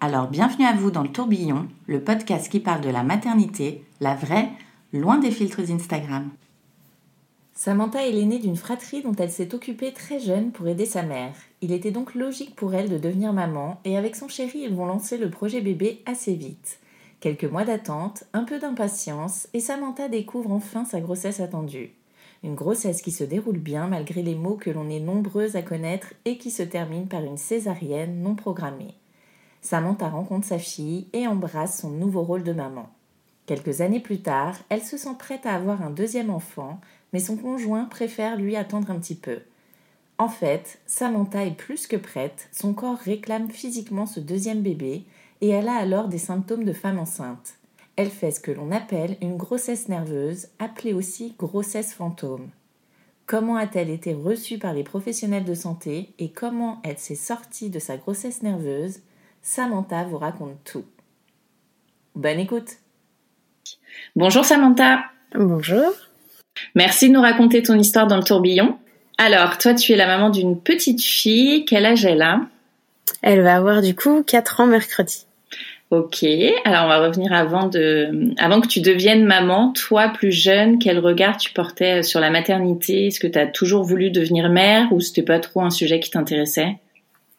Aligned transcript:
Alors 0.00 0.28
bienvenue 0.28 0.64
à 0.64 0.74
vous 0.74 0.92
dans 0.92 1.02
le 1.02 1.10
tourbillon, 1.10 1.66
le 1.88 2.00
podcast 2.00 2.48
qui 2.48 2.60
parle 2.60 2.82
de 2.82 2.88
la 2.88 3.02
maternité, 3.02 3.84
la 3.98 4.14
vraie, 4.14 4.48
loin 4.92 5.18
des 5.18 5.32
filtres 5.32 5.68
Instagram. 5.72 6.30
Samantha 7.52 8.06
est 8.06 8.12
l'aînée 8.12 8.38
d'une 8.38 8.54
fratrie 8.54 9.02
dont 9.02 9.16
elle 9.18 9.32
s'est 9.32 9.56
occupée 9.56 9.92
très 9.92 10.20
jeune 10.20 10.52
pour 10.52 10.68
aider 10.68 10.86
sa 10.86 11.02
mère. 11.02 11.34
Il 11.62 11.72
était 11.72 11.90
donc 11.90 12.14
logique 12.14 12.54
pour 12.54 12.74
elle 12.74 12.88
de 12.88 12.96
devenir 12.96 13.32
maman 13.32 13.80
et 13.84 13.96
avec 13.96 14.14
son 14.14 14.28
chéri 14.28 14.60
ils 14.60 14.74
vont 14.74 14.86
lancer 14.86 15.18
le 15.18 15.30
projet 15.30 15.60
bébé 15.60 16.00
assez 16.06 16.34
vite. 16.34 16.78
Quelques 17.18 17.42
mois 17.42 17.64
d'attente, 17.64 18.22
un 18.32 18.44
peu 18.44 18.60
d'impatience, 18.60 19.48
et 19.52 19.58
Samantha 19.58 20.06
découvre 20.06 20.52
enfin 20.52 20.84
sa 20.84 21.00
grossesse 21.00 21.40
attendue. 21.40 21.90
Une 22.44 22.54
grossesse 22.54 23.02
qui 23.02 23.10
se 23.10 23.24
déroule 23.24 23.58
bien 23.58 23.88
malgré 23.88 24.22
les 24.22 24.36
maux 24.36 24.54
que 24.54 24.70
l'on 24.70 24.88
est 24.90 25.00
nombreuses 25.00 25.56
à 25.56 25.62
connaître 25.62 26.14
et 26.24 26.38
qui 26.38 26.52
se 26.52 26.62
termine 26.62 27.08
par 27.08 27.24
une 27.24 27.36
césarienne 27.36 28.22
non 28.22 28.36
programmée. 28.36 28.94
Samantha 29.68 30.08
rencontre 30.08 30.46
sa 30.46 30.58
fille 30.58 31.08
et 31.12 31.26
embrasse 31.26 31.82
son 31.82 31.90
nouveau 31.90 32.22
rôle 32.22 32.42
de 32.42 32.54
maman. 32.54 32.88
Quelques 33.44 33.82
années 33.82 34.00
plus 34.00 34.22
tard, 34.22 34.56
elle 34.70 34.82
se 34.82 34.96
sent 34.96 35.14
prête 35.18 35.44
à 35.44 35.54
avoir 35.54 35.82
un 35.82 35.90
deuxième 35.90 36.30
enfant, 36.30 36.80
mais 37.12 37.18
son 37.18 37.36
conjoint 37.36 37.84
préfère 37.84 38.38
lui 38.38 38.56
attendre 38.56 38.90
un 38.90 38.98
petit 38.98 39.14
peu. 39.14 39.40
En 40.16 40.30
fait, 40.30 40.78
Samantha 40.86 41.44
est 41.44 41.54
plus 41.54 41.86
que 41.86 41.96
prête, 41.96 42.48
son 42.50 42.72
corps 42.72 42.96
réclame 42.96 43.50
physiquement 43.50 44.06
ce 44.06 44.20
deuxième 44.20 44.62
bébé, 44.62 45.04
et 45.42 45.50
elle 45.50 45.68
a 45.68 45.76
alors 45.76 46.08
des 46.08 46.16
symptômes 46.16 46.64
de 46.64 46.72
femme 46.72 46.98
enceinte. 46.98 47.58
Elle 47.96 48.08
fait 48.08 48.30
ce 48.30 48.40
que 48.40 48.52
l'on 48.52 48.70
appelle 48.70 49.18
une 49.20 49.36
grossesse 49.36 49.90
nerveuse, 49.90 50.48
appelée 50.58 50.94
aussi 50.94 51.34
grossesse 51.38 51.92
fantôme. 51.92 52.48
Comment 53.26 53.56
a-t-elle 53.56 53.90
été 53.90 54.14
reçue 54.14 54.56
par 54.56 54.72
les 54.72 54.82
professionnels 54.82 55.44
de 55.44 55.52
santé 55.52 56.14
et 56.18 56.30
comment 56.30 56.80
elle 56.84 56.96
s'est 56.96 57.14
sortie 57.14 57.68
de 57.68 57.78
sa 57.78 57.98
grossesse 57.98 58.42
nerveuse 58.42 59.00
Samantha 59.42 60.04
vous 60.04 60.18
raconte 60.18 60.62
tout. 60.64 60.84
Bonne 62.14 62.38
écoute. 62.38 62.70
Bonjour 64.16 64.44
Samantha. 64.44 65.04
Bonjour. 65.34 65.92
Merci 66.74 67.08
de 67.08 67.14
nous 67.14 67.20
raconter 67.20 67.62
ton 67.62 67.78
histoire 67.78 68.06
dans 68.06 68.16
le 68.16 68.22
tourbillon. 68.22 68.78
Alors, 69.18 69.58
toi, 69.58 69.74
tu 69.74 69.92
es 69.92 69.96
la 69.96 70.06
maman 70.06 70.30
d'une 70.30 70.60
petite 70.60 71.02
fille. 71.02 71.64
Quel 71.64 71.86
âge 71.86 72.04
elle 72.04 72.22
a? 72.22 72.40
Elle 73.22 73.42
va 73.42 73.56
avoir 73.56 73.82
du 73.82 73.94
coup 73.94 74.22
4 74.22 74.60
ans 74.60 74.66
mercredi. 74.66 75.26
Ok, 75.90 76.22
alors 76.66 76.84
on 76.84 76.88
va 76.88 76.98
revenir 76.98 77.32
avant 77.32 77.66
de, 77.66 78.34
avant 78.36 78.60
que 78.60 78.68
tu 78.68 78.80
deviennes 78.80 79.24
maman. 79.24 79.72
Toi, 79.72 80.10
plus 80.10 80.32
jeune, 80.32 80.78
quel 80.78 80.98
regard 80.98 81.38
tu 81.38 81.50
portais 81.52 82.02
sur 82.02 82.20
la 82.20 82.30
maternité? 82.30 83.06
Est-ce 83.06 83.18
que 83.18 83.26
tu 83.26 83.38
as 83.38 83.46
toujours 83.46 83.84
voulu 83.84 84.10
devenir 84.10 84.50
mère 84.50 84.92
ou 84.92 85.00
c'était 85.00 85.22
pas 85.22 85.40
trop 85.40 85.62
un 85.62 85.70
sujet 85.70 85.98
qui 85.98 86.10
t'intéressait? 86.10 86.76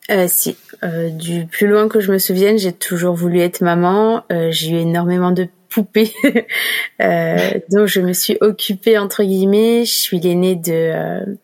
Euh, 0.10 0.28
Si, 0.28 0.58
euh, 0.84 1.10
du 1.10 1.46
plus 1.46 1.68
loin 1.68 1.88
que 1.88 2.00
je 2.00 2.12
me 2.12 2.18
souvienne, 2.18 2.58
j'ai 2.58 2.74
toujours 2.74 3.16
voulu 3.16 3.40
être 3.40 3.62
maman. 3.62 4.24
Euh, 4.32 4.50
j'ai 4.52 4.72
eu 4.72 4.78
énormément 4.78 5.32
de 5.32 5.48
poupées 5.70 6.14
dont 7.00 7.86
je 7.86 8.02
me 8.02 8.14
suis 8.14 8.38
occupée 8.42 8.98
entre 8.98 9.24
guillemets. 9.24 9.86
Je 9.86 9.94
suis 9.94 10.20
l'aînée 10.20 10.56
de 10.56 11.38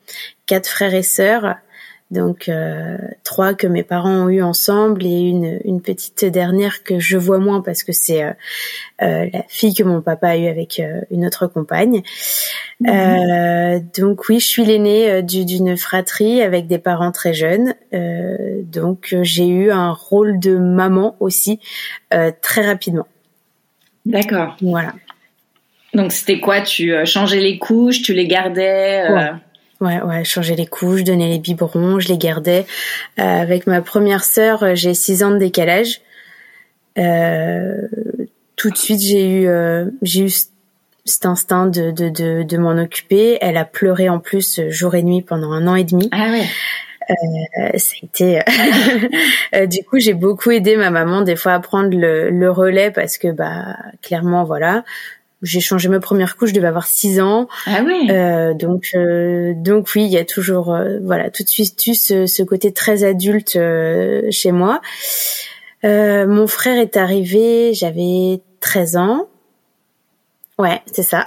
quatre 0.47 0.67
frères 0.67 0.95
et 0.95 1.03
sœurs 1.03 1.55
donc 2.11 2.49
euh, 2.49 2.97
trois 3.23 3.55
que 3.55 3.65
mes 3.65 3.81
parents 3.81 4.25
ont 4.25 4.29
eu 4.29 4.43
ensemble 4.43 5.03
et 5.05 5.19
une, 5.21 5.59
une 5.65 5.81
petite 5.81 6.23
dernière 6.23 6.83
que 6.83 6.99
je 6.99 7.17
vois 7.17 7.39
moins 7.39 7.61
parce 7.61 7.83
que 7.83 7.93
c'est 7.93 8.23
euh, 8.23 8.31
euh, 9.01 9.27
la 9.33 9.43
fille 9.47 9.73
que 9.73 9.81
mon 9.81 10.01
papa 10.01 10.29
a 10.29 10.37
eue 10.37 10.47
avec 10.47 10.79
euh, 10.79 11.01
une 11.09 11.25
autre 11.25 11.47
compagne. 11.47 12.03
Euh, 12.87 13.79
donc 13.97 14.29
oui, 14.29 14.39
je 14.39 14.45
suis 14.45 14.65
l'aînée 14.65 15.23
d'une 15.23 15.75
fratrie 15.77 16.43
avec 16.43 16.67
des 16.67 16.77
parents 16.77 17.11
très 17.11 17.33
jeunes. 17.33 17.73
donc 17.91 19.15
j'ai 19.23 19.47
eu 19.47 19.71
un 19.71 19.91
rôle 19.91 20.39
de 20.39 20.57
maman 20.57 21.15
aussi 21.19 21.59
très 22.41 22.65
rapidement. 22.65 23.07
D'accord. 24.05 24.55
Voilà. 24.61 24.93
Donc 25.95 26.11
c'était 26.11 26.39
quoi? 26.39 26.61
Tu 26.61 26.93
changeais 27.05 27.39
les 27.39 27.57
couches, 27.57 28.01
tu 28.01 28.13
les 28.13 28.27
gardais 28.27 29.09
ouais. 29.09 29.31
Ouais, 29.81 30.01
ouais, 30.01 30.23
changer 30.23 30.55
les 30.55 30.67
couches, 30.67 31.03
donner 31.03 31.29
les 31.29 31.39
biberons, 31.39 31.99
je 31.99 32.07
les 32.07 32.17
gardais. 32.17 32.65
Euh, 33.19 33.23
avec 33.23 33.67
ma 33.67 33.81
première 33.81 34.23
sœur, 34.23 34.63
euh, 34.63 34.71
j'ai 34.73 34.93
six 34.93 35.21
ans 35.23 35.31
de 35.31 35.37
décalage. 35.37 36.01
Euh, 36.97 37.81
tout 38.55 38.69
de 38.69 38.77
suite, 38.77 39.01
j'ai 39.01 39.27
eu, 39.27 39.47
euh, 39.47 39.85
j'ai 40.01 40.21
eu 40.21 40.29
cet 41.03 41.25
instinct 41.25 41.65
de, 41.65 41.91
de, 41.91 42.09
de, 42.09 42.43
de 42.43 42.57
m'en 42.57 42.77
occuper. 42.81 43.37
Elle 43.41 43.57
a 43.57 43.65
pleuré 43.65 44.07
en 44.07 44.19
plus 44.19 44.61
jour 44.69 44.95
et 44.95 45.03
nuit 45.03 45.21
pendant 45.21 45.51
un 45.51 45.67
an 45.67 45.75
et 45.75 45.83
demi. 45.83 46.07
Ah 46.13 46.29
ouais. 46.31 46.45
Euh, 47.09 47.77
ça 47.77 47.93
a 48.01 48.05
été 48.05 49.67
du 49.67 49.83
coup 49.83 49.99
j'ai 49.99 50.15
beaucoup 50.15 50.49
aidé 50.49 50.75
ma 50.75 50.89
maman 50.89 51.21
des 51.21 51.35
fois 51.35 51.53
à 51.53 51.59
prendre 51.59 51.95
le, 51.95 52.31
le 52.31 52.49
relais 52.49 52.89
parce 52.89 53.19
que 53.19 53.27
bah 53.31 53.77
clairement 54.01 54.43
voilà 54.43 54.83
j'ai 55.45 55.61
changé 55.61 55.87
ma 55.87 55.99
première 55.99 56.35
couche, 56.35 56.49
je 56.49 56.55
devais 56.55 56.67
avoir 56.67 56.87
6 56.87 57.21
ans. 57.21 57.47
Ah 57.67 57.83
oui. 57.85 58.09
Euh, 58.09 58.53
donc 58.53 58.89
euh, 58.95 59.53
donc 59.55 59.89
oui, 59.95 60.03
il 60.05 60.11
y 60.11 60.17
a 60.17 60.25
toujours 60.25 60.73
euh, 60.73 60.97
voilà 61.03 61.29
tout 61.29 61.43
de 61.43 61.49
suite 61.49 61.79
ce, 61.79 62.25
ce 62.25 62.43
côté 62.43 62.73
très 62.73 63.03
adulte 63.03 63.55
euh, 63.55 64.23
chez 64.31 64.51
moi. 64.51 64.81
Euh, 65.83 66.27
mon 66.27 66.47
frère 66.47 66.79
est 66.79 66.97
arrivé, 66.97 67.73
j'avais 67.73 68.41
13 68.59 68.97
ans. 68.97 69.27
Ouais, 70.57 70.81
c'est 70.91 71.03
ça. 71.03 71.23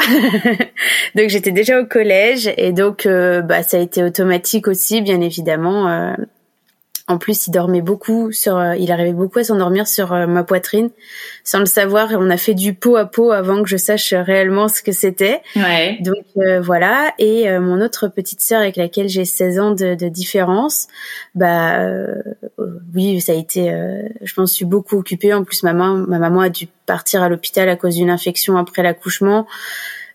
donc 1.15 1.29
j'étais 1.29 1.53
déjà 1.53 1.81
au 1.81 1.87
collège 1.87 2.53
et 2.57 2.73
donc 2.73 3.07
bah 3.07 3.63
ça 3.63 3.77
a 3.77 3.81
été 3.81 4.03
automatique 4.03 4.67
aussi 4.69 5.03
bien 5.03 5.21
évidemment 5.21 6.15
en 7.09 7.17
plus, 7.17 7.47
il 7.47 7.53
dormait 7.53 7.81
beaucoup 7.81 8.33
sur, 8.33 8.59
euh, 8.59 8.77
il 8.77 8.93
arrivait 8.93 9.15
beaucoup 9.15 9.39
à 9.39 9.45
s'endormir 9.45 9.89
sur 9.89 10.13
euh, 10.13 10.27
ma 10.27 10.45
poitrine, 10.45 10.91
sans 11.43 11.59
le 11.59 11.67
savoir. 11.67 12.13
Et 12.13 12.17
on 12.17 12.29
a 12.29 12.37
fait 12.37 12.53
du 12.53 12.75
pot 12.75 12.97
à 12.97 13.07
pot 13.07 13.33
avant 13.33 13.63
que 13.63 13.69
je 13.69 13.79
sache 13.79 14.13
réellement 14.13 14.69
ce 14.69 14.83
que 14.83 14.93
c'était. 14.93 15.41
Ouais. 15.57 15.97
Donc 16.03 16.25
euh, 16.37 16.61
voilà. 16.61 17.15
Et 17.19 17.49
mon 17.59 17.81
autre 17.81 18.09
petite 18.09 18.43
sœur 18.43 18.61
avec 18.61 18.77
laquelle 18.77 19.09
j'ai 19.09 19.25
16 19.25 19.59
ans 19.59 19.71
de, 19.71 19.95
de 19.95 20.09
différence, 20.09 20.89
bah 21.35 21.81
oui, 22.95 23.21
ça 23.23 23.33
a 23.33 23.35
été. 23.35 23.73
je 24.23 24.35
m'en 24.37 24.47
suis 24.47 24.67
beaucoup 24.67 24.99
occupée. 24.99 25.33
En 25.33 25.45
plus, 25.45 25.63
ma 25.63 25.73
maman, 25.73 26.05
ma 26.07 26.19
maman 26.19 26.41
a 26.43 26.49
dû 26.51 26.67
partir 26.85 27.23
à 27.23 27.29
l'hôpital 27.29 27.69
à 27.69 27.77
cause 27.77 27.97
d'une 27.97 28.11
infection 28.11 28.59
après 28.59 28.83
l'accouchement. 28.83 29.47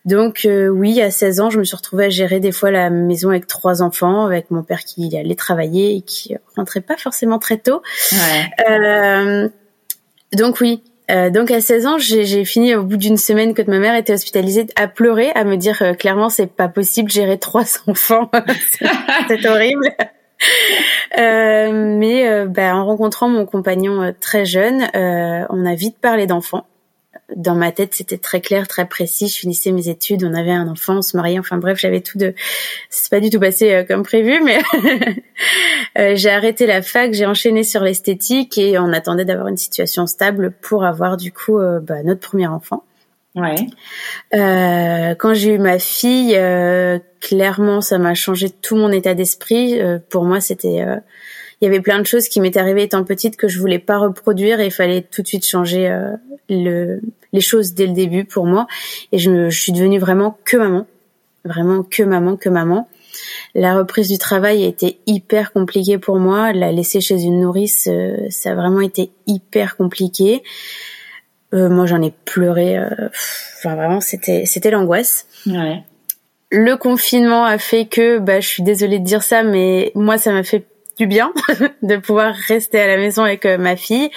Donc 0.05 0.41
euh, 0.45 0.67
oui, 0.67 1.01
à 1.01 1.11
16 1.11 1.39
ans, 1.39 1.49
je 1.49 1.59
me 1.59 1.63
suis 1.63 1.75
retrouvée 1.75 2.05
à 2.05 2.09
gérer 2.09 2.39
des 2.39 2.51
fois 2.51 2.71
la 2.71 2.89
maison 2.89 3.29
avec 3.29 3.47
trois 3.47 3.81
enfants, 3.81 4.25
avec 4.25 4.51
mon 4.51 4.63
père 4.63 4.83
qui 4.83 5.15
allait 5.17 5.35
travailler 5.35 5.95
et 5.95 6.01
qui 6.01 6.35
rentrait 6.57 6.81
pas 6.81 6.97
forcément 6.97 7.39
très 7.39 7.57
tôt. 7.57 7.81
Ouais. 8.11 8.69
Euh, 8.69 9.49
donc 10.33 10.59
oui. 10.59 10.83
Euh, 11.11 11.29
donc 11.29 11.51
à 11.51 11.59
16 11.59 11.85
ans, 11.85 11.97
j'ai 11.97 12.45
fini 12.45 12.75
au 12.75 12.83
bout 12.83 12.97
d'une 12.97 13.17
semaine 13.17 13.53
que 13.53 13.61
ma 13.61 13.79
mère 13.79 13.95
était 13.95 14.13
hospitalisée 14.13 14.67
à 14.75 14.87
pleurer, 14.87 15.31
à 15.31 15.43
me 15.43 15.57
dire 15.57 15.81
euh, 15.81 15.93
clairement 15.93 16.29
c'est 16.29 16.47
pas 16.47 16.69
possible 16.69 17.11
gérer 17.11 17.37
trois 17.37 17.63
enfants, 17.87 18.29
c'est 19.27 19.45
horrible. 19.45 19.89
Euh, 21.17 21.97
mais 21.97 22.45
bah, 22.47 22.75
en 22.75 22.85
rencontrant 22.85 23.29
mon 23.29 23.45
compagnon 23.45 24.13
très 24.19 24.45
jeune, 24.45 24.87
on 24.93 25.65
a 25.65 25.75
vite 25.75 25.97
parlé 25.99 26.25
d'enfants. 26.25 26.65
Dans 27.35 27.55
ma 27.55 27.71
tête, 27.71 27.93
c'était 27.93 28.17
très 28.17 28.41
clair, 28.41 28.67
très 28.67 28.85
précis. 28.85 29.27
Je 29.27 29.37
finissais 29.37 29.71
mes 29.71 29.89
études, 29.89 30.23
on 30.23 30.33
avait 30.33 30.51
un 30.51 30.67
enfant, 30.67 30.97
on 30.97 31.01
se 31.01 31.15
mariait. 31.17 31.39
Enfin 31.39 31.57
bref, 31.57 31.77
j'avais 31.79 32.01
tout 32.01 32.17
de. 32.17 32.33
C'est 32.89 33.09
pas 33.09 33.19
du 33.19 33.29
tout 33.29 33.39
passé 33.39 33.71
euh, 33.73 33.83
comme 33.83 34.03
prévu, 34.03 34.41
mais 34.43 34.59
euh, 35.97 36.15
j'ai 36.15 36.29
arrêté 36.29 36.65
la 36.65 36.81
fac, 36.81 37.13
j'ai 37.13 37.25
enchaîné 37.25 37.63
sur 37.63 37.81
l'esthétique 37.81 38.57
et 38.57 38.77
on 38.77 38.91
attendait 38.93 39.25
d'avoir 39.25 39.47
une 39.47 39.57
situation 39.57 40.07
stable 40.07 40.51
pour 40.61 40.85
avoir 40.85 41.17
du 41.17 41.31
coup 41.31 41.57
bah, 41.81 42.03
notre 42.03 42.21
premier 42.21 42.47
enfant. 42.47 42.83
Ouais. 43.35 43.55
Euh, 44.35 45.15
quand 45.15 45.33
j'ai 45.33 45.55
eu 45.55 45.57
ma 45.57 45.79
fille, 45.79 46.35
euh, 46.35 46.99
clairement, 47.19 47.81
ça 47.81 47.97
m'a 47.97 48.13
changé 48.13 48.49
tout 48.51 48.75
mon 48.75 48.91
état 48.91 49.15
d'esprit. 49.15 49.81
Euh, 49.81 49.97
pour 50.09 50.23
moi, 50.23 50.39
c'était, 50.39 50.83
euh, 50.83 50.97
il 51.63 51.67
y 51.67 51.69
avait 51.69 51.81
plein 51.81 51.99
de 51.99 52.05
choses 52.05 52.27
qui 52.27 52.41
m'étaient 52.41 52.59
arrivées 52.59 52.83
étant 52.83 53.05
petite 53.05 53.37
que 53.37 53.47
je 53.47 53.57
voulais 53.57 53.79
pas 53.79 53.97
reproduire 53.97 54.59
et 54.59 54.65
il 54.65 54.71
fallait 54.71 55.01
tout 55.01 55.21
de 55.21 55.27
suite 55.27 55.45
changer 55.45 55.87
euh, 55.87 56.11
le, 56.49 56.99
les 57.31 57.39
choses 57.39 57.73
dès 57.73 57.87
le 57.87 57.93
début 57.93 58.25
pour 58.25 58.45
moi. 58.45 58.67
Et 59.13 59.17
je, 59.17 59.49
je 59.49 59.61
suis 59.61 59.71
devenue 59.71 59.97
vraiment 59.97 60.37
que 60.43 60.57
maman, 60.57 60.85
vraiment 61.45 61.83
que 61.83 62.03
maman, 62.03 62.35
que 62.35 62.49
maman. 62.49 62.89
La 63.55 63.77
reprise 63.77 64.09
du 64.09 64.17
travail 64.17 64.65
a 64.65 64.67
été 64.67 64.99
hyper 65.05 65.53
compliquée 65.53 65.97
pour 65.97 66.19
moi. 66.19 66.51
La 66.51 66.73
laisser 66.73 66.99
chez 66.99 67.21
une 67.21 67.39
nourrice, 67.39 67.89
ça 68.29 68.51
a 68.51 68.55
vraiment 68.55 68.81
été 68.81 69.11
hyper 69.25 69.77
compliqué. 69.77 70.43
Euh, 71.53 71.69
moi, 71.69 71.85
j'en 71.85 72.01
ai 72.01 72.11
pleuré. 72.25 72.77
Euh, 72.77 72.89
enfin, 73.57 73.75
vraiment, 73.75 74.01
c'était 74.01 74.45
c'était 74.45 74.71
l'angoisse. 74.71 75.27
Ouais. 75.45 75.83
Le 76.49 76.75
confinement 76.75 77.45
a 77.45 77.57
fait 77.57 77.85
que, 77.85 78.19
bah, 78.19 78.39
je 78.39 78.47
suis 78.47 78.63
désolée 78.63 78.99
de 78.99 79.05
dire 79.05 79.23
ça, 79.23 79.43
mais 79.43 79.91
moi, 79.95 80.17
ça 80.17 80.31
m'a 80.31 80.43
fait 80.43 80.65
du 80.97 81.07
bien 81.07 81.33
de 81.81 81.97
pouvoir 81.97 82.33
rester 82.33 82.79
à 82.79 82.87
la 82.87 82.97
maison 82.97 83.23
avec 83.23 83.45
euh, 83.45 83.57
ma 83.57 83.75
fille. 83.75 84.09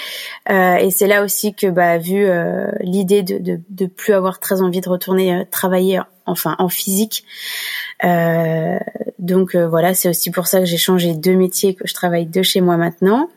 Euh, 0.50 0.76
et 0.76 0.90
c'est 0.90 1.06
là 1.06 1.25
aussi 1.25 1.55
que, 1.55 1.67
bah, 1.67 1.99
vu 1.99 2.25
euh, 2.25 2.67
l'idée 2.81 3.23
de, 3.23 3.38
de, 3.38 3.61
de 3.70 3.87
plus 3.87 4.12
avoir 4.12 4.40
très 4.40 4.62
envie 4.62 4.81
de 4.81 4.88
retourner 4.88 5.44
travailler, 5.50 6.00
enfin 6.26 6.55
en 6.58 6.69
physique. 6.69 7.25
donc 9.19 9.56
voilà, 9.56 9.94
c'est 9.94 10.08
aussi 10.08 10.31
pour 10.31 10.46
ça 10.46 10.61
que 10.61 10.67
j'ai 10.67 10.76
changé 10.76 11.14
deux 11.14 11.34
métiers, 11.34 11.75
que 11.75 11.87
je 11.87 11.94
travaille 11.94 12.26
de 12.26 12.43
chez 12.43 12.61
moi 12.61 12.76
maintenant 12.76 13.28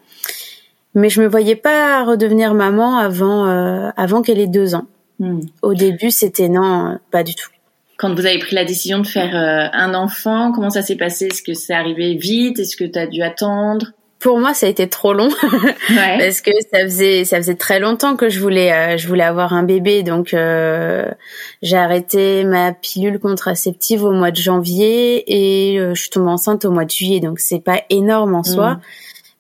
mais 0.96 1.10
je 1.10 1.22
me 1.22 1.28
voyais 1.28 1.56
pas 1.56 2.04
redevenir 2.04 2.54
maman 2.54 2.98
avant 2.98 3.48
euh, 3.48 3.90
avant 3.96 4.22
qu'elle 4.22 4.40
ait 4.40 4.48
deux 4.48 4.76
ans. 4.76 4.86
Hmm. 5.20 5.42
Au 5.62 5.74
début, 5.74 6.12
c'était 6.12 6.50
non, 6.50 6.98
pas 7.12 7.24
du 7.24 7.36
tout. 7.36 7.50
Quand 8.00 8.16
vous 8.16 8.26
avez 8.26 8.40
pris 8.40 8.56
la 8.56 8.64
décision 8.64 9.00
de 9.00 9.08
faire 9.08 9.36
euh, 9.36 9.68
un 9.74 9.94
enfant, 9.94 10.54
comment 10.54 10.70
ça 10.70 10.82
s'est 10.82 10.96
passé? 10.96 11.26
Est-ce 11.26 11.44
que 11.44 11.54
c'est 11.54 11.74
arrivé 11.74 12.16
vite? 12.16 12.58
Est-ce 12.58 12.78
que 12.78 12.86
tu 12.86 12.98
as 12.98 13.08
dû 13.08 13.22
attendre? 13.22 13.88
Pour 14.20 14.40
moi, 14.40 14.54
ça 14.54 14.68
a 14.68 14.70
été 14.70 14.88
trop 14.88 15.14
long. 15.14 15.28
Ouais. 15.90 16.18
parce 16.20 16.42
que 16.42 16.52
ça 16.72 16.82
faisait 16.82 17.26
ça 17.26 17.38
faisait 17.38 17.56
très 17.56 17.80
longtemps 17.80 18.16
que 18.16 18.30
je 18.30 18.40
voulais 18.40 18.72
euh, 18.72 18.98
je 18.98 19.08
voulais 19.08 19.24
avoir 19.24 19.54
un 19.54 19.64
bébé, 19.64 20.04
donc 20.04 20.30
j'ai 20.30 21.78
arrêté 21.78 22.44
ma 22.44 22.72
pilule 22.74 23.20
contraceptive 23.20 24.04
au 24.04 24.12
mois 24.12 24.32
de 24.32 24.38
janvier 24.38 25.24
et 25.28 25.80
je 25.80 26.00
suis 26.00 26.10
tombée 26.10 26.30
enceinte 26.30 26.64
au 26.64 26.72
mois 26.72 26.86
de 26.86 26.92
juillet, 26.92 27.20
donc 27.20 27.40
c'est 27.40 27.64
pas 27.64 27.82
énorme 27.90 28.36
en 28.36 28.44
soi. 28.44 28.76
Hmm. 28.76 28.80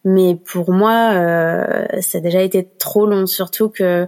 Mais 0.05 0.35
pour 0.35 0.71
moi, 0.71 1.11
euh, 1.13 1.85
ça 1.99 2.19
a 2.19 2.21
déjà 2.21 2.41
été 2.41 2.67
trop 2.79 3.05
long, 3.05 3.25
surtout 3.25 3.69
que 3.69 4.07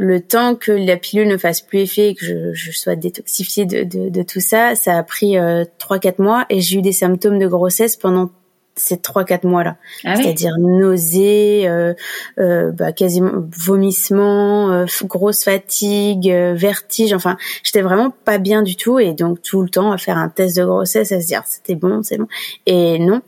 le 0.00 0.22
temps 0.22 0.54
que 0.54 0.72
la 0.72 0.96
pilule 0.96 1.28
ne 1.28 1.36
fasse 1.36 1.60
plus 1.60 1.80
effet 1.80 2.08
et 2.08 2.14
que 2.14 2.24
je, 2.24 2.54
je 2.54 2.72
sois 2.72 2.96
détoxifiée 2.96 3.66
de, 3.66 3.84
de, 3.84 4.08
de, 4.08 4.22
tout 4.22 4.40
ça, 4.40 4.74
ça 4.74 4.96
a 4.96 5.02
pris 5.02 5.36
euh, 5.36 5.64
trois 5.76 5.98
4 5.98 6.02
quatre 6.02 6.18
mois 6.20 6.46
et 6.48 6.62
j'ai 6.62 6.78
eu 6.78 6.82
des 6.82 6.92
symptômes 6.92 7.38
de 7.38 7.46
grossesse 7.46 7.96
pendant 7.96 8.30
ces 8.76 8.96
trois 8.96 9.24
quatre 9.24 9.44
mois 9.44 9.62
là, 9.62 9.76
ah 10.06 10.16
c'est-à-dire 10.16 10.54
nausées, 10.58 11.68
euh, 11.68 11.92
euh, 12.38 12.70
bah, 12.70 12.92
quasiment 12.92 13.32
vomissement, 13.54 14.70
euh, 14.70 14.86
grosse 15.04 15.44
fatigue, 15.44 16.30
euh, 16.30 16.54
vertige. 16.54 17.12
Enfin, 17.12 17.36
j'étais 17.62 17.82
vraiment 17.82 18.08
pas 18.08 18.38
bien 18.38 18.62
du 18.62 18.76
tout 18.76 18.98
et 18.98 19.12
donc 19.12 19.42
tout 19.42 19.60
le 19.60 19.68
temps 19.68 19.92
à 19.92 19.98
faire 19.98 20.16
un 20.16 20.30
test 20.30 20.56
de 20.56 20.64
grossesse, 20.64 21.12
à 21.12 21.20
se 21.20 21.26
dire 21.26 21.42
c'était 21.46 21.74
bon, 21.74 22.02
c'est 22.02 22.16
bon. 22.16 22.28
Et 22.64 22.98
non, 22.98 23.20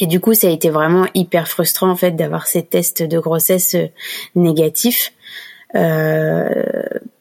et 0.00 0.06
du 0.06 0.20
coup, 0.20 0.34
ça 0.34 0.46
a 0.46 0.50
été 0.50 0.70
vraiment 0.70 1.06
hyper 1.14 1.48
frustrant 1.48 1.90
en 1.90 1.96
fait 1.96 2.12
d'avoir 2.12 2.46
ces 2.46 2.62
tests 2.62 3.02
de 3.02 3.18
grossesse 3.18 3.74
euh, 3.74 3.86
négatifs. 4.34 5.12
Euh, 5.74 6.48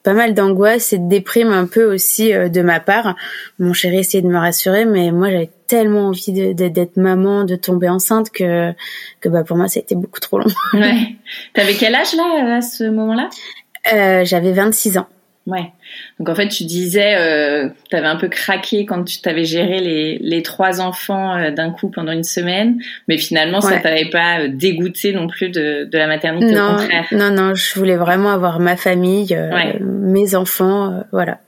pas 0.04 0.14
mal 0.14 0.34
d'angoisse 0.34 0.94
et 0.94 1.00
de 1.00 1.10
déprime 1.10 1.50
un 1.52 1.66
peu 1.66 1.84
aussi 1.94 2.34
euh, 2.34 2.48
de 2.48 2.62
ma 2.62 2.80
part. 2.80 3.16
Mon 3.60 3.74
chéri 3.74 3.98
essayait 4.00 4.22
de 4.22 4.30
me 4.30 4.38
rassurer, 4.38 4.86
mais 4.86 5.12
moi 5.12 5.30
j'avais 5.30 5.50
tellement 5.68 6.08
envie 6.08 6.32
d'être 6.54 6.96
maman, 6.96 7.44
de 7.44 7.58
tomber 7.58 7.90
enceinte 7.90 8.30
que 8.32 8.72
que 9.20 9.28
bah 9.28 9.44
pour 9.44 9.58
moi 9.58 9.68
ça 9.68 9.80
a 9.80 9.84
été 9.84 9.96
beaucoup 9.96 10.22
trop 10.22 10.40
long. 10.40 10.46
ouais. 10.74 11.16
T'avais 11.54 11.74
quel 11.74 11.94
âge 11.94 12.14
là 12.16 12.56
à 12.56 12.62
ce 12.62 12.86
moment-là? 12.86 13.30
Euh, 13.94 14.24
J'avais 14.24 14.54
26 14.54 14.98
ans. 14.98 15.08
Ouais. 15.48 15.72
Donc 16.20 16.28
en 16.28 16.36
fait, 16.36 16.50
tu 16.50 16.66
disais, 16.66 17.16
euh, 17.16 17.70
tu 17.90 17.96
avais 17.96 18.08
un 18.08 18.18
peu 18.18 18.28
craqué 18.28 18.86
quand 18.86 19.06
tu 19.06 19.22
t'avais 19.22 19.46
géré 19.46 19.80
les, 19.80 20.18
les 20.22 20.44
trois 20.44 20.82
enfants 20.82 21.38
euh, 21.38 21.52
d'un 21.52 21.72
coup 21.72 21.90
pendant 21.90 22.12
une 22.12 22.26
semaine, 22.26 22.80
mais 23.08 23.18
finalement, 23.18 23.62
ça 23.62 23.78
t'avait 23.80 24.10
pas 24.10 24.42
euh, 24.42 24.48
dégoûté 24.50 25.14
non 25.14 25.28
plus 25.28 25.48
de, 25.48 25.88
de 25.90 25.98
la 25.98 26.08
maternité, 26.08 26.52
non, 26.52 26.76
au 26.76 26.78
contraire. 26.78 27.06
Non, 27.14 27.32
non, 27.32 27.56
je 27.56 27.80
voulais 27.80 27.96
vraiment 27.96 28.32
avoir 28.32 28.60
ma 28.60 28.76
famille, 28.76 29.34
euh, 29.34 29.80
mes 29.80 30.36
enfants, 30.36 31.02
voilà. 31.14 31.40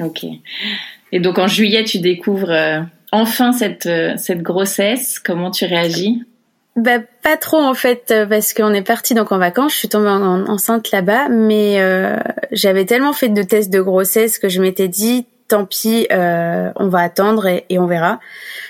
Ok. 0.00 0.24
Et 1.10 1.18
donc 1.18 1.38
en 1.38 1.48
juillet, 1.48 1.82
tu 1.82 1.98
découvres 1.98 2.54
enfin 3.10 3.52
cette, 3.52 3.88
cette 4.18 4.42
grossesse. 4.42 5.18
Comment 5.18 5.50
tu 5.50 5.64
réagis? 5.64 6.22
Bah 6.78 6.98
pas 7.22 7.36
trop 7.36 7.58
en 7.58 7.74
fait 7.74 8.10
euh, 8.10 8.24
parce 8.24 8.54
qu'on 8.54 8.72
est 8.72 8.82
parti 8.82 9.14
donc 9.14 9.32
en 9.32 9.38
vacances. 9.38 9.72
Je 9.72 9.78
suis 9.78 9.88
tombée 9.88 10.08
enceinte 10.08 10.90
là-bas, 10.92 11.28
mais 11.28 11.80
euh, 11.80 12.16
j'avais 12.52 12.84
tellement 12.84 13.12
fait 13.12 13.28
de 13.28 13.42
tests 13.42 13.70
de 13.70 13.80
grossesse 13.80 14.38
que 14.38 14.48
je 14.48 14.60
m'étais 14.60 14.88
dit 14.88 15.26
tant 15.48 15.64
pis, 15.64 16.06
euh, 16.12 16.70
on 16.76 16.88
va 16.88 16.98
attendre 16.98 17.46
et, 17.46 17.78
on 17.78 17.86
verra. 17.86 18.20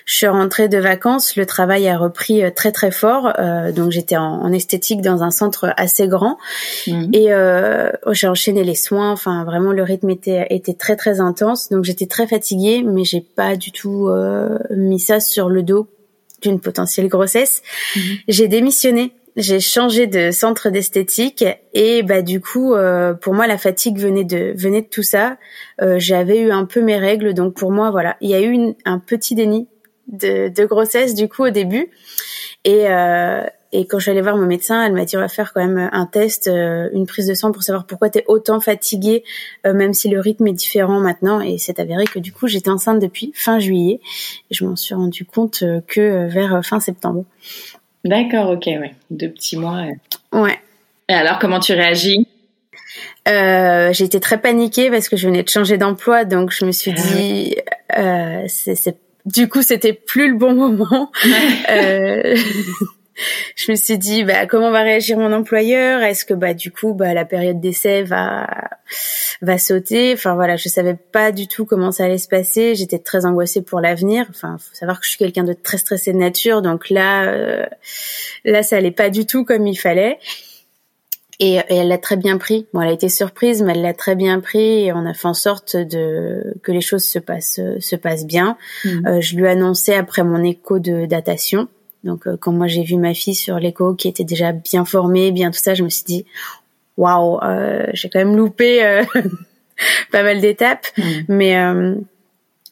Je 0.05 0.14
suis 0.14 0.28
rentrée 0.28 0.69
de 0.69 0.78
vacances, 0.78 1.34
le 1.34 1.44
travail 1.44 1.88
a 1.88 1.99
repris 1.99 2.44
euh, 2.44 2.50
très 2.55 2.70
très 2.70 2.93
fort, 2.93 3.32
donc 3.75 3.90
j'étais 3.90 4.16
en, 4.16 4.52
esthétique 4.52 5.02
dans 5.02 5.25
un 5.25 5.32
centre 5.32 5.75
assez 5.76 6.06
grand 6.06 6.38
mmh. 6.87 7.10
et 7.12 7.28
j'ai 8.12 8.28
enchaîné 8.28 8.64
les 8.64 8.76
soins. 8.76 9.10
Enfin 9.10 9.44
vraiment 9.44 9.72
le 9.72 9.82
rythme 9.82 10.08
était 10.08 10.46
était 10.50 10.75
très 10.75 10.96
très 10.96 11.20
intense, 11.20 11.69
donc 11.69 11.84
j'étais 11.84 12.06
très 12.06 12.26
fatiguée, 12.26 12.84
mais 12.87 13.05
j'ai 13.05 13.20
pas 13.20 13.56
du 13.56 13.72
tout 13.72 14.08
mis 14.70 15.00
ça 15.00 15.20
sur 15.20 15.49
le 15.49 15.62
dos 15.62 15.88
d'une 16.43 16.61
potentielle 16.61 17.08
grossesse. 17.08 17.62
Mhm. 17.96 18.02
J'ai 18.29 18.49
démissionné. 18.49 19.12
J'ai 19.37 19.61
changé 19.61 20.08
de 20.08 20.32
centre 20.32 20.69
d'esthétique 20.69 21.44
et 21.73 22.02
bah 22.02 22.23
du 22.23 22.40
coup 22.40 22.75
euh, 22.75 23.14
pour 23.14 23.35
moi 23.35 23.46
la 23.46 23.56
fatigue 23.56 23.96
venait 23.96 24.25
de 24.25 24.52
venait 24.56 24.82
de 24.82 24.88
tout 24.88 25.05
ça. 25.05 25.37
Euh, 25.81 25.96
j'avais 26.00 26.40
eu 26.40 26.50
un 26.50 26.64
peu 26.64 26.82
mes 26.82 26.99
règles 26.99 27.35
donc 27.35 27.55
pour 27.55 27.70
moi 27.70 27.93
voilà 27.93 28.17
il 28.20 28.31
y 28.31 28.35
a 28.35 28.40
eu 28.43 28.75
un 28.85 28.99
petit 28.99 29.37
déni 29.37 29.69
de, 30.08 30.49
de, 30.49 30.64
grossesse 30.64 31.14
du 31.14 31.29
coup 31.29 31.44
au 31.44 31.50
début 31.50 31.88
et 32.64 32.88
euh, 32.88 33.44
et 33.73 33.87
quand 33.87 33.99
je 33.99 34.05
suis 34.05 34.11
allée 34.11 34.23
voir 34.23 34.37
mon 34.37 34.47
médecin, 34.47 34.85
elle 34.85 34.93
m'a 34.93 35.05
dit 35.05 35.17
on 35.17 35.20
va 35.20 35.29
faire 35.29 35.53
quand 35.53 35.61
même 35.61 35.91
un 35.93 36.06
test, 36.06 36.49
euh, 36.49 36.88
une 36.93 37.06
prise 37.06 37.26
de 37.26 37.35
sang 37.35 37.53
pour 37.53 37.62
savoir 37.62 37.87
pourquoi 37.87 38.09
tu 38.09 38.19
es 38.19 38.25
autant 38.26 38.61
fatiguée, 38.61 39.25
euh, 39.67 39.75
même 39.75 39.93
si 39.93 40.08
le 40.08 40.20
rythme 40.20 40.46
est 40.46 40.53
différent 40.53 41.01
maintenant. 41.01 41.41
Et 41.41 41.58
c'est 41.58 41.79
avéré 41.79 42.05
que 42.05 42.19
du 42.19 42.32
coup 42.32 42.46
j'étais 42.46 42.70
enceinte 42.70 42.98
depuis 42.98 43.32
fin 43.34 43.58
juillet. 43.58 44.01
Et 44.51 44.55
je 44.55 44.65
m'en 44.65 44.77
suis 44.77 44.94
rendu 44.94 45.25
compte 45.25 45.63
euh, 45.63 45.81
que 45.87 46.27
vers 46.29 46.65
fin 46.65 46.81
septembre. 46.81 47.25
D'accord, 48.05 48.51
ok, 48.51 48.67
ouais, 48.67 48.94
deux 49.10 49.29
petits 49.29 49.56
mois. 49.56 49.84
Ouais. 50.32 50.58
Et 51.08 51.15
alors 51.15 51.39
comment 51.39 51.60
tu 51.60 51.72
réagis? 51.72 52.27
Euh, 53.29 53.93
j'ai 53.93 54.05
été 54.05 54.20
très 54.20 54.41
paniquée 54.41 54.91
parce 54.91 55.08
que 55.08 55.17
je 55.17 55.27
venais 55.27 55.43
de 55.43 55.48
changer 55.48 55.77
d'emploi, 55.77 56.25
donc 56.25 56.51
je 56.51 56.65
me 56.65 56.72
suis 56.72 56.93
ah 56.96 57.01
dit, 57.01 57.56
euh, 57.98 58.44
c'est, 58.48 58.96
du 59.27 59.48
coup, 59.48 59.63
c'était 59.63 59.93
plus 59.93 60.31
le 60.31 60.37
bon 60.37 60.55
moment. 60.55 61.10
euh, 61.70 62.37
je 63.56 63.70
me 63.70 63.77
suis 63.77 63.98
dit 63.98 64.25
bah 64.25 64.46
comment 64.46 64.70
va 64.70 64.82
réagir 64.82 65.19
mon 65.19 65.32
employeur? 65.32 66.03
Est-ce 66.03 66.25
que 66.25 66.34
bah 66.34 66.55
du 66.55 66.70
coup 66.70 66.94
bah 66.94 67.15
la 67.15 67.25
période 67.25 67.60
d'essai 67.60 68.03
va 68.03 68.46
va 69.43 69.58
sauter? 69.58 70.13
Enfin 70.13 70.34
voilà, 70.34 70.56
je 70.56 70.69
savais 70.69 70.94
pas 70.94 71.32
du 71.32 71.48
tout 71.48 71.65
comment 71.65 71.93
ça 71.93 72.05
allait 72.05 72.19
se 72.19 72.29
passer. 72.29 72.75
J'étais 72.75 72.98
très 72.98 73.27
angoissée 73.27 73.63
pour 73.63 73.81
l'avenir. 73.81 74.27
Enfin, 74.31 74.56
faut 74.58 74.75
savoir 74.75 75.01
que 75.01 75.06
je 75.06 75.10
suis 75.10 75.19
quelqu'un 75.19 75.44
de 75.44 75.53
très 75.53 75.79
stressé 75.79 76.13
de 76.13 76.19
nature, 76.19 76.63
donc 76.63 76.91
là 76.91 77.25
euh, 77.25 77.67
là 78.44 78.63
ça 78.63 78.77
allait 78.77 78.91
pas 78.91 79.10
du 79.10 79.27
tout 79.27 79.44
comme 79.44 79.67
il 79.67 79.77
fallait. 79.77 80.19
Et, 81.41 81.60
elle 81.69 81.87
l'a 81.87 81.98
très 81.98 82.17
bien 82.17 82.37
pris. 82.37 82.67
Bon, 82.72 82.81
elle 82.81 82.89
a 82.89 82.93
été 82.93 83.08
surprise, 83.08 83.63
mais 83.63 83.72
elle 83.72 83.82
l'a 83.82 83.94
très 83.94 84.17
bien 84.17 84.41
pris 84.41 84.87
et 84.87 84.93
on 84.93 85.06
a 85.06 85.15
fait 85.15 85.29
en 85.29 85.34
sorte 85.34 85.77
de 85.77 86.55
que 86.65 86.72
les 86.72 86.81
choses 86.81 87.05
se 87.05 87.20
passent 87.20 87.60
se 87.79 87.96
passent 87.96 88.27
bien. 88.27 88.56
Mmh. 88.84 89.06
Euh, 89.06 89.20
je 89.20 89.37
lui 89.37 89.44
ai 89.44 89.51
annoncé 89.51 89.94
après 89.94 90.25
mon 90.25 90.43
écho 90.43 90.81
de 90.81 91.06
datation 91.06 91.69
donc 92.05 92.26
euh, 92.26 92.36
quand 92.38 92.52
moi 92.52 92.67
j'ai 92.67 92.82
vu 92.82 92.96
ma 92.96 93.14
fille 93.14 93.34
sur 93.34 93.58
l'écho 93.58 93.94
qui 93.94 94.08
était 94.08 94.24
déjà 94.24 94.52
bien 94.52 94.84
formée, 94.84 95.32
bien 95.32 95.50
tout 95.50 95.58
ça, 95.58 95.74
je 95.74 95.82
me 95.82 95.88
suis 95.88 96.05
dit 96.05 96.26
waouh, 96.96 97.38
euh, 97.43 97.86
j'ai 97.93 98.08
quand 98.08 98.19
même 98.19 98.36
loupé 98.36 98.84
euh, 98.84 99.05
pas 100.12 100.22
mal 100.22 100.40
d'étapes, 100.40 100.86
mm. 100.96 101.02
mais 101.28 101.56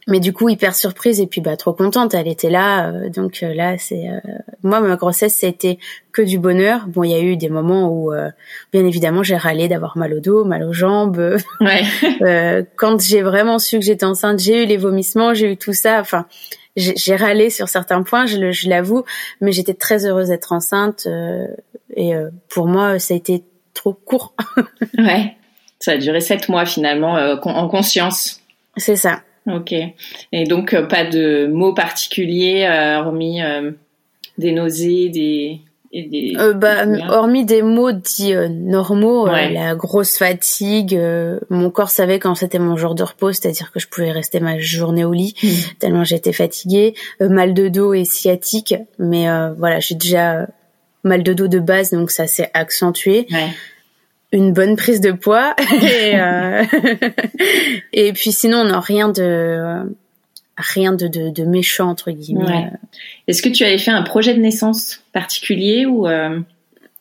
mais 0.06 0.20
du 0.20 0.32
coup 0.32 0.48
hyper 0.48 0.74
surprise. 0.74 1.20
Et 1.20 1.26
puis 1.26 1.40
bah 1.40 1.56
trop 1.56 1.72
contente 1.72 2.14
elle 2.14 2.28
était 2.28 2.50
là 2.50 2.88
euh, 2.88 3.08
donc 3.08 3.40
euh, 3.42 3.52
là 3.52 3.76
c'est 3.78 4.08
euh, 4.08 4.20
moi 4.62 4.80
ma 4.80 4.96
grossesse 4.96 5.34
c'était 5.34 5.78
que 6.12 6.22
du 6.22 6.38
bonheur. 6.38 6.86
Bon 6.86 7.02
il 7.02 7.10
y 7.10 7.14
a 7.14 7.20
eu 7.20 7.36
des 7.36 7.48
moments 7.48 7.90
où 7.90 8.12
bien 8.72 8.86
évidemment 8.86 9.22
j'ai 9.22 9.36
râlé 9.36 9.68
d'avoir 9.68 9.96
mal 9.98 10.14
au 10.14 10.20
dos 10.20 10.44
mal 10.44 10.62
aux 10.62 10.72
jambes. 10.72 11.36
Ouais. 11.60 12.66
quand 12.76 13.00
j'ai 13.00 13.22
vraiment 13.22 13.58
su 13.58 13.78
que 13.78 13.84
j'étais 13.84 14.04
enceinte 14.04 14.38
j'ai 14.38 14.62
eu 14.62 14.66
les 14.66 14.76
vomissements 14.76 15.34
j'ai 15.34 15.52
eu 15.52 15.56
tout 15.56 15.72
ça. 15.72 16.00
Enfin 16.00 16.26
j'ai 16.76 17.16
râlé 17.16 17.50
sur 17.50 17.68
certains 17.68 18.02
points 18.02 18.26
je 18.26 18.68
l'avoue 18.68 19.04
mais 19.40 19.52
j'étais 19.52 19.74
très 19.74 20.06
heureuse 20.06 20.28
d'être 20.28 20.52
enceinte 20.52 21.08
et 21.96 22.12
pour 22.48 22.66
moi 22.66 22.98
ça 22.98 23.14
a 23.14 23.16
été 23.16 23.42
trop 23.74 23.92
court. 23.92 24.34
Ouais. 24.98 25.36
Ça 25.78 25.92
a 25.92 25.96
duré 25.98 26.20
sept 26.20 26.48
mois 26.48 26.64
finalement 26.64 27.14
en 27.14 27.68
conscience. 27.68 28.40
C'est 28.76 28.96
ça. 28.96 29.20
Ok. 29.46 29.72
Et 30.32 30.44
donc, 30.44 30.74
euh, 30.74 30.82
pas 30.82 31.04
de 31.04 31.46
mots 31.46 31.74
particuliers, 31.74 32.66
euh, 32.66 32.98
hormis 32.98 33.42
euh, 33.42 33.70
des 34.38 34.52
nausées, 34.52 35.08
des... 35.08 35.60
des... 36.02 36.36
Bah, 36.54 36.84
hormis 37.08 37.44
des 37.44 37.62
mots 37.62 37.92
dits 37.92 38.34
normaux, 38.50 39.26
la 39.26 39.74
grosse 39.74 40.16
fatigue, 40.16 40.98
mon 41.50 41.70
corps 41.70 41.90
savait 41.90 42.18
quand 42.18 42.34
c'était 42.34 42.58
mon 42.58 42.76
jour 42.76 42.94
de 42.94 43.02
repos, 43.02 43.32
c'est-à-dire 43.32 43.72
que 43.72 43.80
je 43.80 43.88
pouvais 43.88 44.10
rester 44.10 44.40
ma 44.40 44.58
journée 44.58 45.04
au 45.04 45.12
lit 45.12 45.34
mmh. 45.42 45.48
tellement 45.78 46.04
j'étais 46.04 46.32
fatiguée, 46.32 46.94
mal 47.20 47.54
de 47.54 47.68
dos 47.68 47.94
et 47.94 48.04
sciatique, 48.04 48.74
mais 48.98 49.26
voilà, 49.56 49.80
j'ai 49.80 49.94
déjà 49.94 50.46
mal 51.06 51.22
de 51.22 51.32
dos 51.32 51.48
de 51.48 51.58
base, 51.58 51.90
donc 51.90 52.10
ça 52.10 52.26
s'est 52.26 52.50
accentué. 52.52 53.26
Ouais. 53.30 53.48
Une 54.32 54.52
bonne 54.52 54.76
prise 54.76 55.00
de 55.00 55.12
poids. 55.12 55.54
Et, 55.82 56.18
euh, 56.20 56.64
et 57.92 58.12
puis 58.12 58.32
sinon 58.32 58.58
on 58.58 58.64
n'a 58.64 58.80
rien 58.80 59.08
de 59.08 59.82
rien 60.56 60.92
de, 60.92 61.08
de, 61.08 61.44
méchant 61.44 61.88
entre 61.88 62.10
guillemets. 62.10 62.70
Est-ce 63.28 63.42
que 63.42 63.48
tu 63.48 63.64
avais 63.64 63.78
fait 63.78 63.90
un 63.90 64.02
projet 64.02 64.34
de 64.34 64.40
naissance 64.40 65.02
particulier 65.12 65.86
ou 65.86 66.06
euh? 66.06 66.40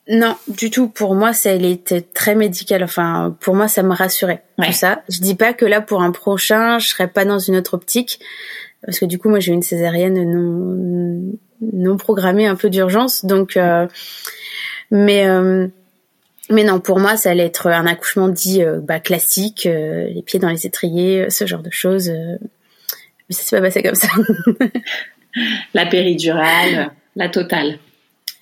Non, 0.07 0.35
du 0.47 0.69
tout. 0.69 0.87
Pour 0.87 1.15
moi, 1.15 1.33
ça 1.33 1.51
elle 1.51 1.65
était 1.65 2.01
très 2.01 2.35
médical. 2.35 2.83
Enfin, 2.83 3.35
pour 3.39 3.55
moi, 3.55 3.67
ça 3.67 3.81
me 3.81 3.93
rassurait 3.93 4.43
tout 4.61 4.71
ça. 4.71 5.01
Je 5.09 5.19
dis 5.19 5.35
pas 5.35 5.53
que 5.53 5.65
là 5.65 5.81
pour 5.81 6.03
un 6.03 6.11
prochain, 6.11 6.77
je 6.79 6.89
serais 6.89 7.07
pas 7.07 7.25
dans 7.25 7.39
une 7.39 7.55
autre 7.55 7.73
optique 7.73 8.19
parce 8.85 8.99
que 8.99 9.05
du 9.05 9.17
coup, 9.17 9.29
moi, 9.29 9.39
j'ai 9.39 9.51
eu 9.51 9.55
une 9.55 9.63
césarienne 9.63 10.31
non 10.31 11.37
non 11.73 11.97
programmée, 11.97 12.45
un 12.45 12.55
peu 12.55 12.69
d'urgence. 12.69 13.25
Donc, 13.25 13.57
euh, 13.57 13.87
mais 14.91 15.25
mais 16.49 16.63
non, 16.63 16.79
pour 16.79 16.99
moi, 16.99 17.17
ça 17.17 17.31
allait 17.31 17.45
être 17.45 17.67
un 17.67 17.87
accouchement 17.87 18.29
dit 18.29 18.63
euh, 18.63 18.79
bah, 18.79 18.99
classique, 18.99 19.65
euh, 19.65 20.07
les 20.07 20.21
pieds 20.21 20.39
dans 20.39 20.49
les 20.49 20.67
étriers, 20.67 21.23
euh, 21.23 21.29
ce 21.29 21.45
genre 21.45 21.63
de 21.63 21.71
choses. 21.71 22.11
Mais 23.29 23.35
ça 23.35 23.43
s'est 23.43 23.55
pas 23.57 23.61
passé 23.63 23.83
comme 23.83 23.95
ça. 23.95 24.07
la 25.73 25.85
péridurale, 25.85 26.91
la 27.15 27.29
totale. 27.29 27.79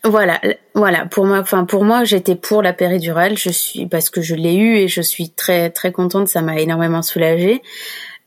Voilà, 0.04 0.42
voilà. 0.76 1.06
Pour 1.06 1.26
moi, 1.26 1.40
enfin 1.40 1.64
pour 1.64 1.86
moi, 1.86 2.04
j'étais 2.04 2.36
pour 2.36 2.62
la 2.62 2.74
péridurale. 2.74 3.38
Je 3.38 3.50
suis 3.50 3.86
parce 3.86 4.10
que 4.10 4.22
je 4.22 4.36
l'ai 4.36 4.56
eu 4.56 4.76
et 4.76 4.88
je 4.88 5.02
suis 5.02 5.30
très 5.30 5.70
très 5.70 5.92
contente. 5.92 6.28
Ça 6.28 6.42
m'a 6.42 6.60
énormément 6.60 7.02
soulagée. 7.02 7.62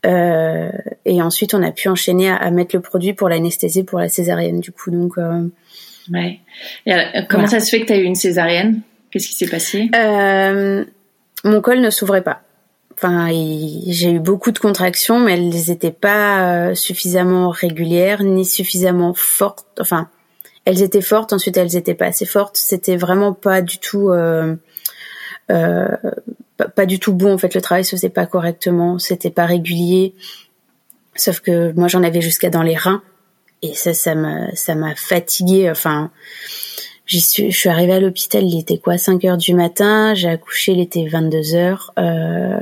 et 0.04 1.22
ensuite, 1.22 1.52
on 1.52 1.62
a 1.62 1.72
pu 1.72 1.88
enchaîner 1.88 2.30
à, 2.30 2.50
mettre 2.50 2.74
le 2.74 2.80
produit 2.80 3.12
pour 3.12 3.28
l'anesthésie 3.28 3.84
pour 3.84 3.98
la 3.98 4.08
césarienne. 4.08 4.60
Du 4.60 4.72
coup, 4.72 4.90
donc. 4.90 5.18
ouais. 6.12 6.40
Et 6.86 6.94
comment 7.28 7.46
ça 7.46 7.60
se 7.60 7.68
fait 7.68 7.80
que 7.80 7.86
tu 7.86 7.92
as 7.92 7.98
eu 7.98 8.04
une 8.04 8.14
césarienne? 8.14 8.80
Qu'est-ce 9.10 9.28
qui 9.28 9.34
s'est 9.34 9.48
passé? 9.48 9.90
Euh, 9.94 10.84
Mon 11.44 11.60
col 11.60 11.80
ne 11.80 11.90
s'ouvrait 11.90 12.22
pas. 12.22 12.42
Enfin, 12.98 13.28
j'ai 13.28 14.12
eu 14.12 14.20
beaucoup 14.20 14.52
de 14.52 14.58
contractions, 14.58 15.20
mais 15.20 15.34
elles 15.34 15.50
n'étaient 15.50 15.90
pas 15.90 16.70
euh, 16.70 16.74
suffisamment 16.74 17.50
régulières 17.50 18.22
ni 18.22 18.46
suffisamment 18.46 19.12
fortes. 19.12 19.66
Enfin, 19.78 20.08
elles 20.64 20.82
étaient 20.82 21.02
fortes, 21.02 21.34
ensuite 21.34 21.58
elles 21.58 21.74
n'étaient 21.74 21.94
pas 21.94 22.06
assez 22.06 22.24
fortes. 22.24 22.56
C'était 22.56 22.96
vraiment 22.96 23.34
pas 23.34 23.60
du 23.60 23.78
tout, 23.78 24.08
euh, 24.08 24.56
euh, 25.50 25.88
pas, 26.74 26.86
du 26.86 26.98
tout 26.98 27.12
bon. 27.12 27.34
En 27.34 27.38
fait, 27.38 27.54
le 27.54 27.60
travail 27.60 27.84
se 27.84 27.96
faisait 27.96 28.08
pas 28.08 28.24
correctement, 28.24 28.98
c'était 28.98 29.30
pas 29.30 29.44
régulier. 29.44 30.14
Sauf 31.14 31.40
que 31.40 31.72
moi, 31.72 31.88
j'en 31.88 32.02
avais 32.02 32.22
jusqu'à 32.22 32.48
dans 32.48 32.62
les 32.62 32.76
reins, 32.76 33.02
et 33.60 33.74
ça, 33.74 33.92
ça 33.92 34.14
m'a, 34.14 34.54
ça 34.54 34.74
m'a 34.74 34.94
fatiguée. 34.94 35.70
Enfin, 35.70 36.10
suis, 37.06 37.50
je 37.50 37.56
suis 37.56 37.68
arrivée 37.68 37.94
à 37.94 38.00
l'hôpital, 38.00 38.42
il 38.44 38.58
était 38.58 38.78
quoi 38.78 38.98
5 38.98 39.24
heures 39.24 39.36
du 39.36 39.54
matin, 39.54 40.14
j'ai 40.14 40.28
accouché, 40.28 40.72
il 40.72 40.80
était 40.80 41.06
22 41.06 41.54
heures. 41.54 41.92
Euh, 41.98 42.58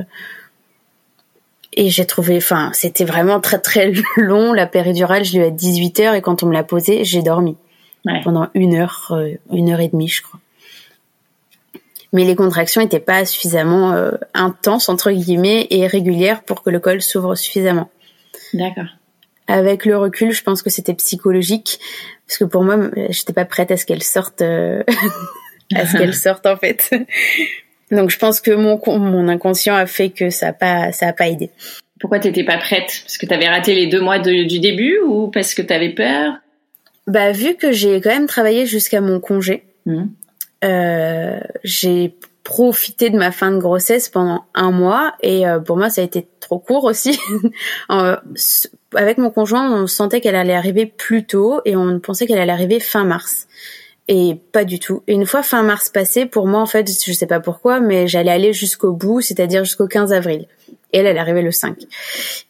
et 1.73 1.89
j'ai 1.89 2.05
trouvé, 2.05 2.37
enfin, 2.37 2.71
c'était 2.73 3.05
vraiment 3.05 3.39
très 3.39 3.59
très 3.59 3.91
long. 4.17 4.53
La 4.53 4.67
péridurale, 4.67 5.25
je 5.25 5.33
l'ai 5.33 5.39
eu 5.39 5.47
à 5.47 5.49
18 5.49 5.99
heures 6.01 6.13
et 6.13 6.21
quand 6.21 6.43
on 6.43 6.47
me 6.47 6.53
l'a 6.53 6.63
posée, 6.63 7.03
j'ai 7.03 7.21
dormi 7.21 7.57
pendant 8.23 8.49
une 8.53 8.75
heure, 8.75 9.07
euh, 9.11 9.31
une 9.51 9.71
heure 9.71 9.79
et 9.79 9.87
demie, 9.87 10.07
je 10.07 10.21
crois. 10.21 10.39
Mais 12.13 12.23
les 12.23 12.35
contractions 12.35 12.81
n'étaient 12.81 12.99
pas 12.99 13.25
suffisamment 13.25 13.91
euh, 13.93 14.11
intenses 14.33 14.89
entre 14.89 15.11
guillemets 15.11 15.67
et 15.69 15.85
régulières 15.87 16.43
pour 16.43 16.61
que 16.63 16.69
le 16.69 16.79
col 16.79 17.01
s'ouvre 17.01 17.35
suffisamment. 17.35 17.89
D'accord. 18.53 18.85
Avec 19.47 19.85
le 19.85 19.97
recul, 19.97 20.31
je 20.31 20.43
pense 20.43 20.61
que 20.61 20.69
c'était 20.69 20.93
psychologique 20.93 21.79
parce 22.27 22.37
que 22.37 22.45
pour 22.45 22.63
moi, 22.63 22.77
j'étais 23.09 23.33
pas 23.33 23.45
prête 23.45 23.71
à 23.71 23.77
ce 23.77 23.85
qu'elle 23.85 24.03
sorte, 24.03 24.41
euh, 24.41 24.83
à 25.75 25.85
ce 25.85 25.97
qu'elle 25.97 26.13
sorte 26.13 26.45
en 26.45 26.57
fait. 26.57 26.89
Donc 27.91 28.09
je 28.09 28.17
pense 28.17 28.41
que 28.41 28.51
mon 28.51 28.79
mon 28.99 29.27
inconscient 29.27 29.75
a 29.75 29.85
fait 29.85 30.09
que 30.09 30.29
ça 30.29 30.49
a 30.49 30.53
pas 30.53 30.91
ça 30.91 31.07
a 31.07 31.13
pas 31.13 31.27
aidé. 31.27 31.51
Pourquoi 31.99 32.19
t'étais 32.19 32.43
pas 32.43 32.57
prête? 32.57 33.01
Parce 33.03 33.17
que 33.17 33.25
t'avais 33.25 33.47
raté 33.47 33.73
les 33.73 33.87
deux 33.87 34.01
mois 34.01 34.19
du 34.19 34.59
début 34.59 34.99
ou 35.05 35.27
parce 35.27 35.53
que 35.53 35.61
t'avais 35.61 35.93
peur? 35.93 36.33
Bah 37.07 37.31
vu 37.31 37.55
que 37.55 37.71
j'ai 37.71 38.01
quand 38.01 38.09
même 38.09 38.27
travaillé 38.27 38.65
jusqu'à 38.65 38.99
mon 38.99 39.19
congé, 39.19 39.63
mmh. 39.85 40.03
euh, 40.63 41.39
j'ai 41.63 42.15
profité 42.43 43.09
de 43.09 43.17
ma 43.17 43.31
fin 43.31 43.51
de 43.51 43.57
grossesse 43.57 44.09
pendant 44.09 44.45
un 44.53 44.71
mois 44.71 45.13
et 45.21 45.47
euh, 45.47 45.59
pour 45.59 45.77
moi 45.77 45.89
ça 45.89 46.01
a 46.01 46.03
été 46.03 46.27
trop 46.45 46.59
court 46.59 46.85
aussi. 46.85 47.19
avec 47.89 49.17
mon 49.17 49.29
conjoint, 49.29 49.71
on 49.71 49.87
sentait 49.87 50.21
qu'elle 50.21 50.35
allait 50.35 50.55
arriver 50.55 50.85
plus 50.85 51.25
tôt 51.25 51.61
et 51.65 51.75
on 51.75 51.99
pensait 51.99 52.27
qu'elle 52.27 52.39
allait 52.39 52.51
arriver 52.51 52.79
fin 52.79 53.03
mars. 53.03 53.47
Et 54.07 54.37
pas 54.51 54.65
du 54.65 54.79
tout. 54.79 55.01
Une 55.07 55.25
fois 55.25 55.41
fin 55.41 55.63
mars 55.63 55.89
passé, 55.89 56.25
pour 56.27 56.47
moi, 56.47 56.61
en 56.61 56.67
fait, 56.67 56.87
je 57.05 57.11
sais 57.11 57.25
pas 57.25 57.39
pourquoi, 57.39 57.79
mais 57.79 58.07
j'allais 58.07 58.31
aller 58.31 58.53
jusqu'au 58.53 58.93
bout, 58.93 59.21
c'est-à-dire 59.21 59.63
jusqu'au 59.63 59.87
15 59.87 60.13
avril. 60.13 60.47
Et 60.95 60.99
elle, 60.99 61.07
elle 61.07 61.17
arrivait 61.17 61.41
le 61.41 61.51
5. 61.51 61.75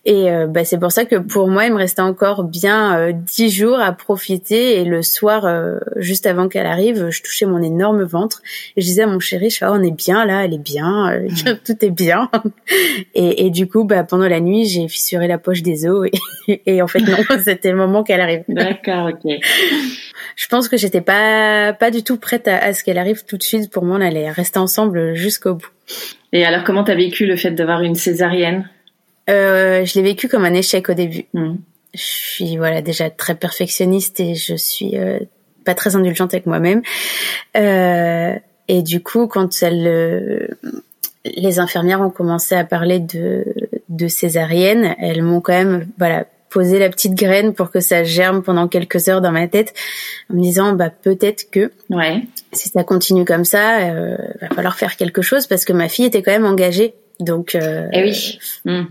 Et 0.05 0.29
euh, 0.29 0.45
bah, 0.45 0.63
c'est 0.65 0.77
pour 0.77 0.91
ça 0.91 1.05
que 1.05 1.15
pour 1.15 1.47
moi, 1.47 1.65
il 1.65 1.73
me 1.73 1.77
restait 1.77 2.03
encore 2.03 2.43
bien 2.43 2.95
euh, 2.95 3.11
dix 3.11 3.49
jours 3.49 3.79
à 3.79 3.91
profiter. 3.91 4.79
Et 4.79 4.85
le 4.85 5.01
soir, 5.01 5.45
euh, 5.45 5.79
juste 5.95 6.27
avant 6.27 6.47
qu'elle 6.47 6.67
arrive, 6.67 7.09
je 7.09 7.23
touchais 7.23 7.47
mon 7.47 7.63
énorme 7.63 8.03
ventre. 8.03 8.43
Et 8.77 8.81
je 8.81 8.85
disais 8.85 9.01
à 9.01 9.07
mon 9.07 9.19
chéri, 9.19 9.49
je 9.49 9.57
fais, 9.57 9.65
oh, 9.65 9.71
on 9.73 9.81
est 9.81 9.89
bien 9.89 10.27
là, 10.27 10.45
elle 10.45 10.53
est 10.53 10.59
bien, 10.59 11.11
tout 11.65 11.83
est 11.83 11.89
bien. 11.89 12.29
Et, 13.15 13.45
et, 13.45 13.49
du 13.49 13.67
coup, 13.67 13.83
bah, 13.83 14.03
pendant 14.03 14.27
la 14.27 14.39
nuit, 14.39 14.65
j'ai 14.65 14.87
fissuré 14.87 15.27
la 15.27 15.37
poche 15.37 15.61
des 15.61 15.87
os. 15.87 16.07
Et, 16.47 16.61
et 16.65 16.81
en 16.81 16.87
fait, 16.87 16.99
non, 16.99 17.17
c'était 17.43 17.71
le 17.71 17.77
moment 17.77 18.03
qu'elle 18.03 18.21
arrive. 18.21 18.43
D'accord, 18.47 19.09
ok. 19.09 19.31
Je 20.35 20.47
pense 20.47 20.67
que 20.67 20.77
j'étais 20.77 21.01
pas 21.01 21.73
pas 21.73 21.91
du 21.91 22.03
tout 22.03 22.17
prête 22.17 22.47
à, 22.47 22.57
à 22.57 22.73
ce 22.73 22.83
qu'elle 22.83 22.97
arrive 22.97 23.23
tout 23.25 23.37
de 23.37 23.43
suite. 23.43 23.71
Pour 23.71 23.85
moi, 23.85 23.97
on 23.97 24.01
allait 24.01 24.29
rester 24.29 24.59
ensemble 24.59 25.15
jusqu'au 25.15 25.55
bout. 25.55 25.69
Et 26.35 26.43
alors, 26.43 26.65
comment 26.65 26.83
t'as 26.83 26.95
vécu 26.95 27.25
le 27.25 27.37
fait 27.37 27.51
d'avoir 27.51 27.81
une 27.81 27.95
césarienne? 27.95 28.69
Euh, 29.29 29.85
Je 29.85 29.93
l'ai 29.95 30.01
vécu 30.01 30.27
comme 30.27 30.43
un 30.43 30.53
échec 30.53 30.89
au 30.89 30.93
début. 30.93 31.27
Hmm. 31.33 31.55
Je 31.93 32.01
suis 32.01 32.57
voilà 32.57 32.81
déjà 32.81 33.09
très 33.09 33.35
perfectionniste 33.35 34.19
et 34.19 34.35
je 34.35 34.53
suis 34.53 34.97
euh, 34.97 35.19
pas 35.63 35.73
très 35.75 35.95
indulgente 35.95 36.33
avec 36.33 36.45
moi-même. 36.45 36.81
Euh, 37.55 38.33
et 38.67 38.81
du 38.81 39.01
coup, 39.01 39.27
quand 39.27 39.63
elle, 39.63 40.57
les 41.23 41.59
infirmières 41.59 42.01
ont 42.01 42.09
commencé 42.09 42.53
à 42.53 42.65
parler 42.65 42.99
de, 42.99 43.45
de 43.87 44.07
césarienne, 44.09 44.93
elles 44.99 45.23
m'ont 45.23 45.39
quand 45.39 45.53
même 45.53 45.87
voilà 45.97 46.25
poser 46.55 46.79
la 46.79 46.89
petite 46.89 47.15
graine 47.15 47.53
pour 47.53 47.69
que 47.69 47.81
ça 47.81 48.05
germe 48.05 48.41
pendant 48.41 48.69
quelques 48.69 49.09
heures 49.09 49.19
dans 49.19 49.33
ma 49.33 49.45
tête 49.49 49.73
en 50.31 50.35
me 50.35 50.41
disant 50.41 50.71
bah 50.71 50.89
peut-être 50.89 51.51
que 51.51 51.69
ouais. 51.89 52.23
si 52.53 52.69
ça 52.69 52.85
continue 52.85 53.25
comme 53.25 53.43
ça 53.43 53.79
euh, 53.79 54.15
va 54.39 54.47
falloir 54.55 54.77
faire 54.77 54.95
quelque 54.95 55.21
chose 55.21 55.47
parce 55.47 55.65
que 55.65 55.73
ma 55.73 55.89
fille 55.89 56.05
était 56.05 56.21
quand 56.21 56.31
même 56.31 56.45
engagée. 56.45 56.93
Donc 57.19 57.55
euh, 57.55 57.89
eh 57.91 58.03
oui. 58.03 58.39
hmm. 58.63 58.85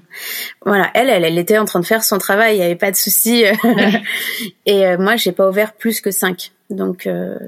voilà. 0.66 0.90
Elle, 0.92 1.08
elle 1.08 1.24
elle 1.24 1.38
était 1.38 1.56
en 1.56 1.64
train 1.64 1.80
de 1.80 1.86
faire 1.86 2.04
son 2.04 2.18
travail. 2.18 2.56
Il 2.56 2.58
y 2.58 2.62
avait 2.62 2.76
pas 2.76 2.90
de 2.90 2.96
souci. 2.96 3.44
Et 4.66 4.86
euh, 4.86 4.98
moi 4.98 5.16
j'ai 5.16 5.32
pas 5.32 5.48
ouvert 5.48 5.72
plus 5.72 6.02
que 6.02 6.10
cinq. 6.10 6.52
Donc 6.68 7.06
euh, 7.06 7.38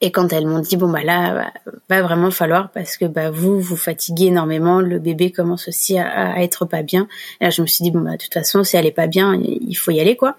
et 0.00 0.10
quand 0.10 0.32
elles 0.32 0.46
m'ont 0.46 0.60
dit 0.60 0.76
bon 0.76 0.90
bah 0.90 1.02
là 1.02 1.52
va 1.88 2.02
vraiment 2.02 2.30
falloir 2.30 2.70
parce 2.70 2.96
que 2.96 3.04
bah 3.04 3.30
vous 3.30 3.60
vous 3.60 3.76
fatiguez 3.76 4.26
énormément, 4.26 4.80
le 4.80 4.98
bébé 4.98 5.30
commence 5.30 5.68
aussi 5.68 5.98
à, 5.98 6.42
être 6.42 6.64
pas 6.64 6.82
bien. 6.82 7.08
Là 7.40 7.50
je 7.50 7.62
me 7.62 7.66
suis 7.66 7.82
dit 7.82 7.90
bon 7.90 8.00
bah 8.00 8.12
de 8.12 8.16
toute 8.16 8.32
façon 8.32 8.64
si 8.64 8.76
elle 8.76 8.86
est 8.86 8.92
pas 8.92 9.06
bien 9.06 9.34
il 9.34 9.74
faut 9.74 9.90
y 9.90 10.00
aller 10.00 10.16
quoi. 10.16 10.36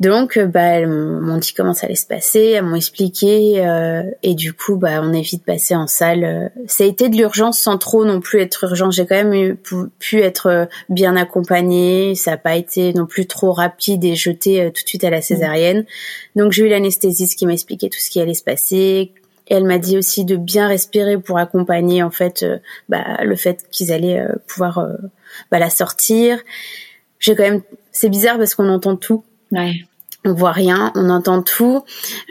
Donc, 0.00 0.36
euh, 0.36 0.46
bah, 0.46 0.62
elles 0.62 0.86
m'ont 0.86 1.38
dit 1.38 1.52
comment 1.52 1.74
ça 1.74 1.86
allait 1.86 1.96
se 1.96 2.06
passer, 2.06 2.40
elles 2.40 2.62
m'ont 2.62 2.76
expliqué, 2.76 3.66
euh, 3.66 4.04
et 4.22 4.36
du 4.36 4.52
coup, 4.52 4.76
bah, 4.76 5.00
on 5.02 5.12
est 5.12 5.22
vite 5.22 5.44
passé 5.44 5.74
en 5.74 5.88
salle. 5.88 6.24
Euh. 6.24 6.48
Ça 6.66 6.84
a 6.84 6.86
été 6.86 7.08
de 7.08 7.16
l'urgence 7.16 7.58
sans 7.58 7.78
trop 7.78 8.04
non 8.04 8.20
plus 8.20 8.40
être 8.40 8.62
urgent. 8.64 8.92
J'ai 8.92 9.06
quand 9.06 9.16
même 9.16 9.56
pu, 9.56 10.20
être 10.20 10.68
bien 10.88 11.16
accompagnée. 11.16 12.14
Ça 12.14 12.32
n'a 12.32 12.36
pas 12.36 12.54
été 12.54 12.92
non 12.92 13.06
plus 13.06 13.26
trop 13.26 13.52
rapide 13.52 14.04
et 14.04 14.14
jeté 14.14 14.70
tout 14.72 14.84
de 14.84 14.88
suite 14.88 15.02
à 15.02 15.10
la 15.10 15.20
césarienne. 15.20 15.84
Donc, 16.36 16.52
j'ai 16.52 16.66
eu 16.66 16.68
l'anesthésiste 16.68 17.36
qui 17.36 17.46
m'a 17.46 17.52
expliqué 17.52 17.90
tout 17.90 17.98
ce 17.98 18.10
qui 18.10 18.20
allait 18.20 18.34
se 18.34 18.44
passer. 18.44 19.12
Et 19.50 19.54
elle 19.54 19.64
m'a 19.64 19.78
dit 19.78 19.98
aussi 19.98 20.24
de 20.24 20.36
bien 20.36 20.68
respirer 20.68 21.18
pour 21.18 21.38
accompagner 21.38 22.02
en 22.02 22.10
fait 22.10 22.44
bah, 22.88 23.24
le 23.24 23.34
fait 23.34 23.66
qu'ils 23.70 23.90
allaient 23.90 24.22
pouvoir 24.46 24.86
bah, 25.50 25.58
la 25.58 25.70
sortir. 25.70 26.38
J'ai 27.18 27.34
quand 27.34 27.44
même, 27.44 27.62
c'est 27.90 28.10
bizarre 28.10 28.36
parce 28.36 28.54
qu'on 28.54 28.68
entend 28.68 28.94
tout. 28.94 29.24
Ouais 29.50 29.87
on 30.28 30.34
voit 30.34 30.52
rien, 30.52 30.92
on 30.94 31.10
entend 31.10 31.42
tout. 31.42 31.84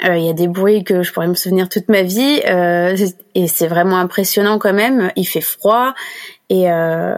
Euh, 0.05 0.17
il 0.17 0.25
y 0.25 0.29
a 0.29 0.33
des 0.33 0.47
bruits 0.47 0.83
que 0.83 1.03
je 1.03 1.11
pourrais 1.11 1.27
me 1.27 1.33
souvenir 1.33 1.69
toute 1.69 1.89
ma 1.89 2.03
vie 2.03 2.41
euh, 2.47 2.95
et 3.35 3.47
c'est 3.47 3.67
vraiment 3.67 3.97
impressionnant 3.97 4.59
quand 4.59 4.73
même. 4.73 5.11
Il 5.15 5.25
fait 5.25 5.41
froid 5.41 5.93
et 6.49 6.71
euh, 6.71 7.17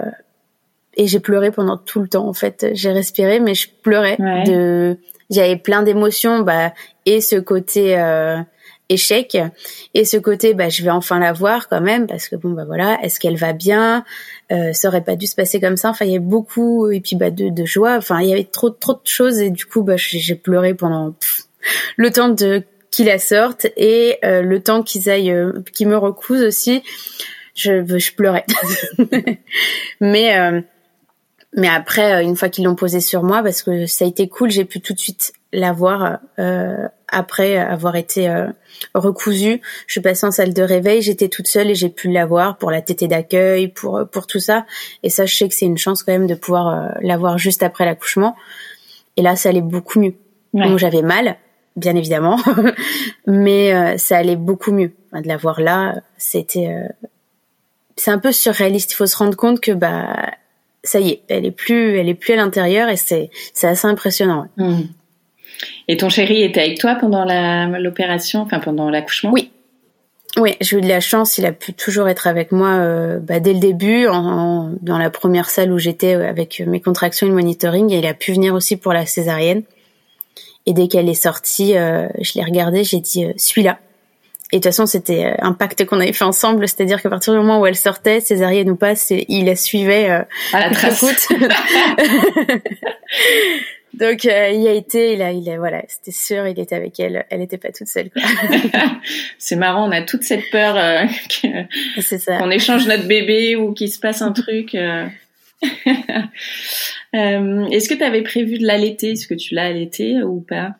et 0.95 1.07
j'ai 1.07 1.19
pleuré 1.19 1.51
pendant 1.51 1.77
tout 1.77 2.01
le 2.01 2.07
temps 2.07 2.27
en 2.27 2.33
fait. 2.33 2.67
J'ai 2.73 2.91
respiré 2.91 3.39
mais 3.39 3.53
je 3.53 3.69
pleurais 3.83 4.17
de 4.17 4.97
j'avais 5.29 5.57
plein 5.57 5.83
d'émotions 5.83 6.39
bah 6.39 6.73
et 7.05 7.21
ce 7.21 7.35
côté 7.35 7.95
échec 8.89 9.37
et 9.93 10.03
ce 10.03 10.17
côté 10.17 10.53
bah 10.55 10.69
je 10.69 10.83
vais 10.83 10.89
enfin 10.89 11.19
la 11.19 11.31
voir 11.31 11.69
quand 11.69 11.81
même 11.81 12.07
parce 12.07 12.27
que 12.27 12.35
bon 12.35 12.49
bah 12.49 12.65
voilà 12.65 12.97
est-ce 13.03 13.19
qu'elle 13.19 13.37
va 13.37 13.53
bien? 13.53 14.03
Euh, 14.51 14.73
ça 14.73 14.87
aurait 14.87 15.03
pas 15.03 15.15
dû 15.15 15.27
se 15.27 15.35
passer 15.35 15.59
comme 15.59 15.77
ça. 15.77 15.89
Enfin 15.89 16.05
il 16.05 16.11
y 16.11 16.15
avait 16.15 16.25
beaucoup 16.25 16.91
et 16.91 17.01
puis 17.01 17.15
bah 17.15 17.31
de, 17.31 17.49
de 17.49 17.65
joie. 17.65 17.95
Enfin 17.97 18.21
il 18.21 18.29
y 18.29 18.33
avait 18.33 18.45
trop 18.45 18.69
trop 18.69 18.93
de 18.93 18.99
choses. 19.05 19.39
Et 19.39 19.51
du 19.51 19.65
coup 19.65 19.83
bah 19.83 19.95
j'ai 19.97 20.35
pleuré 20.35 20.73
pendant 20.73 21.13
le 21.97 22.11
temps 22.11 22.29
de 22.29 22.63
qu'ils 22.91 23.05
la 23.05 23.19
sortent 23.19 23.67
et 23.77 24.17
euh, 24.23 24.41
le 24.41 24.61
temps 24.61 24.81
qu'ils 24.81 25.09
aillent 25.09 25.31
euh, 25.31 25.61
qu'ils 25.73 25.87
me 25.87 25.97
recousent 25.97 26.43
aussi. 26.43 26.83
Je 27.55 27.85
je 27.85 28.13
pleurais. 28.13 28.45
Mais 30.01 30.37
euh, 30.37 30.61
mais 31.55 31.67
après 31.67 32.23
une 32.23 32.35
fois 32.35 32.49
qu'ils 32.49 32.65
l'ont 32.65 32.75
posé 32.75 33.01
sur 33.01 33.23
moi 33.23 33.41
parce 33.41 33.63
que 33.63 33.87
ça 33.87 34.05
a 34.05 34.07
été 34.07 34.27
cool 34.27 34.51
j'ai 34.51 34.65
pu 34.65 34.81
tout 34.81 34.93
de 34.93 34.99
suite 34.99 35.33
la 35.51 35.71
voir 35.71 36.19
euh, 36.37 36.87
après 37.11 37.57
avoir 37.57 37.95
été 37.95 38.29
euh, 38.29 38.47
recousue. 38.93 39.61
Je 39.87 39.91
suis 39.91 40.01
passée 40.01 40.25
en 40.25 40.31
salle 40.31 40.53
de 40.53 40.61
réveil, 40.61 41.01
j'étais 41.01 41.27
toute 41.27 41.47
seule 41.47 41.69
et 41.69 41.75
j'ai 41.75 41.89
pu 41.89 42.09
la 42.09 42.25
voir 42.25 42.57
pour 42.57 42.71
la 42.71 42.81
tétée 42.81 43.07
d'accueil, 43.07 43.67
pour 43.67 44.01
pour 44.11 44.27
tout 44.27 44.39
ça. 44.39 44.65
Et 45.03 45.09
ça, 45.09 45.25
je 45.25 45.35
sais 45.35 45.47
que 45.47 45.55
c'est 45.55 45.65
une 45.65 45.77
chance 45.77 46.03
quand 46.03 46.11
même 46.11 46.27
de 46.27 46.35
pouvoir 46.35 46.67
euh, 46.67 46.89
la 47.01 47.17
voir 47.17 47.37
juste 47.37 47.63
après 47.63 47.85
l'accouchement. 47.85 48.35
Et 49.17 49.21
là, 49.21 49.35
ça 49.35 49.49
allait 49.49 49.61
beaucoup 49.61 49.99
mieux. 49.99 50.13
Donc 50.53 50.79
j'avais 50.79 51.03
mal, 51.03 51.37
bien 51.75 51.95
évidemment, 51.95 52.39
mais 53.27 53.73
euh, 53.73 53.97
ça 53.97 54.17
allait 54.17 54.35
beaucoup 54.35 54.71
mieux. 54.71 54.91
de 55.13 55.27
la 55.27 55.37
voir 55.37 55.61
là, 55.61 56.01
c'était 56.17 56.75
c'est 57.95 58.11
un 58.11 58.17
peu 58.19 58.31
surréaliste. 58.31 58.93
Il 58.93 58.95
faut 58.95 59.05
se 59.05 59.17
rendre 59.17 59.35
compte 59.35 59.59
que 59.59 59.71
bah 59.71 60.31
ça 60.83 60.99
y 60.99 61.09
est, 61.09 61.21
elle 61.27 61.45
est 61.45 61.51
plus, 61.51 61.97
elle 61.97 62.09
est 62.09 62.15
plus 62.15 62.33
à 62.33 62.37
l'intérieur 62.37 62.89
et 62.89 62.95
c'est 62.95 63.29
c'est 63.53 63.67
assez 63.67 63.87
impressionnant. 63.87 64.47
Mmh. 64.57 64.81
Et 65.87 65.97
ton 65.97 66.09
chéri 66.09 66.43
était 66.43 66.61
avec 66.61 66.79
toi 66.79 66.95
pendant 66.95 67.25
l'opération, 67.77 68.41
enfin 68.41 68.59
pendant 68.59 68.89
l'accouchement? 68.89 69.31
Oui. 69.31 69.51
Oui, 70.37 70.55
j'ai 70.61 70.77
eu 70.77 70.81
de 70.81 70.87
la 70.87 70.99
chance, 70.99 71.39
il 71.39 71.45
a 71.47 71.51
pu 71.51 71.73
toujours 71.73 72.07
être 72.07 72.27
avec 72.27 72.51
moi 72.51 72.69
euh, 72.69 73.19
bah, 73.19 73.39
dès 73.39 73.53
le 73.53 73.59
début, 73.59 74.07
en, 74.07 74.71
dans 74.81 74.99
la 74.99 75.09
première 75.09 75.49
salle 75.49 75.71
où 75.71 75.79
j'étais 75.79 76.13
euh, 76.13 76.29
avec 76.29 76.61
mes 76.65 76.79
contractions 76.79 77.25
et 77.25 77.29
le 77.31 77.35
monitoring, 77.35 77.91
et 77.91 77.97
il 77.97 78.05
a 78.05 78.13
pu 78.13 78.33
venir 78.33 78.53
aussi 78.53 78.77
pour 78.77 78.93
la 78.93 79.07
césarienne. 79.07 79.63
Et 80.67 80.73
dès 80.73 80.87
qu'elle 80.87 81.09
est 81.09 81.15
sortie, 81.15 81.75
euh, 81.75 82.07
je 82.21 82.33
l'ai 82.35 82.43
regardée, 82.43 82.83
j'ai 82.83 82.99
dit 82.99 83.25
suis-là. 83.37 83.79
Et 84.51 84.57
de 84.57 84.63
toute 84.63 84.71
façon, 84.71 84.85
c'était 84.87 85.35
un 85.39 85.53
pacte 85.53 85.85
qu'on 85.85 85.99
avait 85.99 86.13
fait 86.13 86.23
ensemble, 86.23 86.67
c'est-à-dire 86.67 87.01
qu'à 87.01 87.09
partir 87.09 87.33
du 87.33 87.39
moment 87.39 87.59
où 87.59 87.67
elle 87.67 87.75
sortait, 87.75 88.19
césarienne 88.19 88.71
ou 88.71 88.75
pas, 88.75 88.93
il 89.09 89.45
la 89.45 89.55
suivait 89.55 90.09
à 90.09 90.27
la 90.53 90.69
trace. 90.71 91.05
Donc 93.93 94.25
euh, 94.25 94.49
il 94.53 94.61
y 94.61 94.67
a 94.67 94.73
été, 94.73 95.13
il 95.13 95.21
a, 95.21 95.31
il 95.31 95.49
a, 95.49 95.57
voilà, 95.57 95.83
c'était 95.87 96.11
sûr, 96.11 96.47
il 96.47 96.59
était 96.59 96.75
avec 96.75 96.99
elle, 96.99 97.25
elle 97.29 97.39
n'était 97.39 97.57
pas 97.57 97.71
toute 97.71 97.87
seule. 97.87 98.09
c'est 99.37 99.55
marrant, 99.55 99.87
on 99.87 99.91
a 99.91 100.03
toute 100.03 100.23
cette 100.23 100.49
peur 100.51 100.77
euh, 100.77 101.05
qu'on 102.39 102.51
échange 102.51 102.87
notre 102.87 103.07
bébé 103.07 103.55
ou 103.55 103.73
qu'il 103.73 103.89
se 103.89 103.99
passe 103.99 104.21
un 104.21 104.31
truc. 104.31 104.75
Euh. 104.75 105.07
Est-ce 107.13 107.89
que 107.89 107.95
tu 107.95 108.03
avais 108.03 108.21
prévu 108.21 108.59
de 108.59 108.65
l'allaiter? 108.65 109.11
Est-ce 109.11 109.27
que 109.27 109.33
tu 109.33 109.55
l'as 109.55 109.65
allaité 109.65 110.23
ou 110.23 110.39
pas? 110.39 110.75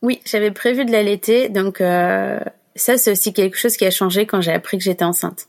Oui, 0.00 0.20
j'avais 0.24 0.50
prévu 0.50 0.86
de 0.86 0.92
l'allaiter, 0.92 1.50
donc 1.50 1.82
ça 2.80 2.96
c'est 2.98 3.12
aussi 3.12 3.32
quelque 3.32 3.56
chose 3.56 3.76
qui 3.76 3.84
a 3.86 3.90
changé 3.90 4.26
quand 4.26 4.40
j'ai 4.40 4.52
appris 4.52 4.78
que 4.78 4.84
j'étais 4.84 5.04
enceinte 5.04 5.46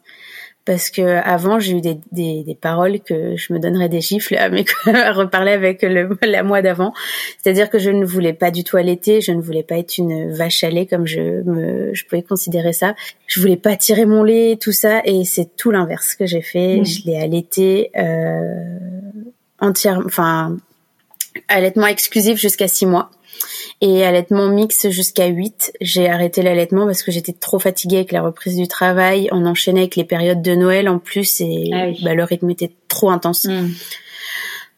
parce 0.66 0.90
que 0.90 1.02
avant 1.02 1.60
j'ai 1.60 1.78
eu 1.78 1.82
des, 1.82 1.98
des, 2.12 2.44
des, 2.44 2.56
paroles 2.56 3.00
que 3.00 3.36
je 3.36 3.52
me 3.54 3.60
donnerais 3.60 3.90
des 3.90 4.02
gifles 4.02 4.36
à, 4.36 4.50
mes, 4.50 4.65
à 4.86 5.12
reparler 5.12 5.52
avec 5.52 5.82
le, 5.82 6.17
la 6.22 6.44
mois 6.44 6.62
d'avant. 6.62 6.94
C'est-à-dire 7.41 7.70
que 7.70 7.80
je 7.80 7.89
ne 7.89 8.06
voulais 8.06 8.34
pas 8.34 8.52
du 8.52 8.63
tout 8.63 8.78
allaiter, 8.78 9.22
je 9.22 9.32
ne 9.32 9.41
voulais 9.41 9.63
pas 9.63 9.78
être 9.78 9.98
une 9.98 10.32
vache 10.32 10.63
à 10.63 10.70
lait 10.70 10.86
comme 10.86 11.08
je 11.08 11.20
me, 11.20 11.94
je 11.94 12.06
pouvais 12.06 12.22
considérer 12.22 12.74
ça. 12.74 12.96
Je 13.26 13.41
voulais 13.41 13.58
pas 13.58 13.76
tirer 13.76 14.06
mon 14.06 14.24
lait, 14.24 14.58
tout 14.62 14.72
ça, 14.72 15.02
et 15.04 15.24
c'est 15.24 15.56
tout 15.56 15.72
l'inverse 15.72 16.15
que 16.15 16.26
j'ai 16.26 16.41
fait. 16.41 16.78
Mmh. 16.78 16.86
Je 16.86 17.06
l'ai 17.06 17.17
allaité 17.17 17.89
euh, 17.98 18.54
entièrement, 19.60 20.04
enfin 20.06 20.58
allaitement 21.48 21.88
exclusif 21.88 22.38
jusqu'à 22.38 22.67
six 22.67 22.86
mois 22.86 23.10
et 23.82 24.06
allaitement 24.06 24.48
mix 24.48 24.89
jusqu'à 24.89 25.26
8. 25.26 25.74
J'ai 25.82 26.08
arrêté 26.08 26.44
l'allaitement 26.44 26.86
parce 26.86 27.02
que 27.02 27.12
j'étais 27.12 27.34
trop 27.34 27.58
fatiguée 27.58 27.98
avec 27.98 28.12
la 28.12 28.22
reprise 28.22 28.56
du 28.56 28.67
travail. 28.67 29.28
On 29.32 29.46
enchaînait 29.46 29.82
avec 29.82 29.96
les 29.96 30.04
périodes 30.04 30.41
de 30.41 30.54
Noël 30.54 30.88
en 30.88 31.00
plus 31.00 31.41
et 31.41 31.72
ah 31.74 31.88
bah, 32.04 32.13
le 32.13 32.24
rythme 32.24 32.50
était 32.52 32.72
trop 32.88 33.10
intense. 33.10 33.46
Hmm. 33.46 33.70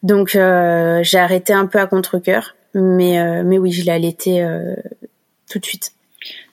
Donc 0.02 0.34
euh, 0.34 1.00
j'ai 1.02 1.18
arrêté 1.18 1.52
un 1.52 1.66
peu 1.66 1.78
à 1.78 1.86
contre-cœur, 1.86 2.56
mais 2.74 3.18
euh, 3.18 3.42
mais 3.44 3.58
oui, 3.58 3.72
je 3.72 3.84
l'ai 3.84 3.92
allaité 3.92 4.42
euh, 4.42 4.74
tout 5.50 5.58
de 5.58 5.64
suite. 5.64 5.92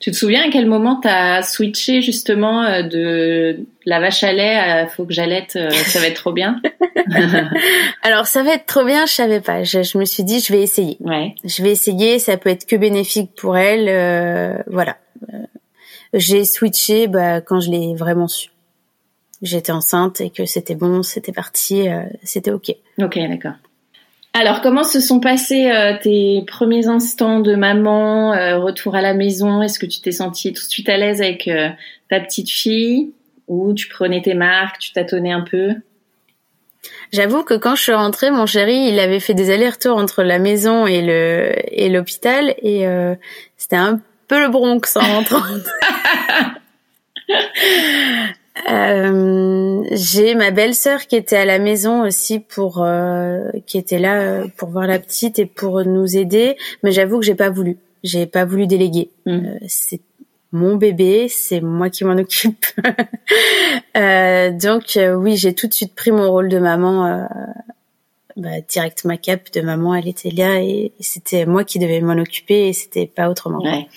Tu 0.02 0.10
te 0.10 0.16
souviens 0.16 0.48
à 0.48 0.50
quel 0.50 0.66
moment 0.66 0.98
tu 1.00 1.06
as 1.06 1.44
switché 1.44 2.02
justement 2.02 2.64
euh, 2.64 2.82
de 2.82 3.60
la 3.86 4.00
vache 4.00 4.24
à 4.24 4.32
lait 4.32 4.56
à 4.56 4.88
faut 4.88 5.04
que 5.04 5.12
j'allaite, 5.12 5.54
euh, 5.54 5.70
ça 5.70 6.00
va 6.00 6.08
être 6.08 6.16
trop 6.16 6.32
bien? 6.32 6.60
Alors 8.02 8.26
ça 8.26 8.42
va 8.42 8.54
être 8.54 8.66
trop 8.66 8.84
bien, 8.84 9.06
je 9.06 9.12
savais 9.12 9.40
pas. 9.40 9.62
Je, 9.62 9.96
me 9.96 10.04
suis 10.04 10.24
dit 10.24 10.40
je 10.40 10.52
vais 10.52 10.60
essayer. 10.60 10.96
Ouais. 10.98 11.36
Je 11.44 11.62
vais 11.62 11.70
essayer, 11.70 12.18
ça 12.18 12.36
peut 12.36 12.50
être 12.50 12.66
que 12.66 12.74
bénéfique 12.74 13.30
pour 13.36 13.56
elle. 13.56 13.88
Euh, 13.88 14.60
voilà. 14.66 14.96
J'ai 16.12 16.44
switché 16.46 17.06
bah, 17.06 17.40
quand 17.40 17.60
je 17.60 17.70
l'ai 17.70 17.94
vraiment 17.94 18.26
su. 18.26 18.50
J'étais 19.40 19.70
enceinte 19.70 20.20
et 20.20 20.30
que 20.30 20.46
c'était 20.46 20.74
bon, 20.74 21.04
c'était 21.04 21.32
parti, 21.32 21.86
c'était 22.24 22.50
ok. 22.50 22.74
Ok, 23.00 23.20
d'accord. 23.28 23.54
Alors, 24.34 24.62
comment 24.62 24.82
se 24.82 25.00
sont 25.00 25.20
passés 25.20 25.70
euh, 25.70 25.92
tes 26.00 26.42
premiers 26.46 26.86
instants 26.86 27.40
de 27.40 27.54
maman, 27.54 28.32
euh, 28.32 28.58
retour 28.58 28.94
à 28.94 29.02
la 29.02 29.12
maison? 29.12 29.60
Est-ce 29.60 29.78
que 29.78 29.84
tu 29.84 30.00
t'es 30.00 30.12
sentie 30.12 30.54
tout 30.54 30.64
de 30.64 30.70
suite 30.70 30.88
à 30.88 30.96
l'aise 30.96 31.20
avec 31.20 31.48
euh, 31.48 31.68
ta 32.08 32.18
petite 32.18 32.48
fille? 32.50 33.12
Ou 33.48 33.74
tu 33.74 33.88
prenais 33.88 34.22
tes 34.22 34.32
marques, 34.32 34.78
tu 34.78 34.92
tâtonnais 34.92 35.32
un 35.32 35.42
peu? 35.42 35.74
J'avoue 37.12 37.42
que 37.42 37.52
quand 37.54 37.74
je 37.74 37.82
suis 37.82 37.92
rentrée, 37.92 38.30
mon 38.30 38.46
chéri, 38.46 38.88
il 38.88 38.98
avait 38.98 39.20
fait 39.20 39.34
des 39.34 39.50
allers-retours 39.50 39.98
entre 39.98 40.22
la 40.22 40.38
maison 40.38 40.86
et 40.86 41.02
le 41.02 41.52
et 41.70 41.90
l'hôpital 41.90 42.54
et 42.62 42.86
c'était 43.56 43.76
un 43.76 44.00
peu 44.26 44.40
le 44.40 44.48
Bronx 44.48 44.96
en 44.96 45.00
rentrant. 45.00 45.42
Euh, 48.70 49.82
j'ai 49.92 50.34
ma 50.34 50.50
belle-sœur 50.50 51.06
qui 51.06 51.16
était 51.16 51.36
à 51.36 51.44
la 51.44 51.58
maison 51.58 52.02
aussi 52.02 52.38
pour 52.38 52.82
euh, 52.82 53.48
qui 53.66 53.78
était 53.78 53.98
là 53.98 54.20
euh, 54.20 54.46
pour 54.56 54.68
voir 54.68 54.86
la 54.86 54.98
petite 54.98 55.38
et 55.38 55.46
pour 55.46 55.84
nous 55.84 56.16
aider, 56.16 56.56
mais 56.82 56.92
j'avoue 56.92 57.18
que 57.18 57.24
j'ai 57.24 57.34
pas 57.34 57.50
voulu. 57.50 57.78
J'ai 58.04 58.26
pas 58.26 58.44
voulu 58.44 58.66
déléguer. 58.66 59.10
Mm. 59.26 59.54
c'est 59.68 60.00
mon 60.54 60.76
bébé, 60.76 61.28
c'est 61.30 61.62
moi 61.62 61.88
qui 61.88 62.04
m'en 62.04 62.12
occupe. 62.18 62.66
donc 63.94 64.98
oui, 65.16 65.36
j'ai 65.36 65.54
tout 65.54 65.66
de 65.66 65.72
suite 65.72 65.94
pris 65.94 66.12
mon 66.12 66.30
rôle 66.30 66.48
de 66.48 66.58
maman. 66.58 67.26
Bah, 68.34 68.62
direct 68.66 69.04
ma 69.04 69.18
cape 69.18 69.52
de 69.52 69.60
maman, 69.60 69.94
elle 69.94 70.08
était 70.08 70.30
là 70.30 70.58
et 70.62 70.92
c'était 71.00 71.44
moi 71.44 71.64
qui 71.64 71.78
devais 71.78 72.00
m'en 72.00 72.14
occuper 72.14 72.68
et 72.68 72.72
c'était 72.72 73.06
pas 73.06 73.28
autrement. 73.28 73.62
Ouais. 73.62 73.88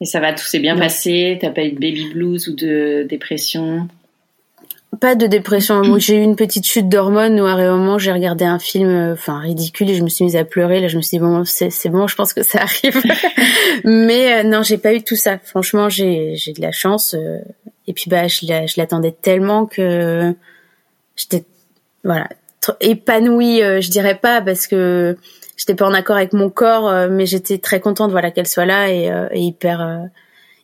Et 0.00 0.06
ça 0.06 0.20
va, 0.20 0.32
tout 0.32 0.44
s'est 0.44 0.58
bien 0.58 0.76
passé? 0.76 1.38
T'as 1.40 1.50
pas 1.50 1.64
eu 1.64 1.72
de 1.72 1.78
baby 1.78 2.10
blues 2.12 2.48
ou 2.48 2.54
de 2.54 3.06
dépression? 3.08 3.88
Pas 5.00 5.14
de 5.14 5.26
dépression. 5.26 5.98
j'ai 5.98 6.16
eu 6.16 6.22
une 6.22 6.36
petite 6.36 6.66
chute 6.66 6.88
d'hormones 6.88 7.40
où 7.40 7.46
à 7.46 7.52
un 7.52 7.76
moment 7.76 7.98
j'ai 7.98 8.12
regardé 8.12 8.44
un 8.44 8.58
film, 8.58 8.88
euh, 8.88 9.12
enfin 9.14 9.38
ridicule, 9.38 9.90
et 9.90 9.94
je 9.94 10.02
me 10.02 10.08
suis 10.08 10.24
mise 10.24 10.36
à 10.36 10.44
pleurer. 10.44 10.80
Là, 10.80 10.88
je 10.88 10.96
me 10.96 11.02
suis 11.02 11.18
dit 11.18 11.24
bon, 11.24 11.44
c'est 11.44 11.88
bon, 11.88 12.06
je 12.06 12.14
pense 12.14 12.32
que 12.32 12.42
ça 12.42 12.62
arrive. 12.62 13.02
Mais 13.84 14.34
euh, 14.34 14.42
non, 14.44 14.62
j'ai 14.62 14.78
pas 14.78 14.94
eu 14.94 15.02
tout 15.02 15.16
ça. 15.16 15.38
Franchement, 15.38 15.88
j'ai 15.88 16.34
j'ai 16.36 16.52
de 16.52 16.60
la 16.60 16.72
chance. 16.72 17.14
Euh, 17.14 17.38
et 17.86 17.92
puis 17.92 18.08
bah, 18.08 18.28
je 18.28 18.74
l'attendais 18.76 19.12
tellement 19.12 19.66
que 19.66 20.34
j'étais 21.16 21.44
voilà 22.02 22.28
épanouie, 22.80 23.58
je 23.60 23.90
dirais 23.90 24.14
pas 24.14 24.40
parce 24.40 24.66
que 24.66 25.18
j'étais 25.56 25.74
pas 25.74 25.86
en 25.86 25.94
accord 25.94 26.16
avec 26.16 26.32
mon 26.32 26.50
corps, 26.50 27.08
mais 27.10 27.26
j'étais 27.26 27.58
très 27.58 27.80
contente 27.80 28.10
voilà 28.10 28.30
qu'elle 28.30 28.46
soit 28.46 28.66
là 28.66 28.90
et, 28.90 29.10
et 29.32 29.40
hyper 29.40 30.08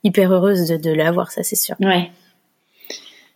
hyper 0.03 0.33
heureuse 0.33 0.66
de, 0.68 0.76
de 0.76 0.92
l'avoir, 0.92 1.31
ça 1.31 1.42
c'est 1.42 1.57
sûr. 1.57 1.76
Ouais. 1.81 2.11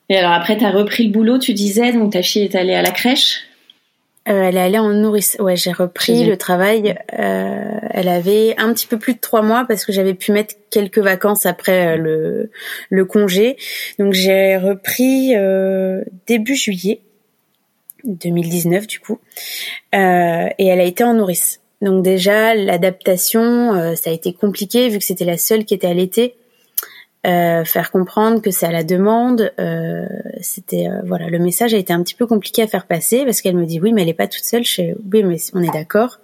Et 0.08 0.16
alors 0.16 0.32
après, 0.32 0.58
tu 0.58 0.64
as 0.64 0.70
repris 0.70 1.06
le 1.06 1.12
boulot, 1.12 1.38
tu 1.38 1.54
disais, 1.54 1.92
donc 1.92 2.12
ta 2.12 2.22
fille 2.22 2.42
est 2.42 2.54
allée 2.54 2.74
à 2.74 2.82
la 2.82 2.90
crèche? 2.90 3.40
Euh, 4.26 4.44
Elle 4.44 4.56
est 4.56 4.60
allée 4.60 4.78
en 4.78 4.88
nourrice. 4.88 5.36
Ouais, 5.38 5.56
j'ai 5.56 5.72
repris 5.72 6.24
le 6.24 6.38
travail. 6.38 6.96
Euh, 7.18 7.78
elle 7.90 8.08
avait 8.08 8.54
un 8.56 8.72
petit 8.72 8.86
peu 8.86 8.98
plus 8.98 9.14
de 9.14 9.18
trois 9.18 9.42
mois 9.42 9.66
parce 9.68 9.84
que 9.84 9.92
j'avais 9.92 10.14
pu 10.14 10.32
mettre 10.32 10.54
quelques 10.70 10.98
vacances 10.98 11.44
après 11.44 11.88
euh, 11.88 11.96
le, 11.96 12.50
le 12.88 13.04
congé. 13.04 13.56
Donc 13.98 14.14
j'ai 14.14 14.56
repris 14.56 15.34
euh, 15.36 16.02
début 16.26 16.54
juillet 16.54 17.00
2019 18.04 18.86
du 18.86 19.00
coup. 19.00 19.18
Euh, 19.94 20.48
et 20.58 20.66
elle 20.66 20.80
a 20.80 20.84
été 20.84 21.04
en 21.04 21.14
nourrice. 21.14 21.60
Donc 21.82 22.02
déjà, 22.02 22.54
l'adaptation, 22.54 23.94
ça 23.94 24.08
a 24.08 24.12
été 24.12 24.32
compliqué 24.32 24.88
vu 24.88 24.98
que 24.98 25.04
c'était 25.04 25.26
la 25.26 25.36
seule 25.36 25.64
qui 25.66 25.74
était 25.74 25.92
l'été. 25.92 26.34
Euh, 27.26 27.64
faire 27.64 27.90
comprendre 27.90 28.42
que 28.42 28.50
c'est 28.50 28.66
à 28.66 28.70
la 28.70 28.84
demande. 28.84 29.50
Euh, 29.58 30.04
c'était 30.42 30.88
euh, 30.88 31.00
voilà, 31.06 31.30
le 31.30 31.38
message 31.38 31.72
a 31.72 31.78
été 31.78 31.90
un 31.90 32.02
petit 32.02 32.14
peu 32.14 32.26
compliqué 32.26 32.60
à 32.60 32.66
faire 32.66 32.86
passer 32.86 33.24
parce 33.24 33.40
qu'elle 33.40 33.56
me 33.56 33.64
dit 33.64 33.80
oui, 33.80 33.94
mais 33.94 34.02
elle 34.02 34.10
est 34.10 34.14
pas 34.14 34.26
toute 34.26 34.44
seule. 34.44 34.64
Chez 34.64 34.94
oui, 35.10 35.22
mais 35.22 35.36
on 35.54 35.62
est 35.62 35.72
d'accord 35.72 36.18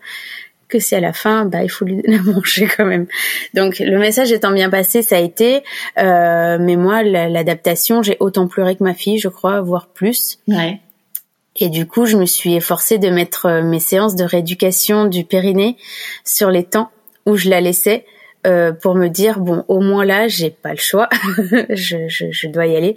que 0.68 0.78
si 0.78 0.94
à 0.94 1.00
la 1.00 1.14
fin, 1.14 1.46
bah 1.46 1.62
il 1.62 1.70
faut 1.70 1.86
lui 1.86 2.02
la 2.06 2.20
manger 2.20 2.68
quand 2.76 2.84
même. 2.84 3.06
Donc 3.54 3.78
le 3.78 3.98
message 3.98 4.30
étant 4.30 4.52
bien 4.52 4.68
passé, 4.68 5.00
ça 5.00 5.16
a 5.16 5.20
été. 5.20 5.62
mais 5.96 6.76
moi, 6.76 7.02
l'adaptation, 7.02 8.02
j'ai 8.02 8.18
autant 8.20 8.46
pleuré 8.46 8.76
que 8.76 8.84
ma 8.84 8.94
fille, 8.94 9.18
je 9.18 9.28
crois, 9.28 9.62
voire 9.62 9.88
plus. 9.88 10.38
Ouais. 10.48 10.80
Et 11.56 11.68
du 11.68 11.86
coup, 11.86 12.06
je 12.06 12.16
me 12.16 12.26
suis 12.26 12.54
efforcée 12.54 12.98
de 12.98 13.10
mettre 13.10 13.60
mes 13.62 13.80
séances 13.80 14.14
de 14.14 14.24
rééducation 14.24 15.06
du 15.06 15.24
périnée 15.24 15.76
sur 16.24 16.50
les 16.50 16.64
temps 16.64 16.90
où 17.26 17.36
je 17.36 17.50
la 17.50 17.60
laissais 17.60 18.04
euh, 18.46 18.72
pour 18.72 18.94
me 18.94 19.08
dire 19.08 19.38
bon 19.38 19.66
au 19.68 19.80
moins 19.80 20.06
là 20.06 20.26
j'ai 20.26 20.48
pas 20.48 20.70
le 20.70 20.78
choix. 20.78 21.10
Je, 21.68 22.08
je, 22.08 22.30
je, 22.30 22.48
dois 22.48 22.66
y 22.66 22.74
aller. 22.74 22.96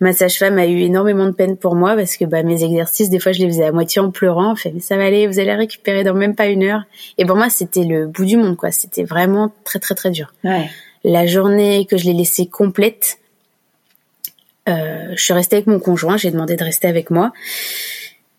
Ma 0.00 0.12
sage-femme 0.12 0.58
a 0.58 0.66
eu 0.66 0.80
énormément 0.80 1.24
de 1.24 1.30
peine 1.30 1.56
pour 1.56 1.74
moi 1.74 1.96
parce 1.96 2.18
que 2.18 2.26
bah 2.26 2.42
mes 2.42 2.62
exercices 2.62 3.08
des 3.08 3.18
fois 3.18 3.32
je 3.32 3.40
les 3.40 3.46
faisais 3.46 3.64
à 3.64 3.72
moitié 3.72 4.02
en 4.02 4.10
pleurant. 4.10 4.54
Fait 4.54 4.70
mais 4.70 4.80
ça 4.80 4.98
va 4.98 5.06
aller 5.06 5.26
vous 5.26 5.38
allez 5.38 5.54
récupérer 5.54 6.04
dans 6.04 6.12
même 6.12 6.34
pas 6.34 6.46
une 6.46 6.62
heure. 6.64 6.82
Et 7.16 7.24
pour 7.24 7.36
moi 7.36 7.48
c'était 7.48 7.84
le 7.84 8.06
bout 8.06 8.26
du 8.26 8.36
monde 8.36 8.56
quoi. 8.56 8.70
C'était 8.70 9.04
vraiment 9.04 9.50
très 9.64 9.78
très 9.78 9.94
très 9.94 10.10
dur. 10.10 10.34
Ouais. 10.44 10.68
la 11.04 11.26
journée 11.26 11.86
que 11.86 11.96
je 11.96 12.04
l'ai 12.04 12.12
laissée 12.12 12.46
complète 12.46 13.16
euh, 13.16 13.21
je 14.66 15.14
suis 15.16 15.32
restée 15.32 15.56
avec 15.56 15.66
mon 15.66 15.78
conjoint 15.78 16.16
j'ai 16.16 16.30
demandé 16.30 16.56
de 16.56 16.64
rester 16.64 16.88
avec 16.88 17.10
moi. 17.10 17.32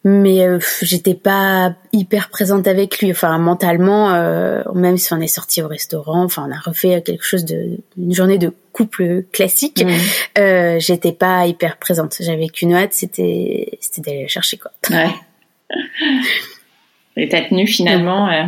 Mais 0.06 0.42
euh, 0.42 0.60
j'étais 0.82 1.14
pas 1.14 1.76
hyper 1.94 2.30
présente 2.30 2.68
avec 2.68 3.00
lui. 3.00 3.12
Enfin 3.12 3.38
mentalement 3.38 4.14
euh, 4.14 4.62
même 4.76 4.98
si 4.98 5.14
on 5.14 5.22
est 5.22 5.28
sorti 5.28 5.62
au 5.62 5.68
restaurant 5.70 6.24
enfin 6.24 6.46
on 6.48 6.52
a 6.52 6.60
refait 6.60 7.02
quelque 7.02 7.24
chose 7.24 7.46
de 7.46 7.80
une 7.98 8.14
journée 8.14 8.38
de 8.38 8.54
couple 8.74 9.24
classique 9.32 9.86
mmh. 9.86 10.40
euh, 10.40 10.80
j'étais 10.80 11.14
pas 11.14 11.46
hyper 11.48 11.78
présente. 11.78 12.18
J'avais 12.20 12.48
qu'une 12.48 12.74
hâte 12.74 12.92
c'était 12.92 13.78
c'était 13.80 14.02
d'aller 14.02 14.24
la 14.24 14.28
chercher 14.28 14.58
quoi. 14.58 14.72
Ouais. 14.90 15.10
Et 17.16 17.30
t'as 17.30 17.44
tenu 17.44 17.66
finalement 17.66 18.28
euh, 18.28 18.44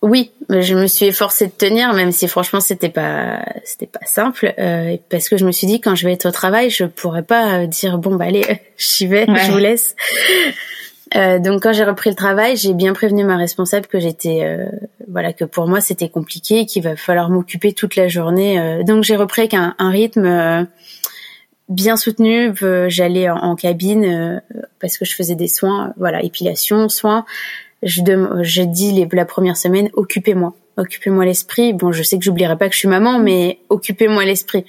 oui, 0.00 0.30
je 0.48 0.74
me 0.76 0.86
suis 0.86 1.06
efforcée 1.06 1.46
de 1.46 1.52
tenir, 1.52 1.92
même 1.92 2.12
si 2.12 2.28
franchement 2.28 2.60
c'était 2.60 2.88
pas 2.88 3.44
c'était 3.64 3.86
pas 3.86 4.04
simple, 4.06 4.54
euh, 4.58 4.96
parce 5.08 5.28
que 5.28 5.36
je 5.36 5.44
me 5.44 5.50
suis 5.50 5.66
dit 5.66 5.80
quand 5.80 5.96
je 5.96 6.06
vais 6.06 6.12
être 6.12 6.26
au 6.26 6.30
travail, 6.30 6.70
je 6.70 6.84
pourrais 6.84 7.24
pas 7.24 7.66
dire 7.66 7.98
bon 7.98 8.14
bah 8.14 8.26
allez, 8.26 8.44
j'y 8.78 9.06
vais, 9.06 9.26
je 9.26 9.50
vous 9.50 9.58
laisse. 9.58 9.96
Euh, 11.16 11.38
donc 11.38 11.62
quand 11.62 11.72
j'ai 11.72 11.84
repris 11.84 12.10
le 12.10 12.16
travail, 12.16 12.56
j'ai 12.56 12.74
bien 12.74 12.92
prévenu 12.92 13.24
ma 13.24 13.36
responsable 13.36 13.86
que 13.86 13.98
j'étais 13.98 14.44
euh, 14.44 14.66
voilà 15.08 15.32
que 15.32 15.44
pour 15.44 15.66
moi 15.66 15.80
c'était 15.80 16.08
compliqué, 16.08 16.66
qu'il 16.66 16.82
va 16.82 16.96
falloir 16.96 17.30
m'occuper 17.30 17.72
toute 17.72 17.96
la 17.96 18.08
journée. 18.08 18.60
Euh. 18.60 18.82
donc 18.82 19.04
j'ai 19.04 19.16
repris 19.16 19.42
avec 19.42 19.54
un, 19.54 19.74
un 19.78 19.90
rythme 19.90 20.26
euh, 20.26 20.64
bien 21.68 21.96
soutenu. 21.96 22.52
J'allais 22.88 23.30
en, 23.30 23.36
en 23.36 23.56
cabine 23.56 24.42
parce 24.80 24.98
que 24.98 25.04
je 25.04 25.14
faisais 25.14 25.34
des 25.34 25.48
soins, 25.48 25.92
voilà 25.96 26.22
épilation, 26.22 26.88
soins 26.88 27.24
je, 27.82 28.00
je 28.42 28.62
dis 28.62 28.92
les, 28.92 29.08
la 29.12 29.24
première 29.24 29.56
semaine, 29.56 29.88
occupez-moi, 29.92 30.54
occupez-moi 30.76 31.24
l'esprit. 31.24 31.72
Bon, 31.72 31.92
je 31.92 32.02
sais 32.02 32.18
que 32.18 32.24
j'oublierai 32.24 32.56
pas 32.56 32.68
que 32.68 32.74
je 32.74 32.78
suis 32.78 32.88
maman, 32.88 33.18
mais 33.18 33.58
occupez-moi 33.68 34.24
l'esprit. 34.24 34.64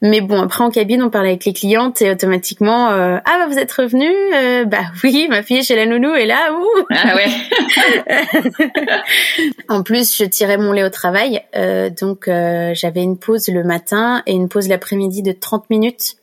Mais 0.00 0.20
bon, 0.20 0.40
après 0.42 0.62
en 0.62 0.70
cabine, 0.70 1.02
on 1.02 1.10
parlait 1.10 1.30
avec 1.30 1.44
les 1.44 1.52
clientes 1.52 2.02
et 2.02 2.10
automatiquement, 2.10 2.90
euh, 2.90 3.18
ah 3.24 3.38
bah 3.38 3.46
vous 3.48 3.58
êtes 3.58 3.72
revenu 3.72 4.08
euh, 4.34 4.64
Bah 4.64 4.84
oui, 5.04 5.26
ma 5.28 5.42
fille 5.42 5.58
est 5.58 5.62
chez 5.62 5.76
la 5.76 5.86
nounou 5.86 6.14
et 6.14 6.26
là, 6.26 6.52
ouh 6.52 6.86
Ah 6.90 7.16
ouais. 7.16 7.28
en 9.68 9.82
plus, 9.82 10.16
je 10.16 10.24
tirais 10.24 10.58
mon 10.58 10.72
lait 10.72 10.84
au 10.84 10.90
travail, 10.90 11.42
euh, 11.56 11.90
donc 11.90 12.28
euh, 12.28 12.72
j'avais 12.74 13.02
une 13.02 13.18
pause 13.18 13.48
le 13.48 13.64
matin 13.64 14.22
et 14.26 14.32
une 14.32 14.48
pause 14.48 14.68
l'après-midi 14.68 15.22
de 15.22 15.32
30 15.32 15.70
minutes 15.70 16.16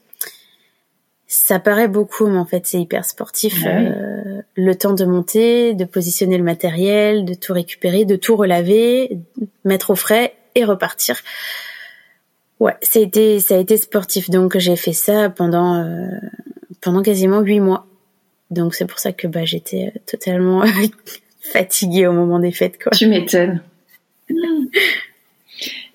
ça 1.31 1.59
paraît 1.59 1.87
beaucoup, 1.87 2.25
mais 2.25 2.39
en 2.39 2.45
fait, 2.45 2.65
c'est 2.65 2.81
hyper 2.81 3.05
sportif. 3.05 3.63
Euh, 3.63 4.41
le 4.55 4.73
temps 4.73 4.93
de 4.93 5.05
monter, 5.05 5.75
de 5.75 5.85
positionner 5.85 6.39
le 6.39 6.43
matériel, 6.43 7.23
de 7.23 7.35
tout 7.35 7.53
récupérer, 7.53 8.03
de 8.03 8.15
tout 8.15 8.35
relaver, 8.35 9.19
mettre 9.63 9.91
au 9.91 9.95
frais 9.95 10.33
et 10.55 10.65
repartir. 10.65 11.17
Ouais, 12.59 12.73
ça 12.81 12.97
a 12.97 13.03
été, 13.03 13.39
ça 13.39 13.53
a 13.53 13.57
été 13.59 13.77
sportif. 13.77 14.31
Donc, 14.31 14.57
j'ai 14.57 14.75
fait 14.75 14.91
ça 14.91 15.29
pendant, 15.29 15.75
euh, 15.75 16.07
pendant 16.81 17.03
quasiment 17.03 17.41
huit 17.41 17.59
mois. 17.59 17.85
Donc, 18.49 18.73
c'est 18.73 18.87
pour 18.87 18.97
ça 18.97 19.11
que 19.11 19.27
bah, 19.27 19.45
j'étais 19.45 19.93
totalement 20.07 20.63
fatiguée 21.41 22.07
au 22.07 22.11
moment 22.11 22.39
des 22.39 22.51
fêtes. 22.51 22.81
Quoi. 22.81 22.91
Tu 22.91 23.05
m'étonnes. 23.05 23.61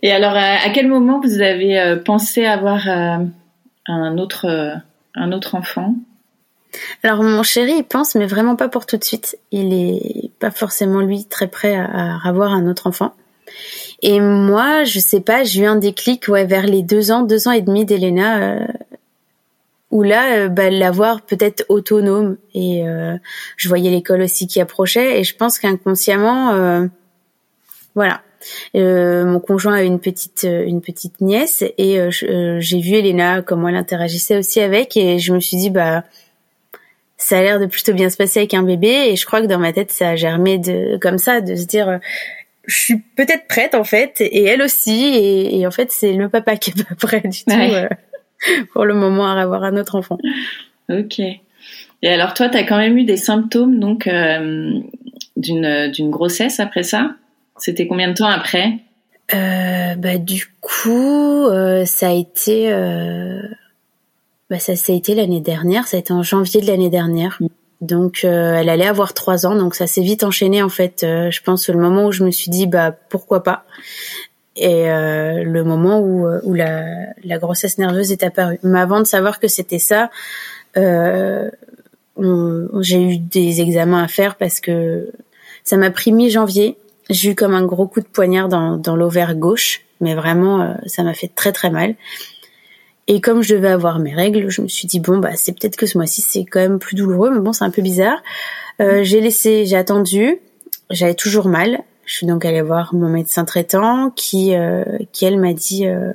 Et 0.00 0.12
alors, 0.12 0.36
à 0.36 0.70
quel 0.72 0.86
moment 0.86 1.20
vous 1.20 1.40
avez 1.40 1.76
euh, 1.76 1.96
pensé 1.96 2.44
avoir 2.44 2.86
un 2.86 4.18
autre 4.18 4.80
un 5.14 5.32
autre 5.32 5.54
enfant 5.54 5.94
alors 7.04 7.22
mon 7.22 7.44
chéri, 7.44 7.74
il 7.78 7.84
pense, 7.84 8.16
mais 8.16 8.26
vraiment 8.26 8.56
pas 8.56 8.68
pour 8.68 8.84
tout 8.84 8.96
de 8.96 9.04
suite. 9.04 9.38
Il 9.52 9.72
est 9.72 10.30
pas 10.40 10.50
forcément 10.50 11.00
lui 11.02 11.24
très 11.24 11.46
prêt 11.46 11.76
à, 11.76 12.18
avoir 12.24 12.52
un 12.52 12.66
autre 12.66 12.88
enfant. 12.88 13.14
Et 14.02 14.18
moi, 14.18 14.82
je 14.82 14.98
sais 14.98 15.20
pas, 15.20 15.44
j'ai 15.44 15.62
eu 15.62 15.66
un 15.66 15.76
déclic 15.76 16.26
ouais 16.26 16.44
vers 16.44 16.66
les 16.66 16.82
deux 16.82 17.12
ans, 17.12 17.22
deux 17.22 17.46
ans 17.46 17.52
et 17.52 17.62
demi 17.62 17.84
d'Elena, 17.84 18.42
euh, 18.42 18.66
où 19.90 20.02
là, 20.02 20.38
euh, 20.38 20.48
bah, 20.48 20.70
l'avoir 20.70 21.22
peut-être 21.22 21.64
autonome. 21.68 22.36
Et 22.52 22.86
euh, 22.86 23.16
je 23.56 23.68
voyais 23.68 23.90
l'école 23.90 24.22
aussi 24.22 24.46
qui 24.46 24.60
approchait, 24.60 25.20
et 25.20 25.24
je 25.24 25.36
pense 25.36 25.58
qu'inconsciemment, 25.58 26.50
euh, 26.52 26.86
voilà, 27.94 28.20
euh, 28.76 29.24
mon 29.24 29.40
conjoint 29.40 29.74
a 29.74 29.82
une 29.82 30.00
petite 30.00 30.44
euh, 30.44 30.64
une 30.64 30.80
petite 30.80 31.20
nièce 31.20 31.64
et 31.78 31.98
euh, 31.98 32.10
j'ai 32.60 32.80
vu 32.80 32.94
Elena 32.94 33.42
comment 33.42 33.68
elle 33.68 33.76
interagissait 33.76 34.36
aussi 34.36 34.60
avec 34.60 34.96
et 34.96 35.18
je 35.18 35.32
me 35.32 35.40
suis 35.40 35.56
dit 35.56 35.70
bah 35.70 36.04
ça 37.16 37.38
a 37.38 37.42
l'air 37.42 37.60
de 37.60 37.66
plutôt 37.66 37.92
bien 37.92 38.10
se 38.10 38.16
passer 38.16 38.40
avec 38.40 38.54
un 38.54 38.62
bébé 38.62 38.88
et 39.08 39.16
je 39.16 39.24
crois 39.26 39.40
que 39.40 39.46
dans 39.46 39.58
ma 39.58 39.72
tête 39.72 39.92
ça 39.92 40.10
a 40.10 40.16
germé 40.16 40.58
de 40.58 40.98
comme 40.98 41.18
ça 41.18 41.40
de 41.40 41.54
se 41.54 41.64
dire 41.64 42.00
je 42.66 42.76
suis 42.76 42.98
peut-être 43.16 43.46
prête 43.46 43.74
en 43.74 43.84
fait 43.84 44.20
et 44.20 44.44
elle 44.44 44.62
aussi 44.62 45.50
et, 45.52 45.66
en 45.66 45.70
fait 45.70 45.90
c'est 45.92 46.12
le 46.12 46.28
papa 46.28 46.56
qui 46.56 46.70
est 46.70 46.84
pas 46.84 46.94
prêt 46.94 47.22
du 47.24 47.44
tout 47.44 47.54
pour 48.72 48.84
le 48.84 48.94
moment 48.94 49.26
à 49.26 49.40
avoir 49.40 49.64
un 49.64 49.76
autre 49.76 49.94
enfant. 49.94 50.18
Ok. 50.90 51.18
Et 51.18 52.08
alors 52.08 52.34
toi, 52.34 52.50
tu 52.50 52.58
as 52.58 52.64
quand 52.64 52.76
même 52.76 52.98
eu 52.98 53.04
des 53.04 53.16
symptômes 53.16 53.80
donc 53.80 54.06
d'une 55.36 55.90
d'une 55.90 56.10
grossesse 56.10 56.60
après 56.60 56.82
ça? 56.82 57.16
C'était 57.58 57.86
combien 57.86 58.08
de 58.08 58.14
temps 58.14 58.28
après? 58.28 58.78
Euh, 59.32 59.94
bah 59.94 60.18
du 60.18 60.46
coup 60.60 61.46
euh, 61.46 61.86
ça 61.86 62.08
a 62.08 62.12
été 62.12 62.70
euh, 62.70 63.40
bah 64.50 64.58
ça, 64.58 64.76
ça 64.76 64.92
a 64.92 64.96
été 64.96 65.14
l'année 65.14 65.40
dernière. 65.40 65.86
Ça 65.86 65.96
a 65.96 66.00
été 66.00 66.12
en 66.12 66.22
janvier 66.22 66.60
de 66.60 66.66
l'année 66.66 66.90
dernière. 66.90 67.38
Donc 67.80 68.20
euh, 68.24 68.54
elle 68.54 68.68
allait 68.68 68.86
avoir 68.86 69.14
trois 69.14 69.46
ans. 69.46 69.54
Donc 69.54 69.74
ça 69.74 69.86
s'est 69.86 70.02
vite 70.02 70.24
enchaîné 70.24 70.62
en 70.62 70.68
fait 70.68 71.04
euh, 71.04 71.30
je 71.30 71.42
pense 71.42 71.68
le 71.68 71.78
moment 71.78 72.06
où 72.06 72.12
je 72.12 72.24
me 72.24 72.30
suis 72.30 72.50
dit 72.50 72.66
bah 72.66 72.92
pourquoi 72.92 73.42
pas? 73.42 73.64
Et 74.56 74.84
le 74.86 75.62
moment 75.64 75.98
où 76.00 76.28
où 76.44 76.54
la, 76.54 76.84
la 77.24 77.38
grossesse 77.38 77.76
nerveuse 77.76 78.12
est 78.12 78.22
apparue. 78.22 78.60
Mais 78.62 78.78
avant 78.78 79.00
de 79.00 79.04
savoir 79.04 79.40
que 79.40 79.48
c'était 79.48 79.80
ça 79.80 80.10
j'ai 82.80 83.02
eu 83.02 83.18
des 83.18 83.60
examens 83.60 84.04
à 84.04 84.06
faire 84.06 84.36
parce 84.36 84.60
que 84.60 85.10
ça 85.64 85.76
m'a 85.76 85.90
pris 85.90 86.12
mi-janvier 86.12 86.76
j'ai 87.10 87.30
eu 87.30 87.34
comme 87.34 87.54
un 87.54 87.64
gros 87.64 87.86
coup 87.86 88.00
de 88.00 88.06
poignard 88.06 88.48
dans, 88.48 88.76
dans 88.76 88.96
l'ovaire 88.96 89.34
gauche, 89.34 89.82
mais 90.00 90.14
vraiment, 90.14 90.62
euh, 90.62 90.74
ça 90.86 91.02
m'a 91.02 91.14
fait 91.14 91.28
très 91.28 91.52
très 91.52 91.70
mal. 91.70 91.94
Et 93.06 93.20
comme 93.20 93.42
je 93.42 93.54
devais 93.54 93.68
avoir 93.68 93.98
mes 93.98 94.14
règles, 94.14 94.48
je 94.48 94.62
me 94.62 94.68
suis 94.68 94.88
dit 94.88 94.98
bon 94.98 95.18
bah 95.18 95.32
c'est 95.36 95.52
peut-être 95.52 95.76
que 95.76 95.86
ce 95.86 95.98
mois-ci 95.98 96.22
c'est 96.22 96.44
quand 96.44 96.60
même 96.60 96.78
plus 96.78 96.96
douloureux, 96.96 97.30
mais 97.30 97.40
bon 97.40 97.52
c'est 97.52 97.64
un 97.64 97.70
peu 97.70 97.82
bizarre. 97.82 98.22
Euh, 98.80 99.04
j'ai 99.04 99.20
laissé, 99.20 99.66
j'ai 99.66 99.76
attendu, 99.76 100.38
j'avais 100.90 101.14
toujours 101.14 101.48
mal. 101.48 101.80
Je 102.06 102.14
suis 102.14 102.26
donc 102.26 102.44
allée 102.44 102.62
voir 102.62 102.94
mon 102.94 103.08
médecin 103.08 103.44
traitant 103.44 104.10
qui 104.10 104.54
euh, 104.54 104.84
qui 105.12 105.26
elle 105.26 105.38
m'a 105.38 105.52
dit, 105.52 105.86
euh, 105.86 106.12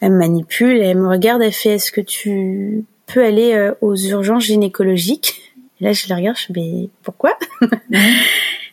elle 0.00 0.12
me 0.12 0.18
manipule, 0.18 0.80
elle 0.80 0.98
me 0.98 1.08
regarde, 1.08 1.42
elle 1.42 1.52
fait 1.52 1.70
est-ce 1.70 1.90
que 1.90 2.00
tu 2.00 2.84
peux 3.06 3.24
aller 3.24 3.70
aux 3.80 3.96
urgences 3.96 4.44
gynécologiques? 4.44 5.54
Et 5.80 5.84
là, 5.84 5.92
je 5.92 6.08
la 6.08 6.16
regarde, 6.16 6.36
je 6.36 6.42
suis, 6.42 6.54
mais 6.54 6.88
pourquoi? 7.02 7.36
Euh, 7.62 7.98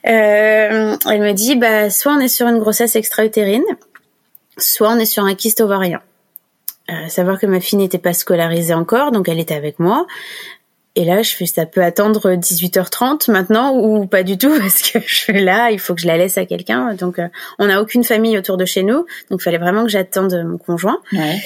Elle 0.04 1.22
me 1.22 1.32
dit, 1.32 1.56
bah, 1.56 1.90
soit 1.90 2.14
on 2.14 2.20
est 2.20 2.28
sur 2.28 2.48
une 2.48 2.60
grossesse 2.60 2.96
extra-utérine, 2.96 3.64
soit 4.58 4.90
on 4.90 5.00
est 5.00 5.06
sur 5.06 5.24
un 5.24 5.36
kyste 5.36 5.62
ovarien. 5.62 6.02
Euh, 6.92 7.08
savoir 7.08 7.40
que 7.40 7.46
ma 7.46 7.62
fille 7.62 7.80
n'était 7.80 7.98
pas 7.98 8.14
scolarisée 8.14 8.74
encore, 8.74 9.12
donc 9.12 9.30
elle 9.30 9.40
était 9.40 9.54
avec 9.54 9.80
moi. 9.80 10.06
Et 10.96 11.06
là, 11.06 11.24
je 11.24 11.34
fais, 11.34 11.46
ça 11.46 11.66
peut 11.66 11.82
attendre 11.82 12.36
18h30 12.36 13.32
maintenant 13.32 13.76
ou 13.76 14.06
pas 14.06 14.24
du 14.24 14.38
tout 14.38 14.54
parce 14.60 14.82
que 14.82 15.00
je 15.00 15.16
suis 15.16 15.42
là, 15.42 15.72
il 15.72 15.80
faut 15.80 15.96
que 15.96 16.02
je 16.02 16.08
la 16.08 16.18
laisse 16.18 16.38
à 16.38 16.46
quelqu'un. 16.46 16.94
Donc, 16.94 17.20
euh, 17.20 17.28
on 17.58 17.68
n'a 17.68 17.82
aucune 17.82 18.04
famille 18.04 18.38
autour 18.38 18.58
de 18.58 18.66
chez 18.66 18.84
nous, 18.84 19.06
donc 19.30 19.40
il 19.40 19.42
fallait 19.42 19.58
vraiment 19.58 19.84
que 19.84 19.90
j'attende 19.90 20.34
mon 20.46 20.58
conjoint. 20.58 21.00
Ouais. 21.14 21.40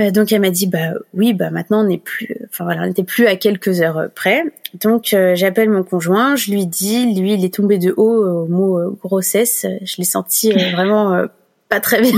Euh, 0.00 0.10
donc 0.10 0.32
elle 0.32 0.40
m'a 0.40 0.50
dit 0.50 0.66
bah 0.66 0.92
oui 1.12 1.32
bah 1.32 1.50
maintenant 1.50 1.80
on 1.80 1.88
n'est 1.88 1.98
plus 1.98 2.36
enfin 2.48 2.64
voilà 2.64 2.82
on 2.82 2.86
n'était 2.86 3.04
plus 3.04 3.26
à 3.26 3.36
quelques 3.36 3.80
heures 3.80 4.08
près. 4.14 4.44
Donc 4.74 5.12
euh, 5.12 5.34
j'appelle 5.34 5.70
mon 5.70 5.82
conjoint 5.82 6.36
je 6.36 6.50
lui 6.50 6.66
dis 6.66 7.14
lui 7.14 7.34
il 7.34 7.44
est 7.44 7.54
tombé 7.54 7.78
de 7.78 7.92
haut 7.96 8.24
au 8.24 8.46
mot 8.46 8.90
grossesse. 9.02 9.66
Je 9.82 9.96
l'ai 9.98 10.04
senti 10.04 10.52
vraiment 10.72 11.24
pas 11.68 11.80
très 11.80 12.00
bien. 12.00 12.12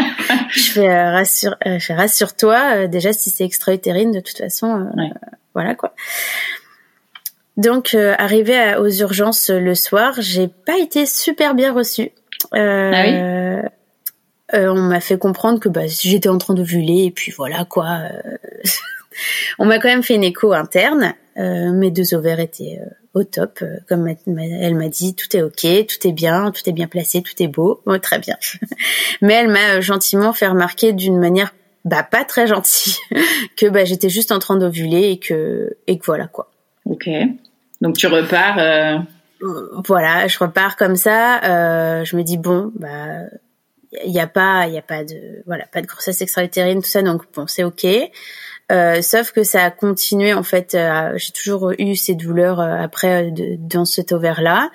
Je 0.50 0.72
fais 0.72 1.10
rassure 1.10 1.56
je 1.64 1.92
rassure-toi 1.92 2.86
déjà 2.86 3.12
si 3.12 3.30
c'est 3.30 3.44
extra-utérine 3.44 4.12
de 4.12 4.20
toute 4.20 4.38
façon 4.38 4.90
voilà 5.54 5.74
quoi. 5.74 5.94
Donc 7.56 7.94
arrivé 7.94 8.76
aux 8.78 8.88
urgences 8.88 9.50
le 9.50 9.74
soir 9.74 10.14
j'ai 10.18 10.48
pas 10.48 10.78
été 10.78 11.06
super 11.06 11.54
bien 11.54 11.72
reçue. 11.72 12.10
Ah 12.52 13.02
oui? 13.04 13.70
Euh, 14.54 14.68
on 14.68 14.80
m'a 14.80 15.00
fait 15.00 15.18
comprendre 15.18 15.58
que 15.58 15.68
bah, 15.68 15.86
j'étais 15.86 16.28
en 16.28 16.38
train 16.38 16.54
de 16.54 16.60
d'ovuler 16.60 17.04
et 17.04 17.10
puis 17.10 17.32
voilà 17.32 17.64
quoi. 17.64 17.98
Euh. 18.02 18.36
on 19.58 19.64
m'a 19.64 19.78
quand 19.78 19.88
même 19.88 20.02
fait 20.02 20.14
une 20.14 20.24
écho 20.24 20.52
interne. 20.52 21.14
Euh, 21.36 21.72
mes 21.72 21.90
deux 21.90 22.14
ovaires 22.14 22.40
étaient 22.40 22.80
au 23.12 23.24
top. 23.24 23.62
Comme 23.88 24.06
elle 24.08 24.74
m'a 24.74 24.88
dit, 24.88 25.14
tout 25.14 25.36
est 25.36 25.42
ok, 25.42 25.86
tout 25.86 26.08
est 26.08 26.12
bien, 26.12 26.50
tout 26.52 26.62
est 26.66 26.72
bien 26.72 26.86
placé, 26.86 27.22
tout 27.22 27.42
est 27.42 27.48
beau. 27.48 27.82
très 28.00 28.18
bien. 28.18 28.36
Mais 29.20 29.34
elle 29.34 29.48
m'a 29.48 29.80
gentiment 29.80 30.32
fait 30.32 30.46
remarquer 30.46 30.92
d'une 30.92 31.18
manière 31.18 31.52
bah 31.84 32.02
pas 32.02 32.24
très 32.24 32.48
gentille 32.48 32.96
que 33.56 33.66
bah 33.66 33.84
j'étais 33.84 34.08
juste 34.08 34.32
en 34.32 34.40
train 34.40 34.56
d'ovuler 34.56 35.10
et 35.10 35.18
que 35.18 35.76
et 35.86 35.98
que 35.98 36.06
voilà 36.06 36.26
quoi. 36.26 36.50
Ok. 36.84 37.08
Donc 37.80 37.96
tu 37.96 38.06
repars. 38.06 39.04
Voilà, 39.86 40.26
je 40.28 40.38
repars 40.38 40.76
comme 40.76 40.96
ça. 40.96 42.04
je 42.04 42.16
me 42.16 42.22
dis 42.22 42.38
bon 42.38 42.72
bah 42.76 43.24
il 44.04 44.12
n'y 44.12 44.20
a 44.20 44.26
pas 44.26 44.66
il 44.66 44.74
y 44.74 44.78
a 44.78 44.82
pas 44.82 45.04
de 45.04 45.42
voilà 45.46 45.66
pas 45.66 45.80
de 45.80 45.86
grossesse 45.86 46.20
extra-utérine 46.20 46.82
tout 46.82 46.88
ça 46.88 47.02
donc 47.02 47.22
bon 47.34 47.46
c'est 47.46 47.64
ok. 47.64 47.86
Euh, 48.72 49.00
sauf 49.00 49.30
que 49.30 49.44
ça 49.44 49.62
a 49.62 49.70
continué 49.70 50.34
en 50.34 50.42
fait 50.42 50.74
euh, 50.74 51.12
j'ai 51.16 51.30
toujours 51.30 51.72
eu 51.78 51.94
ces 51.94 52.16
douleurs 52.16 52.58
euh, 52.58 52.76
après 52.76 53.30
de, 53.30 53.54
dans 53.60 53.84
cet 53.84 54.10
ovaire 54.10 54.42
là 54.42 54.70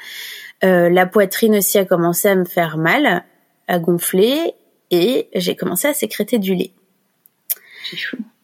la 0.64 1.08
poitrine 1.08 1.56
aussi 1.56 1.80
a 1.80 1.86
commencé 1.86 2.30
à 2.30 2.36
me 2.36 2.46
faire 2.46 2.78
mal 2.78 3.24
à 3.68 3.80
gonfler 3.80 4.54
et 4.92 5.28
j'ai 5.34 5.56
commencé 5.56 5.88
à 5.88 5.96
sécréter 5.96 6.38
du 6.38 6.54
lait. 6.54 6.70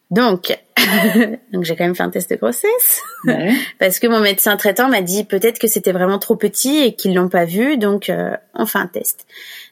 Donc 0.10 0.58
donc 1.54 1.64
j'ai 1.64 1.76
quand 1.76 1.84
même 1.84 1.96
fait 1.96 2.02
un 2.02 2.10
test 2.10 2.32
de 2.32 2.38
grossesse. 2.38 3.04
Parce 3.80 4.00
que 4.00 4.08
mon 4.08 4.20
médecin 4.20 4.58
traitant 4.58 4.90
m'a 4.90 5.02
dit 5.02 5.26
peut-être 5.26 5.60
que 5.60 5.68
c'était 5.68 5.92
vraiment 5.92 6.18
trop 6.18 6.36
petit 6.36 6.80
et 6.80 6.96
qu'ils 6.96 7.14
l'ont 7.14 7.30
pas 7.30 7.46
vu 7.46 7.78
donc 7.78 8.12
on 8.56 8.66
fait 8.66 8.80
un 8.80 8.88
test 8.88 9.28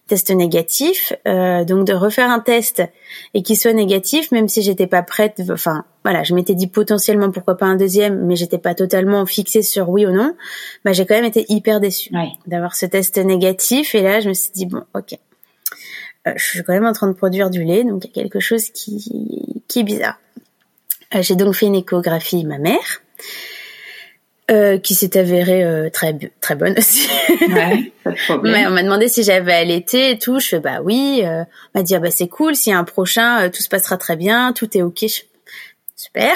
test 0.08 0.30
négatif, 0.30 1.14
euh, 1.28 1.64
donc 1.66 1.88
de 1.88 1.94
refaire 1.94 2.30
un 2.30 2.40
test 2.40 2.84
et 3.34 3.42
qu'il 3.42 3.58
soit 3.58 3.74
négatif, 3.74 4.32
même 4.32 4.48
si 4.48 4.62
j'étais 4.62 4.88
pas 4.88 5.02
prête. 5.02 5.42
Enfin, 5.50 5.84
voilà, 6.04 6.24
je 6.24 6.36
m'étais 6.36 6.54
dit 6.54 6.68
potentiellement 6.68 7.32
pourquoi 7.32 7.58
pas 7.58 7.66
un 7.66 7.76
deuxième, 7.76 8.26
mais 8.26 8.36
j'étais 8.36 8.58
pas 8.58 8.76
totalement 8.76 9.26
fixée 9.26 9.64
sur 9.64 9.90
oui 9.90 10.06
ou 10.06 10.12
non. 10.12 10.36
Bah, 10.84 10.94
j'ai 10.94 11.06
quand 11.06 11.16
même 11.16 11.26
été 11.26 11.46
hyper 11.50 11.80
déçue 11.80 12.12
d'avoir 12.46 12.76
ce 12.76 12.86
test 12.86 13.18
négatif. 13.18 13.96
Et 13.96 14.02
là, 14.02 14.20
je 14.20 14.30
me 14.30 14.34
suis 14.34 14.52
dit 14.54 14.68
bon, 14.68 14.84
ok, 14.94 15.18
euh, 16.28 16.34
je 16.36 16.44
suis 16.44 16.64
quand 16.64 16.74
même 16.74 16.86
en 16.86 16.94
train 16.94 17.08
de 17.08 17.14
produire 17.14 17.50
du 17.50 17.64
lait, 17.64 17.84
donc 17.84 18.06
il 18.06 18.08
y 18.08 18.12
a 18.12 18.14
quelque 18.14 18.40
chose 18.40 18.70
qui 18.70 19.64
qui 19.68 19.80
est 19.80 19.84
bizarre. 19.84 20.20
Euh, 21.16 21.22
j'ai 21.22 21.36
donc 21.36 21.56
fait 21.56 21.66
une 21.66 21.76
échographie 21.76 22.46
ma 22.46 22.60
mère. 22.60 23.02
Euh, 24.52 24.78
qui 24.78 24.94
s'est 24.94 25.18
avérée 25.18 25.64
euh, 25.64 25.90
très 25.90 26.16
très 26.40 26.54
bonne 26.54 26.76
aussi. 26.78 27.10
Ouais, 27.50 27.92
pas 28.04 28.12
de 28.12 28.26
problème. 28.28 28.54
Mais 28.54 28.68
on 28.68 28.70
m'a 28.70 28.84
demandé 28.84 29.08
si 29.08 29.24
j'avais 29.24 29.54
allaité 29.54 30.12
et 30.12 30.20
tout. 30.20 30.40
Je 30.40 30.50
fais 30.50 30.60
bah 30.60 30.82
oui. 30.84 31.24
Euh, 31.24 31.42
on 31.74 31.80
m'a 31.80 31.84
dit 31.84 31.96
ah 31.96 32.00
bah 32.00 32.12
c'est 32.12 32.28
cool. 32.28 32.56
S'il 32.56 32.72
y 32.72 32.76
a 32.76 32.78
un 32.78 32.84
prochain, 32.84 33.42
euh, 33.42 33.50
tout 33.50 33.64
se 33.64 33.70
passera 33.70 33.98
très 33.98 34.16
bien, 34.16 34.54
tout 34.54 34.78
est 34.78 34.84
ok. 34.84 35.04
Super. 35.96 36.36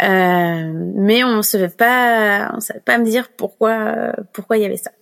mais 0.00 1.24
on 1.24 1.42
se 1.42 1.58
fait 1.58 1.76
pas, 1.76 2.52
on 2.54 2.60
savait 2.60 2.78
pas 2.78 2.98
me 2.98 3.04
dire 3.04 3.30
pourquoi 3.36 4.12
pourquoi 4.32 4.56
il 4.56 4.62
y 4.62 4.66
avait 4.66 4.76
ça. 4.76 4.92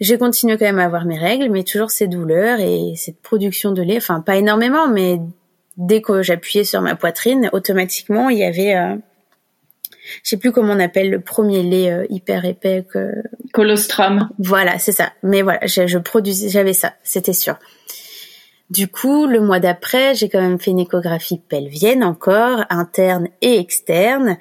J'ai 0.00 0.16
continué 0.16 0.56
quand 0.56 0.64
même 0.64 0.78
à 0.78 0.86
avoir 0.86 1.04
mes 1.04 1.18
règles, 1.18 1.50
mais 1.50 1.62
toujours 1.62 1.90
ces 1.90 2.06
douleurs 2.06 2.58
et 2.60 2.94
cette 2.96 3.20
production 3.20 3.72
de 3.72 3.82
lait. 3.82 3.98
Enfin 3.98 4.22
pas 4.22 4.36
énormément, 4.36 4.88
mais 4.88 5.20
dès 5.76 6.00
que 6.00 6.22
j'appuyais 6.22 6.64
sur 6.64 6.80
ma 6.80 6.94
poitrine, 6.94 7.50
automatiquement 7.52 8.30
il 8.30 8.38
y 8.38 8.44
avait 8.44 8.96
je 10.22 10.30
sais 10.30 10.36
plus 10.36 10.52
comment 10.52 10.72
on 10.72 10.80
appelle 10.80 11.10
le 11.10 11.20
premier 11.20 11.62
lait 11.62 11.90
euh, 11.90 12.06
hyper 12.10 12.44
épais 12.44 12.84
que 12.90 13.12
colostrum. 13.52 14.28
Voilà, 14.38 14.78
c'est 14.78 14.92
ça. 14.92 15.12
Mais 15.22 15.42
voilà, 15.42 15.66
je, 15.66 15.86
je 15.86 15.98
produisais, 15.98 16.48
j'avais 16.48 16.72
ça, 16.72 16.94
c'était 17.02 17.32
sûr. 17.32 17.56
Du 18.68 18.88
coup, 18.88 19.26
le 19.26 19.40
mois 19.40 19.60
d'après, 19.60 20.16
j'ai 20.16 20.28
quand 20.28 20.40
même 20.40 20.58
fait 20.58 20.72
une 20.72 20.80
échographie 20.80 21.38
pelvienne 21.48 22.02
encore, 22.02 22.64
interne 22.68 23.28
et 23.40 23.60
externe. 23.60 24.38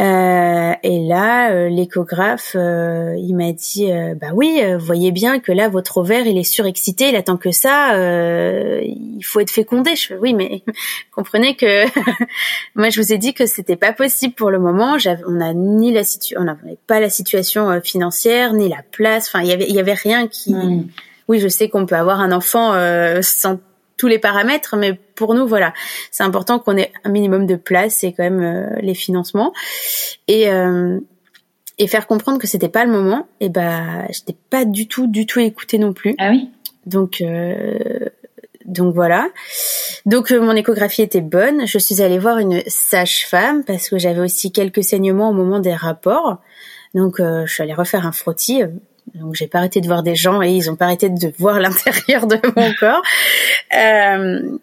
Euh, 0.00 0.74
et 0.84 1.00
là, 1.08 1.50
euh, 1.50 1.68
l'échographe, 1.68 2.52
euh, 2.54 3.16
il 3.18 3.34
m'a 3.34 3.50
dit, 3.50 3.90
bah 4.20 4.28
oui, 4.32 4.62
voyez 4.78 5.10
bien 5.10 5.40
que 5.40 5.50
là, 5.50 5.68
votre 5.68 5.98
ovaire, 5.98 6.24
il 6.28 6.38
est 6.38 6.44
surexcité, 6.44 7.08
il 7.08 7.16
attend 7.16 7.36
que 7.36 7.50
ça, 7.50 7.96
il 7.96 9.22
faut 9.24 9.40
être 9.40 9.50
fécondé. 9.50 9.96
Je 9.96 10.06
fais, 10.06 10.16
oui, 10.16 10.34
mais 10.34 10.62
comprenez 11.10 11.56
que 11.56 11.84
moi, 12.76 12.90
je 12.90 13.00
vous 13.00 13.12
ai 13.12 13.18
dit 13.18 13.34
que 13.34 13.46
c'était 13.46 13.74
pas 13.74 13.92
possible 13.92 14.34
pour 14.34 14.52
le 14.52 14.60
moment. 14.60 14.98
On 15.26 15.40
a 15.40 15.52
ni 15.52 15.92
la 15.92 16.04
situation, 16.04 16.42
on 16.42 16.44
n'avait 16.44 16.78
pas 16.86 17.00
la 17.00 17.10
situation 17.10 17.80
financière, 17.82 18.52
ni 18.52 18.68
la 18.68 18.84
place. 18.92 19.26
Enfin, 19.26 19.42
il 19.42 19.48
y 19.48 19.52
avait, 19.52 19.66
il 19.68 19.74
y 19.74 19.80
avait 19.80 19.94
rien 19.94 20.28
qui. 20.28 20.54
Hmm 20.54 20.84
oui, 21.28 21.38
je 21.38 21.48
sais 21.48 21.68
qu'on 21.68 21.86
peut 21.86 21.94
avoir 21.94 22.20
un 22.20 22.32
enfant 22.32 22.72
euh, 22.74 23.20
sans 23.22 23.60
tous 23.96 24.06
les 24.06 24.18
paramètres, 24.18 24.76
mais 24.76 24.94
pour 24.94 25.34
nous, 25.34 25.46
voilà, 25.46 25.74
c'est 26.10 26.22
important 26.22 26.58
qu'on 26.58 26.76
ait 26.76 26.92
un 27.04 27.10
minimum 27.10 27.46
de 27.46 27.56
place 27.56 28.04
et 28.04 28.12
quand 28.12 28.22
même 28.22 28.40
euh, 28.42 28.76
les 28.80 28.94
financements 28.94 29.52
et 30.26 30.48
euh, 30.50 30.98
et 31.80 31.86
faire 31.86 32.06
comprendre 32.06 32.38
que 32.38 32.46
c'était 32.46 32.68
pas 32.68 32.84
le 32.84 32.90
moment. 32.90 33.28
Et 33.40 33.48
bah, 33.48 34.06
j'étais 34.10 34.36
pas 34.50 34.64
du 34.64 34.88
tout, 34.88 35.06
du 35.06 35.26
tout 35.26 35.40
écoutée 35.40 35.78
non 35.78 35.92
plus. 35.92 36.14
Ah 36.18 36.30
oui. 36.30 36.50
Donc 36.86 37.22
donc 38.64 38.94
voilà. 38.94 39.28
Donc 40.04 40.30
mon 40.32 40.56
échographie 40.56 41.02
était 41.02 41.20
bonne. 41.20 41.66
Je 41.66 41.78
suis 41.78 42.02
allée 42.02 42.18
voir 42.18 42.38
une 42.38 42.62
sage-femme 42.66 43.62
parce 43.62 43.88
que 43.88 43.98
j'avais 43.98 44.20
aussi 44.20 44.50
quelques 44.50 44.82
saignements 44.82 45.30
au 45.30 45.32
moment 45.32 45.60
des 45.60 45.74
rapports. 45.74 46.38
Donc 46.94 47.18
je 47.18 47.46
suis 47.46 47.62
allée 47.62 47.74
refaire 47.74 48.06
un 48.06 48.12
frottis 48.12 48.64
donc 49.14 49.34
j'ai 49.34 49.46
pas 49.46 49.58
arrêté 49.58 49.80
de 49.80 49.86
voir 49.86 50.02
des 50.02 50.14
gens 50.14 50.42
et 50.42 50.50
ils 50.50 50.70
ont 50.70 50.76
pas 50.76 50.86
arrêté 50.86 51.08
de 51.08 51.32
voir 51.38 51.60
l'intérieur 51.60 52.26
de 52.26 52.38
mon 52.56 52.72
corps. 52.78 53.02
Euh, 53.76 54.58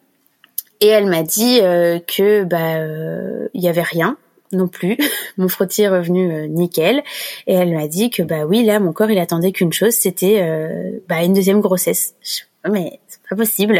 et 0.82 0.88
elle 0.88 1.08
m'a 1.08 1.24
dit 1.24 1.60
euh, 1.62 2.00
que 2.00 2.44
bah 2.44 2.76
euh, 2.76 3.48
il 3.54 3.62
y 3.64 3.68
avait 3.68 3.82
rien 3.82 4.18
non 4.52 4.68
plus. 4.68 4.98
mon 5.38 5.48
frottis 5.48 5.84
est 5.84 5.90
revenu 5.90 6.32
euh, 6.32 6.48
nickel 6.48 7.04
et 7.48 7.54
elle 7.54 7.74
m'a 7.74 7.88
dit 7.88 8.10
que 8.10 8.24
bah 8.24 8.46
oui 8.46 8.64
là 8.64 8.80
mon 8.80 8.94
corps 8.94 9.10
il 9.10 9.20
attendait 9.20 9.52
qu'une 9.52 9.74
chose 9.74 9.94
c'était 9.94 10.42
euh, 10.42 11.00
bah 11.08 11.24
une 11.24 11.34
deuxième 11.34 11.62
grossesse. 11.62 12.16
Je, 12.22 12.70
mais 12.70 13.00
c'est 13.08 13.22
pas 13.30 13.36
possible. 13.36 13.80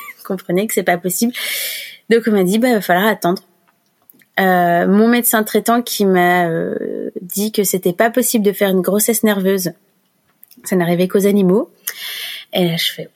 comprenez 0.24 0.66
que 0.66 0.74
c'est 0.74 0.82
pas 0.82 0.98
possible. 0.98 1.32
Donc 2.10 2.22
on 2.26 2.32
m'a 2.32 2.44
dit 2.44 2.58
bah 2.58 2.68
il 2.68 2.74
va 2.74 2.80
falloir 2.80 3.06
attendre. 3.06 3.42
mon 4.38 5.08
médecin 5.08 5.42
traitant 5.42 5.82
qui 5.82 6.04
m'a 6.06 6.48
dit 7.20 7.50
que 7.50 7.64
c'était 7.64 7.92
pas 7.92 8.10
possible 8.10 8.44
de 8.44 8.52
faire 8.52 8.70
une 8.70 8.82
grossesse 8.82 9.24
nerveuse 9.24 9.72
ça 10.66 10.76
n'arrivait 10.76 11.08
qu'aux 11.08 11.26
animaux. 11.26 11.70
Et 12.52 12.64
là, 12.64 12.76
je 12.76 12.92
fais, 12.92 13.08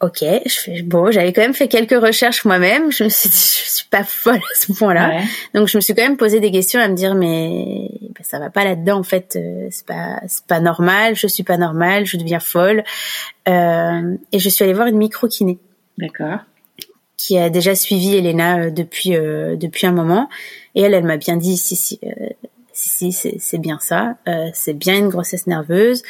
ok, 0.00 0.24
je 0.46 0.60
fais, 0.60 0.82
bon, 0.82 1.10
j'avais 1.10 1.32
quand 1.32 1.42
même 1.42 1.54
fait 1.54 1.68
quelques 1.68 2.00
recherches 2.00 2.44
moi-même. 2.44 2.90
Je 2.90 3.04
me 3.04 3.08
suis 3.08 3.28
dit, 3.28 3.60
je 3.64 3.70
suis 3.70 3.88
pas 3.88 4.04
folle 4.04 4.36
à 4.36 4.54
ce 4.54 4.72
point-là. 4.72 5.22
Donc, 5.54 5.68
je 5.68 5.76
me 5.76 5.80
suis 5.80 5.94
quand 5.94 6.02
même 6.02 6.16
posé 6.16 6.40
des 6.40 6.50
questions 6.50 6.80
à 6.80 6.88
me 6.88 6.94
dire, 6.94 7.14
mais 7.14 7.90
ben, 8.00 8.22
ça 8.22 8.38
va 8.38 8.50
pas 8.50 8.64
là-dedans, 8.64 8.98
en 8.98 9.02
fait. 9.02 9.36
Euh, 9.36 9.68
c'est 9.70 9.86
pas, 9.86 10.20
c'est 10.26 10.46
pas 10.46 10.60
normal. 10.60 11.16
Je 11.16 11.26
suis 11.26 11.42
pas 11.42 11.58
normale. 11.58 12.06
Je 12.06 12.16
deviens 12.16 12.40
folle. 12.40 12.82
Euh, 13.48 14.16
et 14.32 14.38
je 14.38 14.48
suis 14.48 14.64
allée 14.64 14.74
voir 14.74 14.86
une 14.86 14.96
micro-kiné. 14.96 15.58
D'accord. 15.98 16.38
Qui 17.18 17.36
a 17.36 17.50
déjà 17.50 17.74
suivi 17.74 18.16
Elena 18.16 18.58
euh, 18.58 18.70
depuis, 18.70 19.14
euh, 19.14 19.56
depuis 19.56 19.86
un 19.86 19.92
moment. 19.92 20.30
Et 20.74 20.80
elle, 20.80 20.94
elle 20.94 21.04
m'a 21.04 21.18
bien 21.18 21.36
dit, 21.36 21.58
si, 21.58 21.76
si, 21.76 22.00
si, 22.88 23.12
c'est 23.12 23.58
bien 23.58 23.78
ça, 23.80 24.16
euh, 24.28 24.48
c'est 24.52 24.74
bien 24.74 24.96
une 24.96 25.08
grossesse 25.08 25.46
nerveuse. 25.46 26.02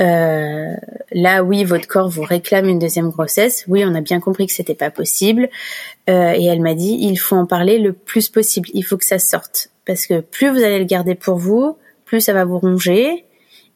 Euh, 0.00 0.74
là, 1.12 1.42
oui, 1.42 1.64
votre 1.64 1.86
corps 1.86 2.08
vous 2.08 2.22
réclame 2.22 2.68
une 2.68 2.78
deuxième 2.78 3.10
grossesse. 3.10 3.64
Oui, 3.68 3.84
on 3.86 3.94
a 3.94 4.00
bien 4.00 4.20
compris 4.20 4.46
que 4.46 4.52
c'était 4.52 4.74
pas 4.74 4.90
possible. 4.90 5.48
Euh, 6.08 6.32
et 6.32 6.44
elle 6.44 6.60
m'a 6.60 6.74
dit, 6.74 6.96
il 7.00 7.16
faut 7.16 7.36
en 7.36 7.46
parler 7.46 7.78
le 7.78 7.92
plus 7.92 8.28
possible. 8.28 8.68
Il 8.74 8.82
faut 8.82 8.96
que 8.96 9.04
ça 9.04 9.18
sorte. 9.18 9.70
parce 9.86 10.06
que 10.06 10.20
plus 10.20 10.48
vous 10.48 10.62
allez 10.62 10.78
le 10.78 10.84
garder 10.84 11.14
pour 11.14 11.36
vous, 11.36 11.76
plus 12.04 12.20
ça 12.20 12.32
va 12.32 12.44
vous 12.44 12.58
ronger 12.58 13.24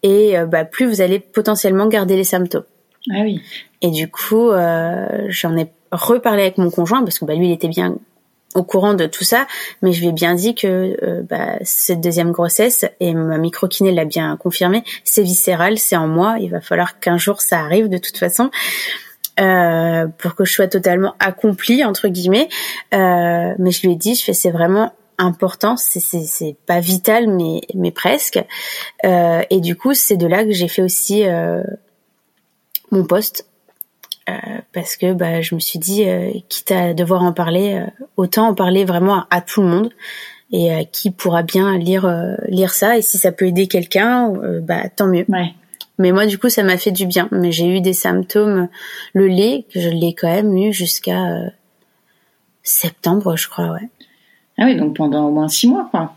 et 0.03 0.37
bah, 0.49 0.65
plus 0.65 0.87
vous 0.87 1.01
allez 1.01 1.19
potentiellement 1.19 1.89
garder 1.89 2.17
les 2.17 2.25
symptômes. 2.25 2.65
Ah 3.11 3.23
oui. 3.23 3.41
Et 3.83 3.91
du 3.91 4.09
coup, 4.09 4.51
j'en 5.29 5.57
ai 5.57 5.69
reparlé 5.91 6.43
avec 6.43 6.59
mon 6.59 6.71
conjoint 6.71 7.03
parce 7.03 7.19
que 7.19 7.25
bah, 7.25 7.35
lui, 7.35 7.49
il 7.49 7.53
était 7.53 7.69
bien 7.69 7.99
au 8.59 8.63
courant 8.65 8.95
de 8.95 9.07
tout 9.07 9.25
ça, 9.25 9.47
mais 9.83 9.93
je 9.93 10.01
lui 10.01 10.09
ai 10.09 10.13
bien 10.13 10.35
dit 10.35 10.55
que 10.55 10.97
euh, 11.03 11.23
bah, 11.23 11.59
cette 11.63 12.01
deuxième 12.01 12.33
grossesse, 12.33 12.85
et 13.01 13.15
ma 13.15 13.39
micro-kiné 13.39 13.93
l'a 13.93 14.05
bien 14.05 14.37
confirmé, 14.37 14.85
c'est 15.05 15.23
viscéral, 15.23 15.79
c'est 15.79 15.97
en 15.97 16.09
moi, 16.09 16.37
il 16.41 16.51
va 16.51 16.61
falloir 16.61 17.01
qu'un 17.01 17.19
jour 17.19 17.41
ça 17.41 17.61
arrive 17.61 17.89
de 17.89 17.99
toute 17.99 18.19
façon. 18.19 18.51
Euh, 19.41 20.09
pour 20.19 20.35
que 20.35 20.45
je 20.45 20.53
sois 20.53 20.67
totalement 20.67 21.15
accomplie 21.21 21.85
entre 21.85 22.09
guillemets 22.09 22.49
euh, 22.93 23.55
mais 23.57 23.71
je 23.71 23.87
lui 23.87 23.93
ai 23.93 23.95
dit 23.95 24.17
je 24.17 24.25
fais 24.25 24.33
c'est 24.33 24.51
vraiment 24.51 24.93
important 25.17 25.77
c'est 25.77 26.01
c'est 26.01 26.57
pas 26.67 26.81
vital 26.81 27.29
mais 27.29 27.61
mais 27.73 27.93
presque 27.93 28.43
et 29.05 29.61
du 29.61 29.77
coup 29.77 29.95
c'est 29.95 30.17
de 30.17 30.27
là 30.27 30.43
que 30.43 30.51
j'ai 30.51 30.67
fait 30.67 30.83
aussi 30.83 31.25
mon 32.91 33.05
poste 33.05 33.43
euh, 33.43 33.58
parce 34.73 34.97
que 34.97 35.13
bah, 35.13 35.41
je 35.41 35.55
me 35.55 35.61
suis 35.61 35.79
dit, 35.79 36.05
euh, 36.05 36.31
quitte 36.49 36.71
à 36.73 36.95
devoir 36.95 37.23
en 37.23 37.33
parler, 37.33 37.75
euh, 37.75 38.05
autant 38.17 38.49
en 38.49 38.55
parler 38.55 38.85
vraiment 38.85 39.25
à, 39.31 39.41
tout 39.41 39.63
le 39.63 39.69
monde 39.69 39.91
et 40.51 40.89
qui 40.93 41.11
pourra 41.11 41.43
bien 41.43 41.77
lire 41.77 42.11
lire 42.49 42.73
ça 42.73 42.97
et 42.97 43.03
si 43.03 43.19
ça 43.19 43.33
peut 43.33 43.45
aider 43.45 43.67
quelqu'un, 43.67 44.33
bah 44.63 44.89
tant 44.89 45.07
mieux. 45.07 45.27
Ouais. 45.29 45.53
Mais 45.99 46.11
moi 46.11 46.25
du 46.25 46.39
coup 46.39 46.49
ça 46.49 46.63
m'a 46.63 46.79
fait 46.79 46.91
du 46.91 47.05
bien. 47.05 47.29
Mais 47.33 47.53
j'ai 47.53 47.67
eu 47.67 47.83
des 47.83 47.93
symptômes, 47.93 48.69
le 49.13 49.27
lait, 49.27 49.67
je 49.75 49.91
l'ai 49.91 50.15
quand 50.15 50.29
même 50.29 50.57
eu 50.57 50.73
jusqu'à 50.73 51.23
septembre, 52.63 53.37
je 53.37 53.47
crois, 53.47 53.73
ouais. 53.73 53.91
Ah 54.57 54.65
oui, 54.65 54.77
donc 54.77 54.97
pendant 54.97 55.27
au 55.27 55.31
moins 55.31 55.49
six 55.49 55.69
mois, 55.69 55.87
quoi. 55.91 56.15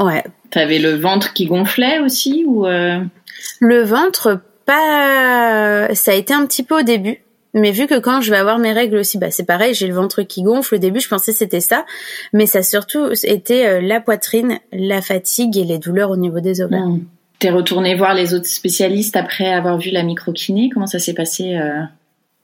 Ouais. 0.00 0.24
T'avais 0.50 0.78
le 0.78 0.94
ventre 0.94 1.34
qui 1.34 1.44
gonflait 1.44 1.98
aussi 1.98 2.46
ou 2.46 2.64
Le 2.64 3.82
ventre, 3.82 4.40
pas. 4.64 5.94
Ça 5.94 6.12
a 6.12 6.14
été 6.14 6.32
un 6.32 6.46
petit 6.46 6.62
peu 6.62 6.80
au 6.80 6.82
début. 6.82 7.20
Mais 7.56 7.72
vu 7.72 7.86
que 7.86 7.98
quand 7.98 8.20
je 8.20 8.30
vais 8.30 8.36
avoir 8.36 8.58
mes 8.58 8.72
règles 8.72 8.98
aussi, 8.98 9.16
bah 9.18 9.30
c'est 9.30 9.46
pareil, 9.46 9.72
j'ai 9.74 9.86
le 9.86 9.94
ventre 9.94 10.22
qui 10.22 10.42
gonfle. 10.42 10.74
Au 10.74 10.78
début, 10.78 11.00
je 11.00 11.08
pensais 11.08 11.32
c'était 11.32 11.60
ça, 11.60 11.86
mais 12.34 12.44
ça 12.46 12.58
a 12.58 12.62
surtout 12.62 13.08
été 13.24 13.66
euh, 13.66 13.80
la 13.80 14.00
poitrine, 14.00 14.60
la 14.72 15.00
fatigue 15.00 15.56
et 15.56 15.64
les 15.64 15.78
douleurs 15.78 16.10
au 16.10 16.16
niveau 16.16 16.40
des 16.40 16.60
ovaires. 16.60 16.86
Mmh. 16.86 17.06
T'es 17.38 17.50
retournée 17.50 17.94
voir 17.94 18.14
les 18.14 18.34
autres 18.34 18.46
spécialistes 18.46 19.16
après 19.16 19.52
avoir 19.52 19.78
vu 19.78 19.90
la 19.90 20.02
microkiné 20.02 20.70
Comment 20.72 20.86
ça 20.86 20.98
s'est 20.98 21.14
passé 21.14 21.56
euh? 21.56 21.82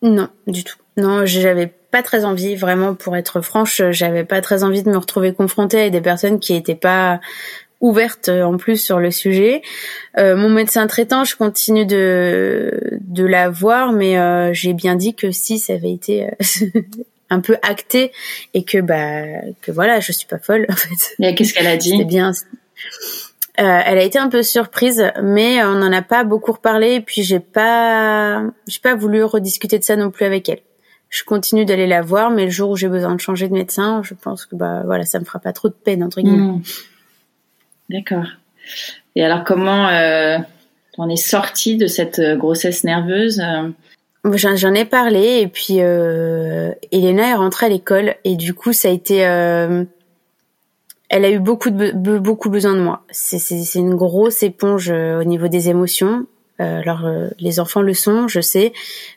Non, 0.03 0.29
du 0.46 0.64
tout. 0.64 0.77
Non, 0.96 1.25
j'avais 1.25 1.66
pas 1.66 2.03
très 2.03 2.25
envie, 2.25 2.57
vraiment, 2.57 2.94
pour 2.94 3.16
être 3.16 3.42
franche, 3.42 3.83
j'avais 3.90 4.25
pas 4.25 4.40
très 4.40 4.64
envie 4.64 4.83
de 4.83 4.90
me 4.90 4.96
retrouver 4.96 5.33
confrontée 5.35 5.83
à 5.83 5.90
des 5.90 6.01
personnes 6.01 6.40
qui 6.40 6.55
étaient 6.55 6.75
pas 6.75 7.20
ouverte 7.83 8.29
euh, 8.29 8.44
en 8.44 8.57
plus 8.57 8.79
sur 8.79 8.98
le 8.98 9.11
sujet. 9.11 9.61
Euh, 10.16 10.37
mon 10.37 10.48
médecin 10.48 10.87
traitant, 10.87 11.25
je 11.25 11.37
continue 11.37 11.85
de 11.85 13.01
de 13.12 13.25
la 13.25 13.51
voir, 13.51 13.92
mais 13.92 14.18
euh, 14.18 14.53
j'ai 14.53 14.72
bien 14.72 14.96
dit 14.96 15.14
que 15.14 15.31
si 15.31 15.59
ça 15.59 15.75
avait 15.75 15.92
été 15.92 16.29
un 17.31 17.40
peu 17.40 17.57
acté 17.62 18.12
et 18.55 18.64
que 18.64 18.79
bah 18.79 19.42
que 19.61 19.70
voilà, 19.70 20.01
je 20.01 20.12
suis 20.12 20.27
pas 20.27 20.38
folle 20.38 20.66
en 20.70 20.75
fait. 20.75 21.14
Et 21.20 21.35
qu'est-ce 21.35 21.55
qu'elle 21.55 21.66
a 21.66 21.77
dit? 21.77 21.90
C'était 21.90 22.05
bien. 22.05 22.33
elle 23.57 23.98
a 23.98 24.03
été 24.03 24.18
un 24.18 24.29
peu 24.29 24.42
surprise, 24.42 25.12
mais 25.22 25.62
on 25.62 25.75
n'en 25.75 25.92
a 25.92 26.03
pas 26.03 26.25
beaucoup 26.25 26.53
reparlé. 26.53 26.94
Et 26.94 27.01
puis 27.01 27.22
j'ai 27.22 27.40
pas, 27.40 28.44
j'ai 28.66 28.81
pas 28.81 28.94
voulu 28.94 29.22
rediscuter 29.25 29.79
de 29.79 29.85
ça 29.85 29.96
non 29.96 30.11
plus 30.11 30.25
avec 30.25 30.48
elle. 30.48 30.61
Je 31.09 31.25
continue 31.25 31.66
d'aller 31.66 31.87
la 31.87 32.01
voir, 32.01 32.31
mais 32.31 32.46
le 32.46 32.51
jour 32.51 32.70
où 32.70 32.77
j'ai 32.77 32.88
besoin 32.88 33.14
de 33.14 33.20
changer 33.20 33.46
de 33.46 33.53
médecin, 33.53 34.03
je 34.03 34.14
pense 34.14 34.46
que 34.46 34.57
bah 34.57 34.83
voilà, 34.87 35.05
ça 35.05 35.20
me 35.20 35.27
fera 35.27 35.38
pas 35.38 35.53
trop 35.53 35.68
de 35.68 35.75
peine 35.75 36.03
entre 36.03 36.22
guillemets. 36.22 36.53
Mmh. 36.53 36.62
D'accord. 37.90 38.27
Et 39.14 39.25
alors, 39.25 39.44
comment 39.44 39.88
euh, 39.88 40.38
on 40.98 41.09
est 41.09 41.16
sorti 41.16 41.76
de 41.76 41.87
cette 41.87 42.18
euh, 42.18 42.37
grossesse 42.37 42.85
nerveuse 42.85 43.40
euh? 43.40 43.70
J'en 44.37 44.74
ai 44.74 44.85
parlé 44.85 45.40
et 45.40 45.48
puis 45.48 45.78
euh, 45.81 46.72
Elena 46.92 47.31
est 47.31 47.35
rentrée 47.35 47.66
à 47.66 47.68
l'école 47.68 48.14
et 48.22 48.37
du 48.37 48.55
coup 48.55 48.72
ça 48.72 48.88
a 48.88 48.92
été, 48.92 49.16
elle 49.16 49.88
a 51.11 51.28
eu 51.28 51.40
beaucoup 51.40 51.70
de 51.70 52.18
beaucoup 52.18 52.48
besoin 52.48 52.74
de 52.74 52.81
moi. 52.81 53.02
C'est 53.11 53.74
une 53.74 53.96
grosse 53.96 54.44
éponge 54.44 54.90
au 54.90 55.24
niveau 55.24 55.48
des 55.48 55.70
émotions. 55.70 56.28
Euh, 56.62 56.81
alors 56.81 57.05
euh, 57.05 57.29
les 57.38 57.61
enfants 57.61 57.83
le 57.83 57.94
sont, 57.94 58.29
je 58.29 58.40
sais, 58.40 58.72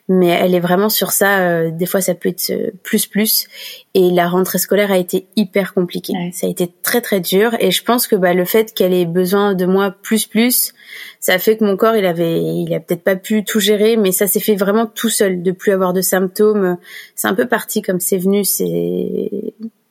mais 0.08 0.28
elle 0.28 0.54
est 0.54 0.60
vraiment 0.60 0.88
sur 0.88 1.12
ça. 1.12 1.38
Euh, 1.38 1.70
des 1.70 1.86
fois, 1.86 2.00
ça 2.00 2.14
peut 2.14 2.28
être 2.28 2.52
plus 2.82 3.06
plus. 3.06 3.46
Et 3.94 4.10
la 4.10 4.28
rentrée 4.28 4.58
scolaire 4.58 4.90
a 4.90 4.98
été 4.98 5.26
hyper 5.36 5.74
compliquée. 5.74 6.12
Ça 6.32 6.46
a 6.46 6.50
été 6.50 6.72
très 6.82 7.00
très 7.00 7.20
dur. 7.20 7.56
Et 7.60 7.70
je 7.70 7.82
pense 7.82 8.06
que 8.06 8.16
bah, 8.16 8.34
le 8.34 8.44
fait 8.44 8.74
qu'elle 8.74 8.92
ait 8.92 9.06
besoin 9.06 9.54
de 9.54 9.66
moi 9.66 9.90
plus 9.90 10.26
plus, 10.26 10.74
ça 11.20 11.34
a 11.34 11.38
fait 11.38 11.56
que 11.56 11.64
mon 11.64 11.76
corps, 11.76 11.96
il 11.96 12.06
avait, 12.06 12.42
il 12.42 12.72
a 12.74 12.80
peut-être 12.80 13.04
pas 13.04 13.16
pu 13.16 13.44
tout 13.44 13.60
gérer, 13.60 13.96
mais 13.96 14.12
ça 14.12 14.26
s'est 14.26 14.40
fait 14.40 14.56
vraiment 14.56 14.86
tout 14.86 15.10
seul, 15.10 15.42
de 15.42 15.52
plus 15.52 15.72
avoir 15.72 15.92
de 15.92 16.00
symptômes. 16.00 16.76
C'est 17.14 17.28
un 17.28 17.34
peu 17.34 17.46
parti 17.46 17.82
comme 17.82 18.00
c'est 18.00 18.18
venu. 18.18 18.44
C'est 18.44 19.30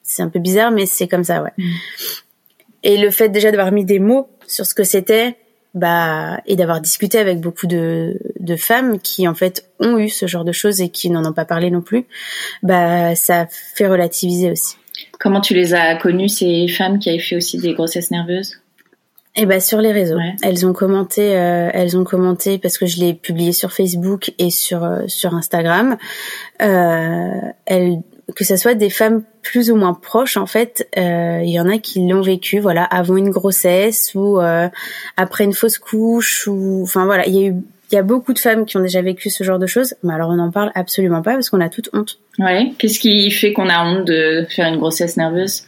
c'est 0.03 0.21
un 0.21 0.29
peu 0.29 0.39
bizarre, 0.39 0.71
mais 0.71 0.85
c'est 0.85 1.07
comme 1.07 1.23
ça, 1.23 1.41
ouais. 1.41 1.51
Mm. 1.57 1.71
Et 2.83 2.97
le 2.97 3.09
fait 3.09 3.29
déjà 3.29 3.49
d'avoir 3.49 3.71
mis 3.71 3.83
des 3.83 3.97
mots 3.97 4.29
sur 4.45 4.65
ce 4.65 4.75
que 4.75 4.83
c'était, 4.83 5.35
bah 5.75 6.39
et 6.47 6.55
d'avoir 6.55 6.81
discuté 6.81 7.19
avec 7.19 7.39
beaucoup 7.39 7.67
de, 7.67 8.17
de 8.39 8.55
femmes 8.55 8.99
qui 8.99 9.27
en 9.27 9.35
fait 9.35 9.69
ont 9.79 9.97
eu 9.97 10.09
ce 10.09 10.25
genre 10.25 10.45
de 10.45 10.53
choses 10.53 10.81
et 10.81 10.89
qui 10.89 11.09
n'en 11.09 11.23
ont 11.25 11.33
pas 11.33 11.45
parlé 11.45 11.69
non 11.69 11.81
plus, 11.81 12.05
bah 12.63 13.13
ça 13.15 13.47
fait 13.49 13.87
relativiser 13.87 14.51
aussi. 14.51 14.77
Comment 15.19 15.41
tu 15.41 15.53
les 15.53 15.73
as 15.73 15.95
connues 15.95 16.29
ces 16.29 16.67
femmes 16.67 16.99
qui 16.99 17.09
avaient 17.09 17.19
fait 17.19 17.35
aussi 17.35 17.57
des 17.57 17.73
grossesses 17.73 18.09
nerveuses? 18.09 18.57
Eh 19.37 19.45
ben 19.45 19.59
sur 19.59 19.81
les 19.81 19.91
réseaux, 19.91 20.17
elles 20.43 20.65
ont 20.65 20.71
commenté, 20.71 21.35
euh, 21.35 21.69
elles 21.73 21.97
ont 21.97 22.05
commenté 22.05 22.57
parce 22.57 22.77
que 22.77 22.85
je 22.85 23.01
l'ai 23.01 23.13
publié 23.13 23.51
sur 23.51 23.73
Facebook 23.73 24.33
et 24.39 24.49
sur 24.49 24.85
euh, 24.85 25.01
sur 25.07 25.33
Instagram. 25.35 25.97
Euh, 26.61 27.41
elles 27.65 27.97
que 28.33 28.43
ce 28.43 28.55
soit 28.55 28.73
des 28.73 28.89
femmes 28.89 29.23
plus 29.43 29.69
ou 29.69 29.75
moins 29.75 29.93
proches 29.93 30.37
en 30.37 30.47
fait, 30.47 30.87
euh, 30.97 31.41
il 31.43 31.51
y 31.51 31.59
en 31.59 31.69
a 31.69 31.77
qui 31.77 32.05
l'ont 32.07 32.21
vécu 32.21 32.59
voilà 32.59 32.83
avant 32.83 33.17
une 33.17 33.29
grossesse 33.29 34.13
ou 34.15 34.39
euh, 34.39 34.67
après 35.17 35.43
une 35.43 35.53
fausse 35.53 35.77
couche 35.77 36.47
ou 36.47 36.81
enfin 36.83 37.05
voilà, 37.05 37.27
il 37.27 37.35
y 37.35 37.45
a 37.45 37.47
eu 37.49 37.55
il 37.91 37.95
y 37.95 37.99
a 37.99 38.03
beaucoup 38.03 38.33
de 38.33 38.39
femmes 38.39 38.65
qui 38.65 38.77
ont 38.77 38.81
déjà 38.81 39.03
vécu 39.03 39.29
ce 39.29 39.43
genre 39.43 39.59
de 39.59 39.67
choses, 39.67 39.93
mais 40.01 40.13
alors 40.13 40.29
on 40.31 40.35
n'en 40.35 40.49
parle 40.49 40.71
absolument 40.73 41.21
pas 41.21 41.33
parce 41.33 41.51
qu'on 41.51 41.61
a 41.61 41.69
toute 41.69 41.89
honte. 41.93 42.17
Ouais, 42.39 42.73
qu'est-ce 42.79 42.99
qui 42.99 43.29
fait 43.29 43.53
qu'on 43.53 43.69
a 43.69 43.85
honte 43.85 44.05
de 44.05 44.47
faire 44.49 44.67
une 44.67 44.79
grossesse 44.79 45.17
nerveuse? 45.17 45.65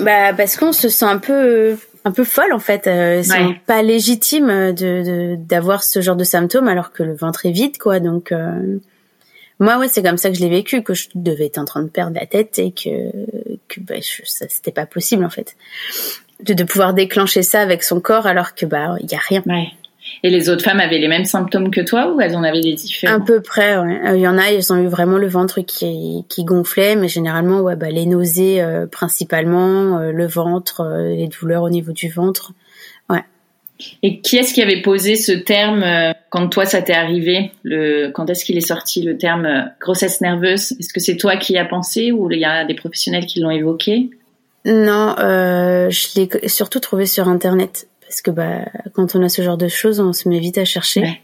Bah 0.00 0.32
parce 0.36 0.56
qu'on 0.56 0.72
se 0.72 0.88
sent 0.88 1.04
un 1.04 1.18
peu 1.18 1.76
un 2.04 2.10
peu 2.10 2.24
folle 2.24 2.52
en 2.52 2.58
fait, 2.58 2.86
euh, 2.88 3.22
c'est 3.22 3.60
pas 3.66 3.82
légitime 3.82 4.72
de 4.72 5.36
d'avoir 5.36 5.84
ce 5.84 6.00
genre 6.00 6.16
de 6.16 6.24
symptômes 6.24 6.66
alors 6.66 6.92
que 6.92 7.04
le 7.04 7.14
ventre 7.14 7.46
est 7.46 7.52
vide 7.52 7.78
quoi, 7.78 8.00
donc 8.00 8.32
euh, 8.32 8.78
moi, 9.60 9.78
ouais, 9.78 9.88
c'est 9.88 10.02
comme 10.02 10.16
ça 10.16 10.30
que 10.30 10.36
je 10.36 10.40
l'ai 10.40 10.50
vécu, 10.50 10.82
que 10.82 10.94
je 10.94 11.08
devais 11.14 11.46
être 11.46 11.58
en 11.58 11.64
train 11.64 11.82
de 11.82 11.88
perdre 11.88 12.16
la 12.18 12.26
tête 12.26 12.58
et 12.58 12.72
que, 12.72 13.10
que 13.68 13.80
bah, 13.80 13.94
ça, 14.24 14.46
c'était 14.48 14.72
pas 14.72 14.86
possible 14.86 15.24
en 15.24 15.30
fait, 15.30 15.56
de, 16.42 16.54
de 16.54 16.64
pouvoir 16.64 16.94
déclencher 16.94 17.42
ça 17.42 17.60
avec 17.60 17.82
son 17.82 18.00
corps 18.00 18.26
alors 18.26 18.54
que 18.54 18.66
bah 18.66 18.96
il 19.00 19.10
y 19.10 19.14
a 19.14 19.20
rien. 19.28 19.42
Ouais. 19.46 19.68
Et 20.22 20.30
les 20.30 20.50
autres 20.50 20.62
femmes 20.62 20.80
avaient 20.80 20.98
les 20.98 21.08
mêmes 21.08 21.24
symptômes 21.24 21.70
que 21.70 21.80
toi 21.80 22.12
ou 22.12 22.20
elles 22.20 22.36
en 22.36 22.42
avaient 22.42 22.60
des 22.60 22.74
différents? 22.74 23.16
À 23.16 23.20
peu 23.20 23.40
près, 23.40 23.78
ouais. 23.78 24.00
Euh, 24.06 24.16
il 24.16 24.20
y 24.20 24.28
en 24.28 24.36
a, 24.36 24.44
elles 24.52 24.72
ont 24.72 24.76
eu 24.76 24.86
vraiment 24.86 25.16
le 25.16 25.28
ventre 25.28 25.60
qui, 25.60 26.24
qui 26.28 26.44
gonflait, 26.44 26.94
mais 26.94 27.08
généralement, 27.08 27.60
ouais, 27.60 27.76
bah, 27.76 27.90
les 27.90 28.04
nausées 28.04 28.60
euh, 28.60 28.86
principalement, 28.86 29.98
euh, 29.98 30.12
le 30.12 30.26
ventre, 30.26 30.86
les 31.08 31.28
douleurs 31.28 31.62
au 31.62 31.70
niveau 31.70 31.92
du 31.92 32.10
ventre. 32.10 32.52
Et 34.02 34.20
qui 34.20 34.36
est-ce 34.36 34.54
qui 34.54 34.62
avait 34.62 34.82
posé 34.82 35.16
ce 35.16 35.32
terme 35.32 35.82
euh, 35.82 36.12
quand 36.30 36.48
toi 36.48 36.64
ça 36.64 36.80
t'est 36.80 36.94
arrivé 36.94 37.50
le, 37.62 38.10
Quand 38.10 38.30
est-ce 38.30 38.44
qu'il 38.44 38.56
est 38.56 38.66
sorti 38.66 39.02
le 39.02 39.18
terme 39.18 39.46
euh, 39.46 39.62
grossesse 39.80 40.20
nerveuse? 40.20 40.72
Est-ce 40.78 40.92
que 40.92 41.00
c'est 41.00 41.16
toi 41.16 41.36
qui 41.36 41.54
y 41.54 41.58
as 41.58 41.64
pensé 41.64 42.12
ou 42.12 42.30
il 42.30 42.38
y 42.38 42.44
a 42.44 42.64
des 42.64 42.74
professionnels 42.74 43.26
qui 43.26 43.40
l'ont 43.40 43.50
évoqué? 43.50 44.10
Non, 44.64 45.16
euh, 45.18 45.90
je 45.90 46.08
l'ai 46.16 46.48
surtout 46.48 46.80
trouvé 46.80 47.06
sur 47.06 47.28
Internet 47.28 47.88
parce 48.14 48.22
que 48.22 48.30
bah 48.30 48.64
quand 48.92 49.16
on 49.16 49.22
a 49.22 49.28
ce 49.28 49.42
genre 49.42 49.56
de 49.56 49.68
choses, 49.68 49.98
on 49.98 50.12
se 50.12 50.28
met 50.28 50.38
vite 50.38 50.56
à 50.56 50.64
chercher. 50.64 51.20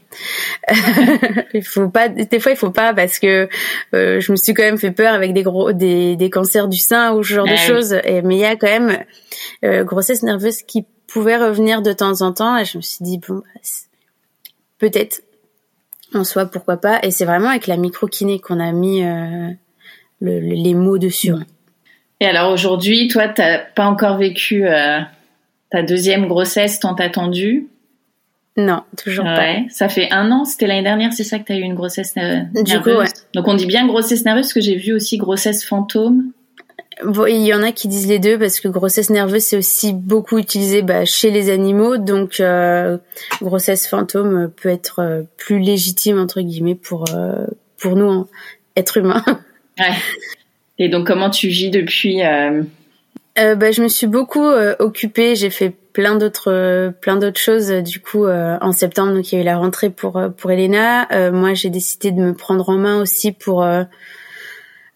il 1.54 1.62
faut 1.62 1.88
pas, 1.88 2.08
des 2.08 2.40
fois 2.40 2.52
il 2.52 2.58
faut 2.58 2.70
pas 2.70 2.92
parce 2.92 3.18
que 3.18 3.48
euh, 3.94 4.20
je 4.20 4.32
me 4.32 4.36
suis 4.36 4.54
quand 4.54 4.64
même 4.64 4.78
fait 4.78 4.90
peur 4.90 5.14
avec 5.14 5.32
des 5.32 5.42
gros 5.42 5.72
des, 5.72 6.16
des 6.16 6.30
cancers 6.30 6.68
du 6.68 6.78
sein 6.78 7.14
ou 7.14 7.22
ce 7.22 7.34
genre 7.34 7.46
de 7.46 7.56
choses. 7.56 7.96
Et, 8.04 8.22
mais 8.22 8.36
il 8.36 8.40
y 8.40 8.44
a 8.44 8.56
quand 8.56 8.66
même 8.66 8.98
euh, 9.64 9.84
grossesse 9.84 10.22
nerveuse 10.22 10.62
qui 10.62 10.84
pouvait 11.10 11.36
revenir 11.36 11.82
de 11.82 11.92
temps 11.92 12.22
en 12.22 12.32
temps 12.32 12.56
et 12.56 12.64
je 12.64 12.78
me 12.78 12.82
suis 12.82 13.04
dit 13.04 13.18
bon 13.18 13.36
bah, 13.36 13.60
peut-être 14.78 15.22
en 16.14 16.24
soi 16.24 16.46
pourquoi 16.46 16.76
pas 16.76 17.00
et 17.02 17.10
c'est 17.10 17.24
vraiment 17.24 17.48
avec 17.48 17.66
la 17.66 17.76
micro-kiné 17.76 18.38
qu'on 18.38 18.60
a 18.60 18.72
mis 18.72 19.02
euh, 19.02 19.50
les 20.20 20.74
mots 20.74 20.98
dessus. 20.98 21.32
Et 22.20 22.26
alors 22.26 22.52
aujourd'hui, 22.52 23.08
toi, 23.08 23.28
t'as 23.28 23.58
pas 23.58 23.86
encore 23.86 24.18
vécu 24.18 24.66
euh, 24.66 25.00
ta 25.70 25.82
deuxième 25.82 26.28
grossesse 26.28 26.78
tant 26.78 26.94
attendue? 26.94 27.68
Non, 28.56 28.82
toujours 29.02 29.24
pas. 29.24 29.54
Ça 29.70 29.88
fait 29.88 30.12
un 30.12 30.30
an, 30.30 30.44
c'était 30.44 30.66
l'année 30.66 30.82
dernière, 30.82 31.12
c'est 31.14 31.24
ça 31.24 31.38
que 31.38 31.44
tu 31.44 31.52
as 31.52 31.56
eu 31.56 31.62
une 31.62 31.74
grossesse 31.74 32.14
nerveuse. 32.14 32.64
Du 32.64 32.80
coup, 32.80 32.90
ouais. 32.90 33.06
Donc 33.32 33.48
on 33.48 33.54
dit 33.54 33.64
bien 33.64 33.86
grossesse 33.86 34.24
nerveuse 34.24 34.46
parce 34.46 34.52
que 34.52 34.60
j'ai 34.60 34.76
vu 34.76 34.92
aussi 34.92 35.16
grossesse 35.16 35.64
fantôme. 35.64 36.32
Il 37.28 37.42
y 37.42 37.54
en 37.54 37.62
a 37.62 37.72
qui 37.72 37.88
disent 37.88 38.06
les 38.06 38.18
deux 38.18 38.38
parce 38.38 38.60
que 38.60 38.68
grossesse 38.68 39.10
nerveuse 39.10 39.42
c'est 39.42 39.56
aussi 39.56 39.92
beaucoup 39.92 40.38
utilisé 40.38 40.82
bah, 40.82 41.04
chez 41.04 41.30
les 41.30 41.50
animaux, 41.50 41.96
donc 41.96 42.40
euh, 42.40 42.98
grossesse 43.42 43.86
fantôme 43.86 44.50
peut 44.50 44.68
être 44.68 45.00
euh, 45.00 45.22
plus 45.36 45.58
légitime 45.58 46.18
entre 46.18 46.40
guillemets 46.40 46.74
pour 46.74 47.04
euh, 47.14 47.46
pour 47.78 47.96
nous 47.96 48.10
hein, 48.10 48.28
êtres 48.76 48.98
humains. 48.98 49.24
Ouais. 49.78 49.94
Et 50.78 50.90
donc 50.90 51.06
comment 51.06 51.30
tu 51.30 51.48
vis 51.48 51.70
depuis 51.70 52.20
bah, 52.20 53.70
je 53.70 53.82
me 53.82 53.88
suis 53.88 54.06
beaucoup 54.06 54.44
occupée, 54.78 55.36
j'ai 55.36 55.48
fait 55.48 55.70
plein 55.94 56.16
d'autres 56.16 56.92
plein 57.00 57.16
d'autres 57.16 57.40
choses 57.40 57.70
du 57.70 57.98
coup 57.98 58.26
en 58.26 58.72
septembre 58.72 59.14
donc 59.14 59.32
il 59.32 59.36
y 59.36 59.38
a 59.38 59.40
eu 59.40 59.44
la 59.44 59.56
rentrée 59.56 59.88
pour 59.88 60.20
pour 60.36 60.50
Elena. 60.50 61.08
moi 61.30 61.54
j'ai 61.54 61.70
décidé 61.70 62.10
de 62.10 62.20
me 62.20 62.34
prendre 62.34 62.68
en 62.68 62.76
main 62.76 63.00
aussi 63.00 63.32
pour 63.32 63.64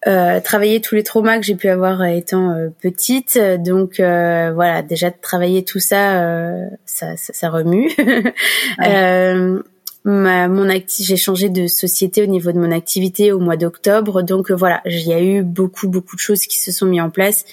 euh, 0.06 0.40
travailler 0.40 0.82
tous 0.82 0.94
les 0.94 1.02
traumas 1.02 1.38
que 1.38 1.44
j'ai 1.44 1.54
pu 1.54 1.68
avoir 1.68 2.02
euh, 2.02 2.06
étant 2.06 2.50
euh, 2.50 2.68
petite. 2.80 3.38
Donc 3.58 3.94
voilà, 3.96 4.82
déjà 4.82 5.10
de 5.10 5.16
travailler 5.20 5.64
tout 5.64 5.80
ça, 5.80 6.58
ça, 6.84 7.16
ça, 7.16 7.32
ça, 7.32 7.50
remue. 7.50 7.90
ma, 10.06 10.48
mon 10.48 10.68
acti 10.68 11.02
j'ai 11.02 11.16
changé 11.16 11.48
de 11.48 11.66
société 11.66 12.22
au 12.22 12.26
niveau 12.26 12.52
de 12.52 12.58
mon 12.58 12.70
activité 12.70 13.32
au 13.32 13.40
mois 13.40 13.56
d'octobre. 13.56 14.22
Donc 14.22 14.50
voilà, 14.50 14.82
il 14.84 15.08
y 15.08 15.14
a 15.14 15.22
eu 15.22 15.42
beaucoup 15.42 15.88
beaucoup 15.88 16.16
de 16.16 16.20
choses 16.20 16.42
qui 16.42 16.58
se 16.58 16.72
sont 16.72 16.86
mis 16.86 17.00
en 17.00 17.10
place 17.10 17.44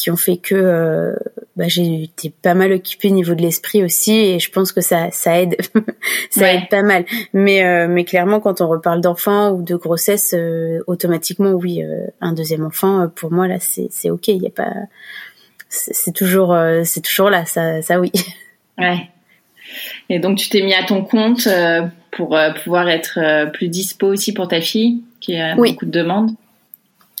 qui 0.00 0.10
ont 0.10 0.16
fait 0.16 0.38
que 0.38 0.54
euh, 0.54 1.14
bah, 1.56 1.68
j'ai 1.68 2.04
été 2.04 2.30
pas 2.30 2.54
mal 2.54 2.72
occupée 2.72 3.08
au 3.08 3.14
niveau 3.14 3.34
de 3.34 3.42
l'esprit 3.42 3.84
aussi 3.84 4.16
et 4.16 4.38
je 4.38 4.50
pense 4.50 4.72
que 4.72 4.80
ça 4.80 5.10
ça 5.10 5.40
aide. 5.40 5.56
Ça 6.30 6.52
aide 6.52 6.68
pas 6.68 6.82
mal. 6.82 7.04
Mais 7.32 7.64
euh, 7.64 7.86
mais 7.88 8.04
clairement 8.04 8.40
quand 8.40 8.60
on 8.60 8.68
reparle 8.68 9.00
d'enfant 9.00 9.50
ou 9.50 9.62
de 9.62 9.74
grossesse 9.74 10.34
euh, 10.36 10.80
automatiquement 10.86 11.52
oui 11.52 11.82
un 12.20 12.32
deuxième 12.32 12.64
enfant 12.64 13.08
pour 13.14 13.32
moi 13.32 13.46
là 13.48 13.58
c'est 13.60 13.88
c'est 13.90 14.10
ok. 14.10 14.28
Il 14.28 14.42
y 14.42 14.46
a 14.46 14.50
pas 14.50 14.72
c'est 15.68 16.14
toujours 16.14 16.56
c'est 16.84 17.02
toujours 17.02 17.30
là. 17.30 17.44
Ça 17.44 17.82
ça 17.82 18.00
oui. 18.00 18.12
Ouais. 18.78 19.10
Et 20.08 20.20
donc 20.20 20.38
tu 20.38 20.48
t'es 20.48 20.62
mis 20.62 20.72
à 20.72 20.84
ton 20.84 21.04
compte 21.04 21.46
pour 22.12 22.38
pouvoir 22.64 22.88
être 22.88 23.50
plus 23.52 23.68
dispo 23.68 24.06
aussi 24.06 24.32
pour 24.32 24.48
ta 24.48 24.62
fille 24.62 25.02
qui 25.20 25.36
a 25.36 25.54
beaucoup 25.54 25.84
de 25.84 25.90
demandes? 25.90 26.30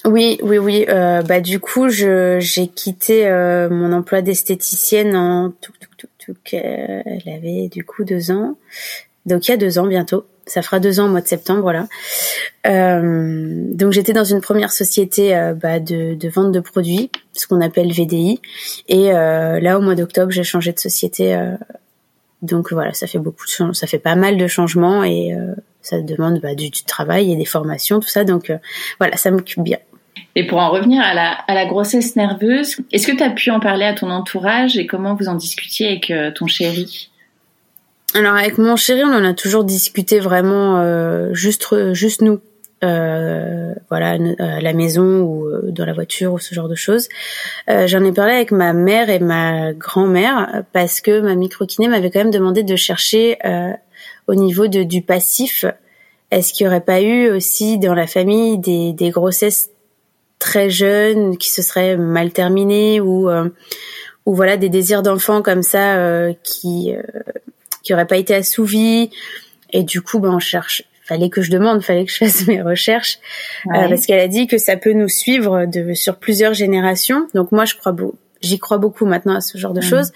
Oui, 0.06 0.38
oui, 0.42 0.58
oui. 0.58 0.86
Euh, 0.88 1.22
bah 1.22 1.40
du 1.40 1.60
coup, 1.60 1.90
je 1.90 2.38
j'ai 2.40 2.68
quitté 2.68 3.26
euh, 3.26 3.68
mon 3.68 3.92
emploi 3.92 4.22
d'esthéticienne 4.22 5.14
en 5.14 5.52
tout, 5.60 5.72
tout, 5.98 6.06
tout, 6.18 6.34
elle 6.52 7.22
avait 7.26 7.68
du 7.68 7.84
coup 7.84 8.04
deux 8.04 8.30
ans, 8.30 8.56
donc 9.26 9.48
il 9.48 9.50
y 9.50 9.54
a 9.54 9.56
deux 9.56 9.78
ans 9.78 9.86
bientôt. 9.86 10.24
Ça 10.46 10.62
fera 10.62 10.80
deux 10.80 10.98
ans 10.98 11.06
au 11.06 11.10
mois 11.10 11.20
de 11.20 11.28
septembre, 11.28 11.72
là. 11.72 11.86
Euh, 12.66 13.64
donc 13.74 13.92
j'étais 13.92 14.12
dans 14.12 14.24
une 14.24 14.40
première 14.40 14.72
société 14.72 15.36
euh, 15.36 15.54
bah, 15.54 15.80
de, 15.80 16.14
de 16.14 16.28
vente 16.28 16.52
de 16.52 16.60
produits, 16.60 17.10
ce 17.32 17.46
qu'on 17.46 17.60
appelle 17.60 17.92
VDI, 17.92 18.40
et 18.88 19.12
euh, 19.12 19.60
là 19.60 19.78
au 19.78 19.82
mois 19.82 19.94
d'octobre 19.94 20.30
j'ai 20.30 20.44
changé 20.44 20.72
de 20.72 20.78
société. 20.78 21.38
donc 22.42 22.72
voilà, 22.72 22.94
ça 22.94 23.06
fait 23.06 23.18
beaucoup 23.18 23.44
de 23.46 23.72
ça 23.72 23.86
fait 23.86 23.98
pas 23.98 24.16
mal 24.16 24.38
de 24.38 24.46
changements 24.46 25.04
et 25.04 25.36
ça 25.82 26.00
demande 26.00 26.40
bah, 26.40 26.54
du, 26.54 26.70
du, 26.70 26.84
travail 26.84 27.32
et 27.32 27.36
des 27.36 27.44
formations, 27.44 28.00
tout 28.00 28.08
ça. 28.08 28.24
Donc 28.24 28.52
voilà, 28.98 29.16
ça 29.16 29.30
m'occupe 29.30 29.62
bien. 29.62 29.78
Et 30.36 30.46
pour 30.46 30.58
en 30.58 30.70
revenir 30.70 31.02
à 31.02 31.14
la, 31.14 31.66
grossesse 31.66 32.16
nerveuse, 32.16 32.76
est-ce 32.92 33.06
que 33.06 33.16
tu 33.16 33.22
as 33.22 33.30
pu 33.30 33.50
en 33.50 33.60
parler 33.60 33.84
à 33.84 33.94
ton 33.94 34.10
entourage 34.10 34.76
et 34.78 34.86
comment 34.86 35.14
vous 35.14 35.28
en 35.28 35.34
discutiez 35.34 35.88
avec 35.88 36.10
euh, 36.10 36.30
ton 36.30 36.46
chéri? 36.46 37.10
Alors 38.14 38.34
avec 38.34 38.58
mon 38.58 38.76
chéri, 38.76 39.02
on 39.04 39.12
en 39.12 39.24
a 39.24 39.34
toujours 39.34 39.64
discuté 39.64 40.18
vraiment 40.18 40.78
euh, 40.78 41.32
juste 41.34 41.92
juste 41.92 42.22
nous. 42.22 42.40
Euh, 42.82 43.74
voilà 43.90 44.16
à 44.38 44.60
la 44.60 44.72
maison 44.72 45.20
ou 45.20 45.70
dans 45.70 45.84
la 45.84 45.92
voiture 45.92 46.32
ou 46.32 46.38
ce 46.38 46.54
genre 46.54 46.68
de 46.68 46.74
choses. 46.74 47.08
J'en 47.68 48.02
ai 48.04 48.12
parlé 48.12 48.32
avec 48.32 48.52
ma 48.52 48.72
mère 48.72 49.10
et 49.10 49.18
ma 49.18 49.74
grand-mère 49.74 50.64
parce 50.72 51.00
que 51.00 51.20
ma 51.20 51.34
microkiné 51.34 51.88
m'avait 51.88 52.10
quand 52.10 52.20
même 52.20 52.30
demandé 52.30 52.62
de 52.62 52.76
chercher 52.76 53.36
au 54.26 54.34
niveau 54.34 54.66
du 54.66 55.02
passif. 55.02 55.66
Est-ce 56.30 56.54
qu'il 56.54 56.66
n'y 56.66 56.68
aurait 56.68 56.80
pas 56.80 57.02
eu 57.02 57.30
aussi 57.30 57.78
dans 57.78 57.94
la 57.94 58.06
famille 58.06 58.58
des 58.58 59.10
grossesses 59.10 59.70
très 60.40 60.70
jeune 60.70 61.36
qui 61.36 61.50
se 61.50 61.62
serait 61.62 61.96
mal 61.96 62.32
terminé 62.32 63.00
ou 63.00 63.30
euh, 63.30 63.48
ou 64.26 64.34
voilà 64.34 64.56
des 64.56 64.68
désirs 64.68 65.02
d'enfant 65.02 65.42
comme 65.42 65.62
ça 65.62 65.96
euh, 65.96 66.32
qui 66.42 66.92
euh, 66.92 67.02
qui 67.84 67.94
auraient 67.94 68.08
pas 68.08 68.16
été 68.16 68.34
assouvis. 68.34 69.10
Et 69.72 69.84
du 69.84 70.00
coup 70.00 70.18
ben 70.18 70.30
on 70.30 70.40
cherche 70.40 70.82
fallait 71.04 71.28
que 71.28 71.42
je 71.42 71.50
demande 71.52 71.84
fallait 71.84 72.04
que 72.04 72.10
je 72.10 72.18
fasse 72.18 72.46
mes 72.48 72.60
recherches 72.60 73.20
parce 73.72 74.06
qu'elle 74.06 74.20
a 74.20 74.28
dit 74.28 74.48
que 74.48 74.58
ça 74.58 74.76
peut 74.76 74.92
nous 74.92 75.08
suivre 75.08 75.66
de 75.66 75.94
sur 75.94 76.16
plusieurs 76.16 76.54
générations. 76.54 77.28
Donc 77.34 77.52
moi 77.52 77.64
je 77.66 77.76
crois 77.76 77.94
j'y 78.40 78.58
crois 78.58 78.78
beaucoup 78.78 79.06
maintenant 79.06 79.36
à 79.36 79.40
ce 79.40 79.58
genre 79.58 79.74
de 79.74 79.82
choses 79.82 80.12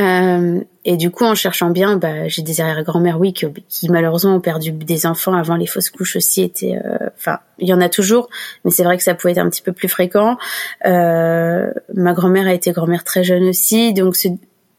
euh, 0.00 0.60
et 0.84 0.96
du 0.96 1.10
coup, 1.10 1.24
en 1.24 1.34
cherchant 1.34 1.70
bien, 1.70 1.96
bah, 1.96 2.28
j'ai 2.28 2.42
des 2.42 2.60
arrière-grand-mères, 2.60 3.18
oui, 3.20 3.32
qui, 3.32 3.46
qui, 3.68 3.90
malheureusement 3.90 4.36
ont 4.36 4.40
perdu 4.40 4.72
des 4.72 5.06
enfants 5.06 5.34
avant 5.34 5.56
les 5.56 5.66
fausses 5.66 5.90
couches 5.90 6.16
aussi. 6.16 6.42
Étaient, 6.42 6.78
euh, 6.84 7.08
enfin, 7.16 7.40
il 7.58 7.68
y 7.68 7.74
en 7.74 7.80
a 7.80 7.88
toujours, 7.88 8.28
mais 8.64 8.70
c'est 8.70 8.84
vrai 8.84 8.96
que 8.96 9.02
ça 9.02 9.14
pouvait 9.14 9.32
être 9.32 9.38
un 9.38 9.50
petit 9.50 9.62
peu 9.62 9.72
plus 9.72 9.88
fréquent. 9.88 10.38
Euh, 10.86 11.70
ma 11.94 12.12
grand-mère 12.12 12.46
a 12.46 12.54
été 12.54 12.72
grand-mère 12.72 13.04
très 13.04 13.24
jeune 13.24 13.48
aussi, 13.48 13.92
donc 13.92 14.16
ce, 14.16 14.28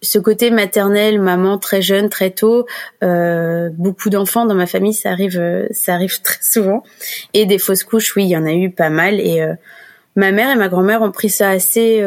ce, 0.01 0.17
côté 0.19 0.51
maternel, 0.51 1.19
maman 1.21 1.57
très 1.57 1.81
jeune, 1.81 2.09
très 2.09 2.31
tôt, 2.31 2.65
euh, 3.03 3.69
beaucoup 3.73 4.09
d'enfants 4.09 4.45
dans 4.45 4.55
ma 4.55 4.67
famille, 4.67 4.93
ça 4.93 5.11
arrive, 5.11 5.67
ça 5.71 5.93
arrive 5.93 6.21
très 6.23 6.41
souvent. 6.41 6.83
Et 7.33 7.45
des 7.45 7.59
fausses 7.59 7.83
couches, 7.83 8.15
oui, 8.15 8.23
il 8.23 8.29
y 8.29 8.37
en 8.37 8.45
a 8.45 8.53
eu 8.53 8.71
pas 8.71 8.89
mal. 8.89 9.19
Et 9.19 9.45
ma 10.15 10.31
mère 10.31 10.49
et 10.49 10.55
ma 10.55 10.69
grand-mère 10.69 11.01
ont 11.01 11.11
pris 11.11 11.29
ça 11.29 11.49
assez 11.49 12.01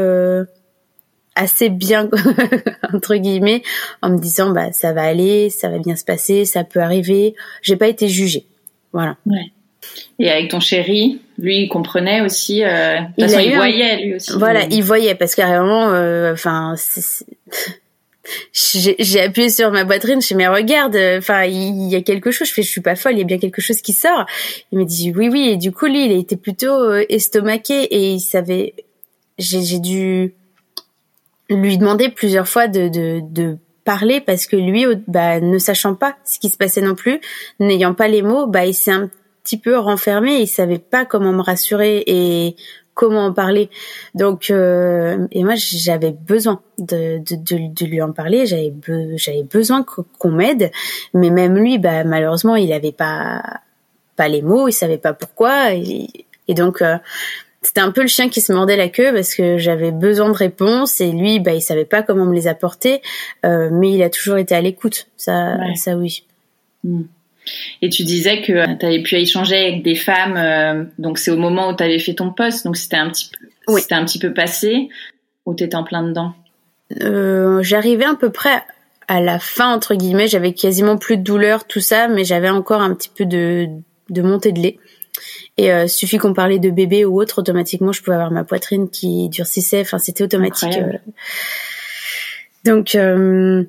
assez 1.35 1.69
bien 1.69 2.09
entre 2.93 3.17
guillemets 3.17 3.63
en 4.03 4.11
me 4.11 4.19
disant 4.19 4.51
bah 4.51 4.73
ça 4.73 4.93
va 4.93 5.03
aller, 5.03 5.51
ça 5.51 5.69
va 5.69 5.79
bien 5.79 5.97
se 5.97 6.05
passer, 6.05 6.45
ça 6.45 6.65
peut 6.65 6.81
arriver. 6.81 7.35
J'ai 7.63 7.77
pas 7.77 7.89
été 7.89 8.09
jugée. 8.09 8.47
Voilà. 8.93 9.17
Ouais. 9.27 9.53
Et 10.19 10.31
avec 10.31 10.51
ton 10.51 10.61
chéri, 10.61 11.21
lui, 11.39 11.63
il 11.63 11.69
comprenait 11.69 12.21
aussi. 12.21 12.63
Euh, 12.63 13.01
de 13.01 13.07
toute 13.07 13.31
façon, 13.31 13.41
il 13.41 13.55
voyait 13.57 14.05
lui 14.05 14.15
aussi. 14.15 14.33
Voilà, 14.37 14.65
il 14.71 14.83
voyait 14.83 15.15
parce 15.15 15.35
carrément, 15.35 15.91
euh, 15.91 16.33
enfin, 16.33 16.75
j'ai 18.53 19.21
appuyé 19.21 19.51
sur 19.51 19.71
ma 19.73 19.85
poitrine, 19.85 20.23
je 20.23 20.35
mais 20.35 20.47
regarde, 20.47 20.97
enfin 21.19 21.45
il 21.45 21.89
y 21.89 21.97
a 21.97 22.03
quelque 22.03 22.31
chose, 22.31 22.49
je 22.49 22.55
fais 22.55 22.63
je 22.63 22.71
suis 22.71 22.81
pas 22.81 22.95
folle, 22.95 23.15
il 23.15 23.19
y 23.19 23.23
a 23.23 23.25
bien 23.25 23.39
quelque 23.39 23.61
chose 23.61 23.81
qui 23.81 23.93
sort. 23.93 24.27
Il 24.71 24.79
me 24.79 24.85
dit 24.85 25.13
oui 25.15 25.29
oui 25.29 25.49
et 25.49 25.57
du 25.57 25.73
coup 25.73 25.87
lui 25.87 26.07
il 26.07 26.13
a 26.13 26.17
été 26.17 26.37
plutôt 26.37 26.73
euh, 26.73 27.05
estomaqué 27.09 27.83
et 27.83 28.13
il 28.13 28.21
savait, 28.21 28.75
j'ai 29.39 29.81
dû 29.81 30.35
lui 31.55 31.79
demander 31.79 32.09
plusieurs 32.09 32.49
fois 32.49 32.69
de, 32.69 32.89
de, 32.89 33.21
de 33.23 33.59
parler 33.85 34.21
parce 34.21 34.47
que 34.47 34.57
lui, 34.57 34.87
bah, 35.07 35.41
ne 35.41 35.59
sachant 35.59 35.95
pas 35.95 36.17
ce 36.25 36.39
qui 36.39 36.49
se 36.49 36.57
passait 36.57 36.81
non 36.81 36.95
plus, 36.95 37.21
n'ayant 37.61 37.95
pas 37.95 38.09
les 38.09 38.23
mots, 38.23 38.47
bah, 38.47 38.67
il 38.67 38.75
s'est 38.75 38.93
un 38.93 39.11
petit 39.43 39.59
peu 39.59 39.77
renfermé. 39.77 40.41
Il 40.41 40.47
savait 40.47 40.79
pas 40.79 41.05
comment 41.05 41.33
me 41.33 41.43
rassurer 41.43 42.03
et 42.07 42.57
comment 42.95 43.27
en 43.27 43.33
parler. 43.33 43.71
Donc, 44.15 44.51
euh, 44.51 45.27
et 45.33 45.45
moi, 45.45 45.55
j'avais 45.57 46.13
besoin 46.13 46.61
de, 46.79 47.19
de, 47.19 47.73
de, 47.73 47.87
lui 47.87 48.03
en 48.03 48.13
parler. 48.13 48.47
J'avais 48.47 48.73
j'avais 49.17 49.43
besoin 49.45 49.85
qu'on 50.19 50.31
m'aide. 50.31 50.71
Mais 51.15 51.31
même 51.31 51.57
lui, 51.57 51.79
bah, 51.79 52.05
malheureusement, 52.05 52.57
il 52.57 52.73
avait 52.73 52.93
pas 52.93 53.43
pas 54.17 54.29
les 54.29 54.43
mots. 54.43 54.69
Il 54.69 54.73
savait 54.73 54.99
pas 54.99 55.13
pourquoi. 55.13 55.75
Et, 55.75 56.09
et 56.49 56.55
donc, 56.55 56.83
euh, 56.83 56.99
c'était 57.63 57.81
un 57.81 57.93
peu 57.93 58.03
le 58.03 58.09
chien 58.09 58.29
qui 58.29 58.41
se 58.41 58.53
mordait 58.53 58.77
la 58.77 58.89
queue 58.89 59.13
parce 59.15 59.35
que 59.35 59.57
j'avais 59.57 59.93
besoin 59.93 60.29
de 60.29 60.37
réponses 60.37 61.01
et 61.01 61.13
lui, 61.13 61.39
bah, 61.39 61.55
il 61.55 61.63
savait 61.63 61.85
pas 61.85 62.03
comment 62.03 62.25
me 62.25 62.35
les 62.35 62.49
apporter, 62.49 63.01
euh, 63.45 63.71
mais 63.73 63.93
il 63.93 64.03
a 64.03 64.11
toujours 64.11 64.37
été 64.37 64.55
à 64.55 64.61
l'écoute. 64.61 65.07
Ça, 65.17 65.57
ça 65.77 65.97
oui. 65.97 66.25
Hmm. 66.83 67.03
Et 67.81 67.89
tu 67.89 68.03
disais 68.05 68.43
que 68.43 68.77
tu 68.77 68.87
avais 68.87 69.03
pu 69.03 69.17
échanger 69.17 69.57
avec 69.57 69.83
des 69.83 69.95
femmes, 69.95 70.37
euh, 70.37 70.85
donc 70.99 71.19
c'est 71.19 71.31
au 71.31 71.37
moment 71.37 71.71
où 71.71 71.77
tu 71.77 71.83
avais 71.83 71.99
fait 71.99 72.15
ton 72.15 72.33
poste, 72.33 72.65
donc 72.65 72.77
c'était 72.77 72.97
un 72.97 73.11
petit 73.11 73.31
peu, 73.31 73.79
c'était 73.79 73.95
un 73.95 74.05
petit 74.05 74.19
peu 74.19 74.33
passé, 74.33 74.89
ou 75.45 75.55
t'étais 75.55 75.75
en 75.75 75.85
plein 75.85 76.03
dedans? 76.03 76.35
Euh, 77.01 77.63
J'arrivais 77.63 78.05
à 78.05 78.15
peu 78.15 78.31
près 78.31 78.63
à 79.09 79.21
la 79.21 79.39
fin 79.41 79.75
entre 79.75 79.95
guillemets, 79.95 80.29
j'avais 80.29 80.53
quasiment 80.53 80.97
plus 80.97 81.17
de 81.17 81.23
douleur, 81.23 81.67
tout 81.67 81.81
ça, 81.81 82.07
mais 82.09 82.25
j'avais 82.25 82.51
encore 82.51 82.81
un 82.81 82.95
petit 82.95 83.11
peu 83.13 83.25
de, 83.25 83.69
de 84.11 84.23
montée 84.23 84.53
de 84.53 84.61
lait. 84.61 84.79
Et 85.59 85.73
euh, 85.73 85.87
suffit 85.87 86.19
qu'on 86.19 86.33
parlait 86.33 86.59
de 86.59 86.71
bébé 86.71 87.05
ou 87.05 87.21
autre, 87.21 87.41
automatiquement, 87.41 87.93
je 87.93 88.03
pouvais 88.03 88.17
avoir 88.17 88.31
ma 88.31 88.45
poitrine 88.45 88.89
qui 88.89 89.29
durcissait. 89.29 89.81
Enfin, 89.81 89.99
c'était 89.99 90.25
automatique. 90.25 90.79
Euh. 90.79 90.99
Donc, 92.65 92.95
euh, 92.95 93.65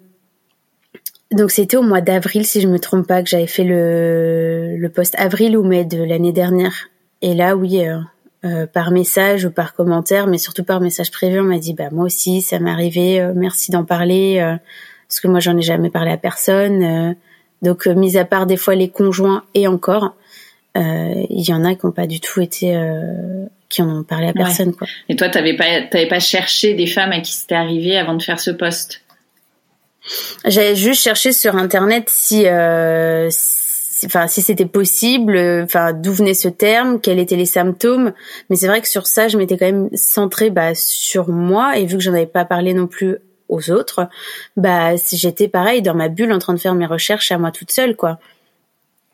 donc 1.32 1.52
c'était 1.52 1.78
au 1.78 1.82
mois 1.82 2.02
d'avril, 2.02 2.46
si 2.46 2.62
je 2.62 2.68
me 2.68 2.80
trompe 2.80 3.08
pas, 3.08 3.22
que 3.22 3.30
j'avais 3.30 3.48
fait 3.48 3.64
le, 3.64 4.78
le 4.78 4.90
post 4.90 5.16
avril 5.18 5.58
ou 5.58 5.64
mai 5.64 5.84
de 5.84 6.02
l'année 6.02 6.32
dernière. 6.32 6.90
Et 7.22 7.34
là, 7.34 7.56
oui, 7.56 7.82
par 8.74 8.92
message 8.92 9.46
ou 9.46 9.52
par 9.52 9.74
commentaire, 9.74 10.28
mais 10.28 10.38
surtout 10.38 10.66
par 10.66 10.82
message 10.82 11.10
privé, 11.10 11.40
on 11.40 11.44
m'a 11.44 11.58
dit, 11.58 11.74
bah 11.74 11.90
moi 11.92 12.06
aussi, 12.06 12.42
ça 12.42 12.60
m'est 12.60 12.70
arrivé. 12.70 13.32
merci 13.34 13.72
d'en 13.72 13.86
parler, 13.86 14.58
parce 15.08 15.22
que 15.22 15.30
moi, 15.30 15.40
j'en 15.40 15.58
ai 15.58 15.62
jamais 15.62 15.90
parlé 15.90 16.12
à 16.12 16.18
personne. 16.18 17.16
donc, 17.62 17.88
mis 17.88 18.18
à 18.18 18.26
part 18.26 18.46
des 18.46 18.58
fois 18.58 18.76
les 18.76 18.90
conjoints 18.90 19.44
et 19.54 19.68
encore. 19.68 20.16
Euh, 20.76 21.26
il 21.30 21.48
y 21.48 21.54
en 21.54 21.64
a 21.64 21.76
qui 21.76 21.86
n'ont 21.86 21.92
pas 21.92 22.08
du 22.08 22.20
tout 22.20 22.42
été, 22.42 22.76
euh, 22.76 23.46
qui 23.70 23.82
en 23.82 24.00
ont 24.00 24.04
parlé 24.04 24.28
à 24.28 24.34
personne. 24.34 24.74
Quoi. 24.74 24.88
Et 25.08 25.16
toi, 25.16 25.30
t'avais 25.30 25.56
pas, 25.56 25.84
t'avais 25.90 26.08
pas 26.08 26.20
cherché 26.20 26.74
des 26.74 26.88
femmes 26.88 27.12
à 27.12 27.20
qui 27.20 27.32
c'était 27.32 27.56
arrivé 27.56 27.98
avant 27.98 28.16
de 28.16 28.24
faire 28.24 28.40
ce 28.40 28.50
poste 28.50 29.04
J'avais 30.46 30.76
juste 30.76 31.04
cherché 31.04 31.32
sur 31.32 31.56
internet 31.56 32.06
si, 32.10 32.48
euh, 32.48 33.30
enfin, 34.06 34.28
si 34.28 34.42
c'était 34.42 34.66
possible, 34.66 35.38
enfin, 35.64 35.94
d'où 35.94 36.12
venait 36.12 36.34
ce 36.34 36.48
terme, 36.48 37.00
quels 37.00 37.20
étaient 37.20 37.36
les 37.36 37.46
symptômes. 37.46 38.14
Mais 38.50 38.56
c'est 38.56 38.68
vrai 38.68 38.82
que 38.82 38.88
sur 38.88 39.06
ça, 39.06 39.28
je 39.28 39.38
m'étais 39.38 39.58
quand 39.58 39.68
même 39.68 39.90
centrée 39.94 40.50
bah, 40.50 40.74
sur 40.74 41.30
moi 41.30 41.78
et 41.78 41.86
vu 41.86 41.98
que 41.98 42.04
j'en 42.04 42.14
avais 42.14 42.26
pas 42.26 42.46
parlé 42.46 42.74
non 42.74 42.88
plus 42.88 43.18
aux 43.48 43.70
autres, 43.70 44.08
bah, 44.58 44.96
j'étais 45.12 45.48
pareil 45.48 45.84
dans 45.84 45.94
ma 45.94 46.10
bulle 46.10 46.34
en 46.34 46.40
train 46.40 46.56
de 46.56 46.60
faire 46.60 46.74
mes 46.74 46.88
recherches 46.88 47.32
à 47.32 47.38
moi 47.38 47.52
toute 47.52 47.72
seule, 47.72 47.96
quoi. 47.96 48.18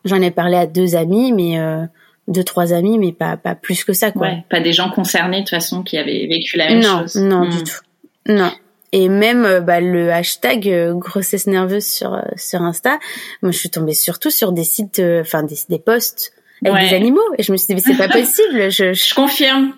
J'en 0.05 0.21
ai 0.21 0.31
parlé 0.31 0.57
à 0.57 0.65
deux 0.65 0.95
amis, 0.95 1.31
mais 1.31 1.59
euh, 1.59 1.83
deux 2.27 2.43
trois 2.43 2.73
amis, 2.73 2.97
mais 2.97 3.11
pas 3.11 3.37
pas 3.37 3.55
plus 3.55 3.83
que 3.83 3.93
ça, 3.93 4.11
quoi. 4.11 4.27
Ouais, 4.27 4.43
pas 4.49 4.59
des 4.59 4.73
gens 4.73 4.89
concernés 4.89 5.37
de 5.37 5.41
toute 5.41 5.49
façon 5.49 5.83
qui 5.83 5.97
avaient 5.97 6.27
vécu 6.27 6.57
la 6.57 6.69
même 6.69 6.83
chose. 6.83 7.15
Non, 7.15 7.45
non, 7.45 7.49
du 7.49 7.57
hmm. 7.57 7.63
tout. 7.63 8.33
Non. 8.33 8.51
Et 8.91 9.07
même 9.07 9.45
euh, 9.45 9.61
bah, 9.61 9.81
le 9.81 10.11
hashtag 10.11 10.67
euh, 10.67 10.93
grossesse 10.93 11.47
nerveuse 11.47 11.85
sur 11.85 12.13
euh, 12.13 12.21
sur 12.35 12.61
Insta, 12.61 12.99
moi 13.41 13.51
je 13.51 13.57
suis 13.57 13.69
tombée 13.69 13.93
surtout 13.93 14.31
sur 14.31 14.51
des 14.51 14.63
sites, 14.63 15.01
enfin 15.21 15.43
des, 15.43 15.57
des 15.69 15.79
posts 15.79 16.33
avec 16.65 16.89
des 16.89 16.95
animaux 16.95 17.21
et 17.37 17.43
je 17.43 17.51
me 17.51 17.57
suis 17.57 17.67
dit 17.67 17.75
mais 17.75 17.81
c'est 17.81 17.95
pas 17.95 18.09
possible 18.19 18.69
je, 18.69 18.91
je... 18.91 19.15
confirme 19.15 19.75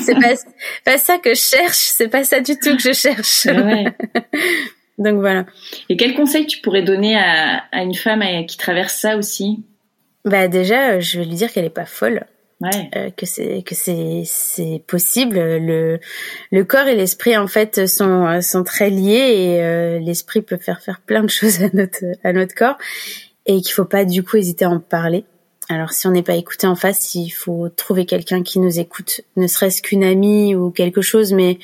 c'est 0.00 0.14
pas 0.14 0.34
pas 0.82 0.96
ça 0.96 1.18
que 1.18 1.34
je 1.34 1.40
cherche 1.40 1.76
c'est 1.76 2.08
pas 2.08 2.24
ça 2.24 2.40
du 2.40 2.56
tout 2.56 2.74
que 2.74 2.82
je 2.82 2.94
cherche 2.94 3.44
ouais. 3.44 3.84
donc 5.02 5.20
voilà. 5.20 5.46
Et 5.88 5.96
quel 5.96 6.14
conseil 6.14 6.46
tu 6.46 6.60
pourrais 6.60 6.82
donner 6.82 7.16
à, 7.16 7.64
à 7.72 7.82
une 7.82 7.94
femme 7.94 8.22
qui 8.46 8.56
traverse 8.56 8.94
ça 8.94 9.16
aussi? 9.16 9.64
Bah 10.24 10.48
déjà 10.48 11.00
je 11.00 11.18
vais 11.18 11.24
lui 11.24 11.34
dire 11.34 11.52
qu'elle 11.52 11.64
est 11.64 11.70
pas 11.70 11.86
folle 11.86 12.26
Ouais. 12.62 12.88
Euh, 12.94 13.10
que 13.10 13.26
c'est 13.26 13.62
que 13.62 13.74
c'est 13.74 14.22
c'est 14.24 14.82
possible. 14.86 15.34
Le 15.36 15.98
le 16.52 16.64
corps 16.64 16.86
et 16.86 16.94
l'esprit 16.94 17.36
en 17.36 17.48
fait 17.48 17.88
sont 17.88 18.40
sont 18.40 18.62
très 18.62 18.88
liés 18.88 19.34
et 19.34 19.62
euh, 19.62 19.98
l'esprit 19.98 20.42
peut 20.42 20.58
faire 20.58 20.80
faire 20.80 21.00
plein 21.00 21.24
de 21.24 21.30
choses 21.30 21.60
à 21.62 21.68
notre 21.72 22.04
à 22.22 22.32
notre 22.32 22.54
corps 22.54 22.78
et 23.46 23.60
qu'il 23.60 23.72
faut 23.72 23.84
pas 23.84 24.04
du 24.04 24.22
coup 24.22 24.36
hésiter 24.36 24.64
à 24.64 24.70
en 24.70 24.78
parler. 24.78 25.24
Alors 25.68 25.90
si 25.90 26.06
on 26.06 26.12
n'est 26.12 26.22
pas 26.22 26.36
écouté 26.36 26.68
en 26.68 26.76
face 26.76 27.16
il 27.16 27.30
faut 27.30 27.68
trouver 27.68 28.06
quelqu'un 28.06 28.44
qui 28.44 28.60
nous 28.60 28.78
écoute 28.78 29.22
ne 29.36 29.48
serait-ce 29.48 29.82
qu'une 29.82 30.04
amie 30.04 30.54
ou 30.54 30.70
quelque 30.70 31.02
chose 31.02 31.32
mais 31.32 31.58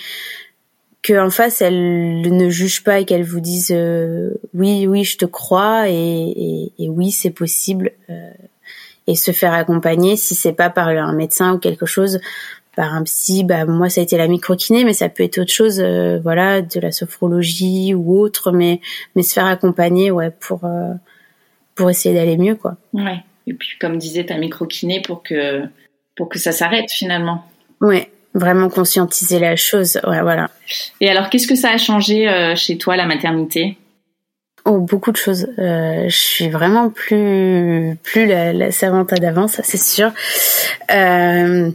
que 1.03 1.19
en 1.19 1.31
face 1.31 1.63
elle 1.63 2.21
ne 2.23 2.49
juge 2.51 2.83
pas 2.85 3.01
et 3.01 3.05
qu'elle 3.05 3.25
vous 3.25 3.41
dise 3.41 3.71
euh, 3.71 4.35
oui 4.55 4.87
oui 4.87 5.05
je 5.05 5.17
te 5.17 5.25
crois 5.25 5.89
et, 5.89 5.95
et, 5.95 6.73
et 6.79 6.89
oui 6.89 7.11
c'est 7.13 7.31
possible 7.31 7.93
euh, 8.11 8.31
et 9.07 9.15
se 9.15 9.33
faire 9.33 9.55
accompagner 9.55 10.17
si 10.17 10.35
c'est 10.35 10.53
pas 10.53 10.71
par 10.71 10.89
un 10.89 11.15
médecin 11.15 11.55
ou 11.55 11.59
quelque 11.59 11.87
chose 11.87 12.21
par 12.77 12.95
un 12.95 13.03
psy. 13.03 13.43
Bah 13.43 13.65
moi 13.65 13.89
ça 13.89 14.01
a 14.01 14.05
été 14.05 14.17
la 14.17 14.29
microkiné 14.29 14.85
mais 14.85 14.93
ça 14.93 15.09
peut 15.09 15.25
être 15.25 15.39
autre 15.39 15.53
chose 15.53 15.81
euh, 15.81 16.21
voilà 16.23 16.63
de 16.63 16.79
la 16.79 16.93
sophrologie 16.93 17.95
ou 17.95 18.19
autre 18.19 18.53
mais 18.53 18.81
mais 19.17 19.23
se 19.23 19.33
faire 19.33 19.47
accompagner 19.47 20.11
ouais 20.11 20.31
pour 20.31 20.65
euh, 20.65 20.93
pour 21.75 21.91
essayer 21.91 22.15
d'aller 22.15 22.37
mieux 22.37 22.55
quoi. 22.55 22.77
Ouais. 22.93 23.25
Et 23.47 23.55
puis 23.55 23.79
comme 23.81 23.99
disait 23.99 24.27
ta 24.27 24.37
microkiné 24.37 25.01
pour 25.01 25.23
que 25.23 25.63
pour 26.17 26.29
que 26.29 26.39
ça 26.39 26.53
s'arrête 26.53 26.91
finalement. 26.91 27.45
Ouais 27.81 28.11
vraiment 28.35 28.69
conscientiser 28.69 29.39
la 29.39 29.57
chose. 29.57 30.01
Ouais 30.07 30.23
voilà. 30.23 30.51
Et 31.01 31.09
alors 31.09 31.31
qu'est-ce 31.31 31.47
que 31.47 31.55
ça 31.55 31.71
a 31.71 31.79
changé 31.79 32.29
euh, 32.29 32.57
chez 32.57 32.79
toi 32.79 32.97
la 32.97 33.07
maternité? 33.07 33.79
Oh, 34.65 34.79
beaucoup 34.79 35.13
de 35.13 35.17
choses. 35.17 35.49
Euh, 35.59 36.09
je 36.09 36.17
suis 36.17 36.49
vraiment 36.49 36.91
plus 36.91 37.97
plus 38.03 38.27
la, 38.27 38.53
la 38.53 38.71
Samantha 38.71 39.17
d'avant, 39.17 39.49
ça 39.49 39.63
c'est 39.63 39.81
sûr. 39.81 40.11
Euh, 40.91 41.71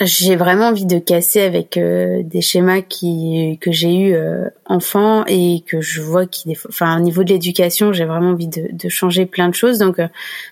j'ai 0.00 0.36
vraiment 0.36 0.68
envie 0.68 0.86
de 0.86 0.98
casser 0.98 1.40
avec 1.40 1.76
euh, 1.76 2.22
des 2.22 2.40
schémas 2.40 2.82
qui 2.82 3.58
que 3.60 3.72
j'ai 3.72 3.94
eu 3.94 4.14
euh, 4.14 4.48
enfant 4.64 5.24
et 5.26 5.64
que 5.66 5.80
je 5.80 6.00
vois 6.00 6.26
qui 6.26 6.56
enfin 6.68 6.98
au 6.98 7.00
niveau 7.00 7.24
de 7.24 7.30
l'éducation 7.30 7.92
j'ai 7.92 8.04
vraiment 8.04 8.30
envie 8.30 8.46
de, 8.46 8.68
de, 8.70 8.88
changer 8.88 9.26
plein 9.26 9.48
de 9.48 9.54
choses. 9.54 9.78
Donc 9.78 9.98
euh, 9.98 10.06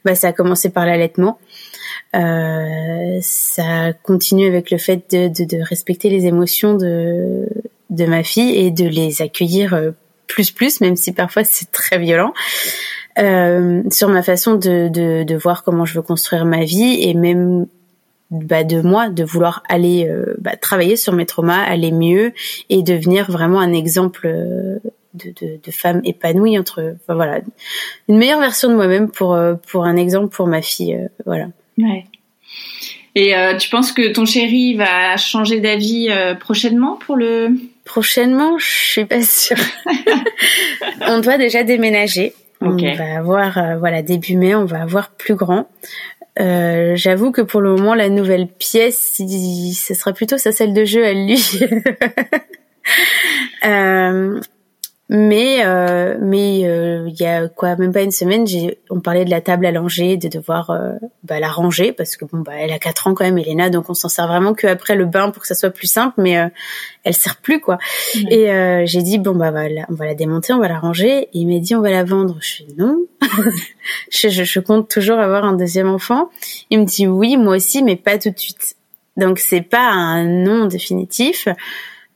bah 0.04 0.14
ça 0.14 0.28
a 0.28 0.32
commencé 0.32 0.70
par 0.70 0.84
l'allaitement 0.84 1.38
euh, 2.14 3.18
ça 3.20 3.92
continue 4.02 4.46
avec 4.46 4.70
le 4.70 4.78
fait 4.78 5.10
de, 5.10 5.28
de, 5.28 5.44
de, 5.44 5.62
respecter 5.62 6.08
les 6.08 6.26
émotions 6.26 6.74
de 6.74 7.48
de 7.90 8.04
ma 8.04 8.22
fille 8.22 8.56
et 8.56 8.70
de 8.70 8.86
les 8.86 9.22
accueillir 9.22 9.92
plus 10.26 10.50
plus, 10.50 10.80
même 10.80 10.96
si 10.96 11.12
parfois 11.12 11.44
c'est 11.44 11.70
très 11.70 11.98
violent. 11.98 12.32
Euh, 13.18 13.82
sur 13.90 14.10
ma 14.10 14.22
façon 14.22 14.56
de, 14.56 14.88
de, 14.88 15.22
de, 15.22 15.36
voir 15.36 15.64
comment 15.64 15.86
je 15.86 15.94
veux 15.94 16.02
construire 16.02 16.44
ma 16.44 16.64
vie 16.64 16.98
et 17.00 17.14
même 17.14 17.66
bah, 18.30 18.62
de 18.62 18.82
moi 18.82 19.08
de 19.08 19.24
vouloir 19.24 19.62
aller 19.68 20.06
euh, 20.06 20.34
bah, 20.38 20.56
travailler 20.56 20.96
sur 20.96 21.14
mes 21.14 21.24
traumas, 21.24 21.62
aller 21.62 21.92
mieux 21.92 22.32
et 22.68 22.82
devenir 22.82 23.30
vraiment 23.30 23.60
un 23.60 23.72
exemple 23.72 24.26
euh, 24.26 24.78
de, 25.14 25.30
de, 25.30 25.60
de 25.64 25.70
femme 25.70 26.02
épanouie 26.04 26.58
entre 26.58 26.96
enfin, 26.96 27.14
voilà 27.14 27.40
une 28.08 28.18
meilleure 28.18 28.40
version 28.40 28.68
de 28.68 28.74
moi-même 28.74 29.10
pour 29.10 29.34
euh, 29.34 29.54
pour 29.54 29.84
un 29.84 29.96
exemple 29.96 30.34
pour 30.34 30.46
ma 30.46 30.60
fille 30.60 31.08
voilà. 31.24 31.46
Ouais. 31.78 32.04
Et 33.14 33.34
tu 33.58 33.70
penses 33.70 33.92
que 33.92 34.12
ton 34.12 34.26
chéri 34.26 34.74
va 34.74 35.16
changer 35.16 35.60
d'avis 35.60 36.10
prochainement 36.38 36.96
pour 36.96 37.16
le? 37.16 37.48
Prochainement, 37.86 38.58
je 38.58 38.66
suis 38.66 39.04
pas 39.04 39.22
sûre. 39.22 39.56
on 41.02 41.20
doit 41.20 41.38
déjà 41.38 41.62
déménager. 41.62 42.34
On 42.60 42.76
va 42.76 43.18
avoir, 43.18 43.58
euh, 43.58 43.76
voilà, 43.78 44.02
début 44.02 44.36
mai, 44.36 44.54
on 44.54 44.64
va 44.64 44.82
avoir 44.82 45.10
plus 45.10 45.34
grand. 45.34 45.68
Euh, 46.40 46.96
J'avoue 46.96 47.32
que 47.32 47.42
pour 47.42 47.60
le 47.60 47.76
moment, 47.76 47.94
la 47.94 48.08
nouvelle 48.08 48.48
pièce, 48.48 49.16
ce 49.18 49.94
sera 49.94 50.12
plutôt 50.12 50.38
sa 50.38 50.52
salle 50.52 50.72
de 50.72 50.84
jeu 50.84 51.04
à 51.04 51.12
lui. 51.12 51.60
euh, 55.12 55.16
mais 55.16 55.64
euh, 55.64 56.18
mais 56.20 56.62
euh, 56.64 57.08
il 57.08 57.20
y 57.20 57.26
a 57.26 57.48
quoi 57.48 57.76
même 57.76 57.92
pas 57.92 58.02
une 58.02 58.10
semaine, 58.10 58.46
j'ai 58.46 58.78
on 58.90 59.00
parlait 59.00 59.24
de 59.24 59.30
la 59.30 59.40
table 59.40 59.66
à 59.66 59.70
langer, 59.70 60.16
de 60.16 60.28
devoir 60.28 60.70
euh, 60.70 60.92
bah, 61.22 61.38
la 61.38 61.48
ranger 61.48 61.92
parce 61.92 62.16
que 62.16 62.24
bon 62.24 62.38
bah 62.38 62.52
elle 62.58 62.72
a 62.72 62.78
quatre 62.78 63.06
ans 63.06 63.14
quand 63.14 63.24
même, 63.24 63.38
Elena, 63.38 63.70
donc 63.70 63.88
on 63.88 63.94
s'en 63.94 64.08
sert 64.08 64.26
vraiment 64.26 64.54
que 64.54 64.66
après 64.66 64.96
le 64.96 65.04
bain 65.04 65.30
pour 65.30 65.42
que 65.42 65.48
ça 65.48 65.54
soit 65.54 65.70
plus 65.70 65.86
simple, 65.86 66.14
mais 66.20 66.38
euh, 66.38 66.48
elle 67.04 67.14
sert 67.14 67.36
plus 67.36 67.60
quoi. 67.60 67.78
Et 68.30 68.50
euh, 68.50 68.84
j'ai 68.86 69.02
dit 69.02 69.18
bon 69.18 69.34
bah 69.34 69.50
voilà, 69.50 69.86
on 69.88 69.94
va 69.94 70.06
la 70.06 70.14
démonter, 70.14 70.52
on 70.52 70.58
va 70.58 70.68
la 70.68 70.78
ranger. 70.78 71.22
Et 71.22 71.28
il 71.32 71.46
m'a 71.46 71.60
dit 71.60 71.74
on 71.74 71.80
va 71.80 71.90
la 71.90 72.04
vendre. 72.04 72.36
Je 72.40 72.46
suis 72.46 72.66
non, 72.76 73.06
je, 74.10 74.28
je, 74.28 74.44
je 74.44 74.60
compte 74.60 74.88
toujours 74.88 75.18
avoir 75.18 75.44
un 75.44 75.54
deuxième 75.54 75.88
enfant. 75.88 76.30
Il 76.70 76.80
me 76.80 76.84
dit 76.84 77.06
oui 77.06 77.36
moi 77.36 77.56
aussi, 77.56 77.82
mais 77.82 77.96
pas 77.96 78.18
tout 78.18 78.30
de 78.30 78.38
suite. 78.38 78.76
Donc 79.16 79.38
c'est 79.38 79.62
pas 79.62 79.88
un 79.88 80.24
non 80.24 80.66
définitif. 80.66 81.48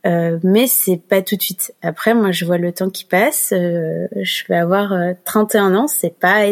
Euh, 0.07 0.39
mais 0.43 0.67
c'est 0.67 0.97
pas 0.97 1.23
tout 1.23 1.37
de 1.37 1.43
suite. 1.43 1.75
Après, 1.83 2.15
moi, 2.15 2.31
je 2.31 2.45
vois 2.45 2.59
le 2.59 2.73
temps 2.73 2.91
qui 2.91 3.05
passe. 3.05 3.53
Euh, 3.53 4.07
je 4.17 4.45
vais 4.49 4.57
avoir 4.57 4.95
31 5.25 5.73
euh, 5.73 5.77
ans. 5.79 5.87
C'est 5.89 6.19
pas 6.19 6.47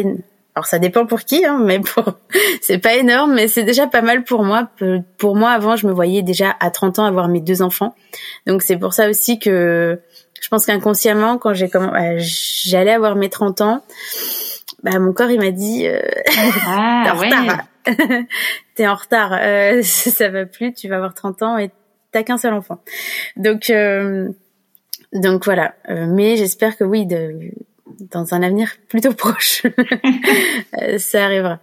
alors 0.55 0.65
ça 0.65 0.79
dépend 0.79 1.05
pour 1.05 1.21
qui, 1.21 1.45
hein, 1.45 1.57
mais 1.63 1.79
pour 1.79 2.03
c'est 2.61 2.79
pas 2.79 2.95
énorme, 2.95 3.33
mais 3.33 3.47
c'est 3.47 3.63
déjà 3.63 3.87
pas 3.87 4.01
mal 4.01 4.25
pour 4.25 4.43
moi. 4.43 4.67
Pour 5.17 5.35
moi, 5.37 5.51
avant, 5.51 5.77
je 5.77 5.87
me 5.87 5.93
voyais 5.93 6.21
déjà 6.21 6.53
à 6.59 6.69
30 6.69 6.99
ans 6.99 7.05
avoir 7.05 7.29
mes 7.29 7.39
deux 7.39 7.61
enfants. 7.61 7.95
Donc 8.45 8.61
c'est 8.61 8.75
pour 8.75 8.93
ça 8.93 9.09
aussi 9.09 9.39
que 9.39 9.99
je 10.41 10.47
pense 10.49 10.65
qu'inconsciemment, 10.65 11.37
quand 11.37 11.53
j'ai 11.53 11.69
comment, 11.69 11.91
bah, 11.91 12.17
j'allais 12.17 12.91
avoir 12.91 13.15
mes 13.15 13.29
30 13.29 13.61
ans, 13.61 13.83
bah 14.83 14.99
mon 14.99 15.13
corps 15.13 15.29
il 15.29 15.39
m'a 15.39 15.51
dit 15.51 15.87
euh, 15.87 16.01
ah, 16.67 17.03
t'es 17.05 17.09
en 17.09 17.15
retard, 17.15 17.63
t'es 18.75 18.87
en 18.87 18.95
retard, 18.95 19.83
ça 19.83 20.29
va 20.29 20.45
plus, 20.45 20.73
tu 20.73 20.89
vas 20.89 20.97
avoir 20.97 21.13
30 21.13 21.41
ans 21.41 21.57
et 21.57 21.69
t'as 22.11 22.23
qu'un 22.23 22.37
seul 22.37 22.53
enfant. 22.53 22.79
Donc 23.35 23.69
euh, 23.69 24.29
donc 25.13 25.45
voilà. 25.45 25.75
Euh, 25.89 26.05
mais 26.07 26.37
j'espère 26.37 26.77
que 26.77 26.83
oui, 26.83 27.05
de, 27.05 27.51
dans 28.11 28.33
un 28.33 28.43
avenir 28.43 28.71
plutôt 28.87 29.13
proche, 29.15 29.63
euh, 30.81 30.97
ça 30.97 31.25
arrivera. 31.25 31.59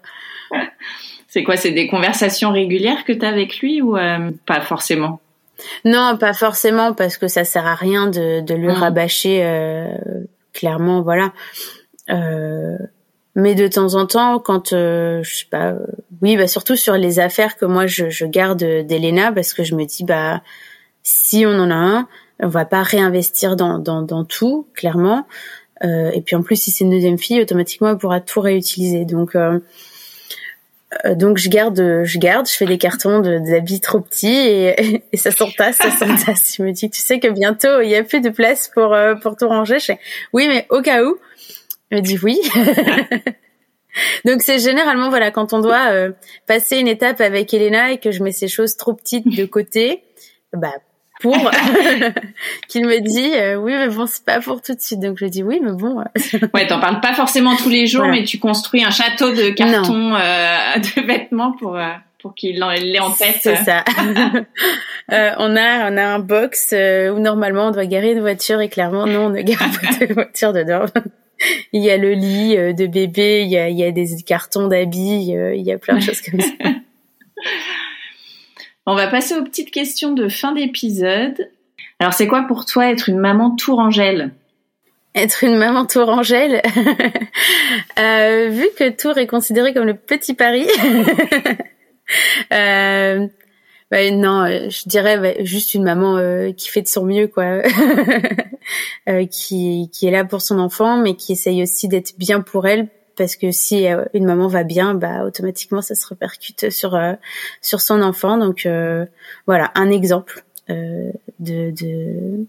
C'est 1.28 1.42
quoi 1.42 1.56
C'est 1.56 1.72
des 1.72 1.88
conversations 1.88 2.52
régulières 2.52 3.04
que 3.04 3.12
tu 3.12 3.24
as 3.24 3.28
avec 3.28 3.58
lui 3.58 3.82
ou 3.82 3.96
pas 4.46 4.60
forcément? 4.62 5.20
Non, 5.84 6.16
pas 6.18 6.32
forcément 6.32 6.94
parce 6.94 7.18
que 7.18 7.28
ça 7.28 7.44
sert 7.44 7.66
à 7.66 7.74
rien 7.74 8.06
de, 8.06 8.40
de 8.40 8.54
lui 8.54 8.68
mmh. 8.68 8.70
rabâcher 8.70 9.88
clairement. 10.52 11.02
Voilà. 11.02 11.32
Euh, 12.10 12.78
mais 13.36 13.54
de 13.54 13.68
temps 13.68 13.94
en 13.94 14.06
temps, 14.06 14.38
quand 14.38 14.72
euh, 14.72 15.22
je 15.22 15.36
sais 15.36 15.46
pas, 15.50 15.72
euh, 15.72 15.86
oui, 16.22 16.38
bah 16.38 16.48
surtout 16.48 16.74
sur 16.74 16.94
les 16.94 17.20
affaires 17.20 17.56
que 17.56 17.66
moi 17.66 17.86
je, 17.86 18.24
garde 18.24 18.58
d'Elena, 18.58 19.30
parce 19.30 19.52
que 19.52 19.62
je 19.62 19.74
me 19.74 19.84
dis 19.84 20.04
bah 20.04 20.42
si 21.02 21.44
on 21.46 21.52
en 21.52 21.70
a 21.70 21.74
un, 21.74 22.08
on 22.40 22.48
va 22.48 22.64
pas 22.64 22.82
réinvestir 22.82 23.54
dans 23.54 23.78
dans, 23.78 24.24
tout, 24.24 24.66
clairement. 24.74 25.26
Euh, 25.84 26.10
et 26.12 26.22
puis 26.22 26.34
en 26.34 26.42
plus, 26.42 26.56
si 26.56 26.70
c'est 26.70 26.84
une 26.84 26.90
deuxième 26.90 27.18
fille, 27.18 27.42
automatiquement 27.42 27.90
elle 27.90 27.98
pourra 27.98 28.20
tout 28.20 28.40
réutiliser. 28.40 29.04
Donc 29.04 29.36
euh, 29.36 29.60
donc 31.10 31.36
je 31.36 31.50
garde, 31.50 32.04
je 32.04 32.18
garde, 32.18 32.48
je 32.48 32.56
fais 32.56 32.64
des 32.64 32.78
cartons 32.78 33.20
d'habits 33.20 33.80
trop 33.80 34.00
petits 34.00 34.28
et, 34.28 35.04
et 35.12 35.16
ça 35.18 35.30
s'entasse, 35.30 35.76
ça 35.76 35.90
s'entasse. 35.90 36.54
Je 36.56 36.62
me 36.62 36.72
dis, 36.72 36.88
tu 36.88 37.02
sais 37.02 37.20
que 37.20 37.28
bientôt 37.28 37.82
il 37.82 37.90
y 37.90 37.96
a 37.96 38.02
plus 38.02 38.22
de 38.22 38.30
place 38.30 38.70
pour 38.72 38.96
pour 39.20 39.36
tout 39.36 39.46
ranger. 39.46 39.78
Je 39.78 39.92
oui, 40.32 40.48
mais 40.48 40.66
au 40.70 40.80
cas 40.80 41.04
où. 41.04 41.18
Elle 41.90 41.98
me 41.98 42.02
dit 42.02 42.18
oui. 42.22 42.38
Donc 44.24 44.42
c'est 44.42 44.58
généralement 44.58 45.08
voilà 45.08 45.30
quand 45.30 45.52
on 45.52 45.60
doit 45.60 45.90
euh, 45.90 46.12
passer 46.46 46.78
une 46.78 46.88
étape 46.88 47.20
avec 47.20 47.52
Elena 47.54 47.92
et 47.92 47.98
que 47.98 48.10
je 48.10 48.22
mets 48.22 48.32
ces 48.32 48.48
choses 48.48 48.76
trop 48.76 48.92
petites 48.92 49.26
de 49.26 49.44
côté, 49.46 50.02
bah 50.52 50.72
pour 51.20 51.34
qu'il 52.68 52.86
me 52.86 53.00
dit 53.00 53.32
euh, 53.34 53.56
oui 53.56 53.72
mais 53.72 53.88
bon 53.88 54.06
c'est 54.06 54.24
pas 54.24 54.40
pour 54.40 54.60
tout 54.62 54.74
de 54.74 54.80
suite. 54.80 55.00
Donc 55.00 55.16
je 55.18 55.26
dis 55.26 55.42
oui 55.42 55.60
mais 55.62 55.72
bon 55.72 56.02
ouais 56.54 56.66
t'en 56.66 56.80
parles 56.80 57.00
pas 57.00 57.14
forcément 57.14 57.56
tous 57.56 57.68
les 57.68 57.86
jours 57.86 58.06
mais 58.06 58.24
tu 58.24 58.38
construis 58.38 58.84
un 58.84 58.90
château 58.90 59.32
de 59.32 59.50
carton 59.50 60.14
euh, 60.14 60.76
de 60.76 61.06
vêtements 61.06 61.52
pour 61.52 61.76
euh, 61.76 61.92
pour 62.20 62.34
qu'il 62.34 62.58
l'ait 62.58 63.00
en 63.00 63.12
tête. 63.12 63.36
C'est 63.40 63.56
ça. 63.56 63.84
Euh, 65.12 65.30
on 65.38 65.56
a 65.56 65.90
on 65.90 65.96
a 65.96 66.04
un 66.04 66.18
box 66.18 66.74
où 66.74 67.18
normalement 67.20 67.68
on 67.68 67.70
doit 67.70 67.86
garer 67.86 68.12
une 68.12 68.20
voiture 68.20 68.60
et 68.60 68.68
clairement 68.68 69.06
non 69.06 69.26
on 69.26 69.30
ne 69.30 69.40
gare 69.40 69.58
pas 69.58 70.04
de 70.04 70.12
voiture 70.12 70.52
dedans 70.52 70.86
il 71.72 71.82
y 71.82 71.90
a 71.90 71.96
le 71.96 72.12
lit 72.12 72.56
de 72.56 72.86
bébé 72.86 73.42
il 73.42 73.50
y 73.50 73.58
a 73.58 73.68
il 73.68 73.76
y 73.76 73.84
a 73.84 73.90
des 73.90 74.06
cartons 74.24 74.68
d'habits 74.68 75.26
il 75.26 75.62
y 75.62 75.72
a 75.72 75.78
plein 75.78 75.96
de 75.96 76.00
choses 76.00 76.20
comme 76.20 76.40
ça. 76.40 76.52
On 78.86 78.94
va 78.94 79.08
passer 79.08 79.34
aux 79.34 79.42
petites 79.42 79.72
questions 79.72 80.12
de 80.12 80.28
fin 80.28 80.52
d'épisode. 80.52 81.50
Alors, 81.98 82.12
c'est 82.12 82.28
quoi 82.28 82.42
pour 82.46 82.64
toi 82.64 82.90
être 82.90 83.08
une 83.08 83.18
maman 83.18 83.54
tourangelle 83.56 84.32
être 85.18 85.44
une 85.44 85.56
maman 85.56 85.86
tourangelle, 85.86 86.60
euh, 87.98 88.48
vu 88.50 88.66
que 88.78 88.90
Tours 88.90 89.16
est 89.16 89.26
considéré 89.26 89.72
comme 89.72 89.86
le 89.86 89.94
petit 89.94 90.34
Paris, 90.34 90.66
euh, 92.52 93.26
non, 93.92 94.46
je 94.46 94.88
dirais 94.88 95.44
juste 95.44 95.74
une 95.74 95.84
maman 95.84 96.16
euh, 96.16 96.52
qui 96.52 96.68
fait 96.68 96.82
de 96.82 96.88
son 96.88 97.04
mieux, 97.04 97.28
quoi, 97.28 97.44
euh, 99.08 99.26
qui 99.26 99.90
qui 99.92 100.06
est 100.06 100.10
là 100.10 100.24
pour 100.24 100.42
son 100.42 100.58
enfant, 100.58 100.96
mais 100.96 101.14
qui 101.14 101.32
essaye 101.32 101.62
aussi 101.62 101.88
d'être 101.88 102.18
bien 102.18 102.40
pour 102.40 102.66
elle 102.66 102.88
parce 103.16 103.36
que 103.36 103.50
si 103.50 103.86
euh, 103.86 104.04
une 104.14 104.24
maman 104.24 104.46
va 104.46 104.62
bien, 104.62 104.94
bah 104.94 105.24
automatiquement 105.24 105.82
ça 105.82 105.94
se 105.94 106.06
répercute 106.06 106.70
sur 106.70 106.94
euh, 106.94 107.14
sur 107.62 107.80
son 107.80 108.02
enfant. 108.02 108.38
Donc 108.38 108.66
euh, 108.66 109.06
voilà, 109.46 109.72
un 109.74 109.90
exemple 109.90 110.44
de 110.68 111.12
de 111.38 112.46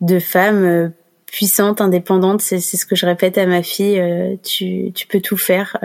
de 0.00 0.18
femme 0.18 0.92
puissante, 1.26 1.80
indépendante. 1.80 2.40
C'est 2.40 2.60
c'est 2.60 2.76
ce 2.76 2.86
que 2.86 2.96
je 2.96 3.06
répète 3.06 3.38
à 3.38 3.46
ma 3.46 3.62
fille. 3.62 4.02
tu 4.42 4.92
tu 4.92 5.06
peux 5.06 5.20
tout 5.20 5.36
faire. 5.36 5.78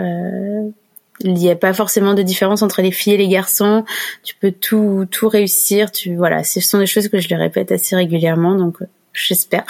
Il 1.20 1.34
n'y 1.34 1.50
a 1.50 1.56
pas 1.56 1.72
forcément 1.72 2.14
de 2.14 2.22
différence 2.22 2.62
entre 2.62 2.82
les 2.82 2.90
filles 2.90 3.14
et 3.14 3.18
les 3.18 3.28
garçons. 3.28 3.84
Tu 4.22 4.34
peux 4.34 4.52
tout 4.52 5.06
tout 5.10 5.28
réussir. 5.28 5.90
Tu 5.90 6.16
voilà, 6.16 6.44
ce 6.44 6.60
sont 6.60 6.78
des 6.78 6.86
choses 6.86 7.08
que 7.08 7.18
je 7.18 7.28
lui 7.28 7.34
répète 7.34 7.72
assez 7.72 7.96
régulièrement. 7.96 8.54
Donc 8.54 8.78
j'espère 9.12 9.64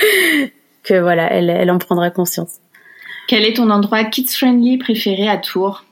que 0.82 1.00
voilà, 1.00 1.32
elle 1.32 1.50
elle 1.50 1.70
en 1.70 1.78
prendra 1.78 2.10
conscience. 2.10 2.56
Quel 3.28 3.44
est 3.44 3.54
ton 3.54 3.70
endroit 3.70 4.04
kids 4.04 4.28
friendly 4.28 4.78
préféré 4.78 5.28
à 5.28 5.36
Tours? 5.36 5.84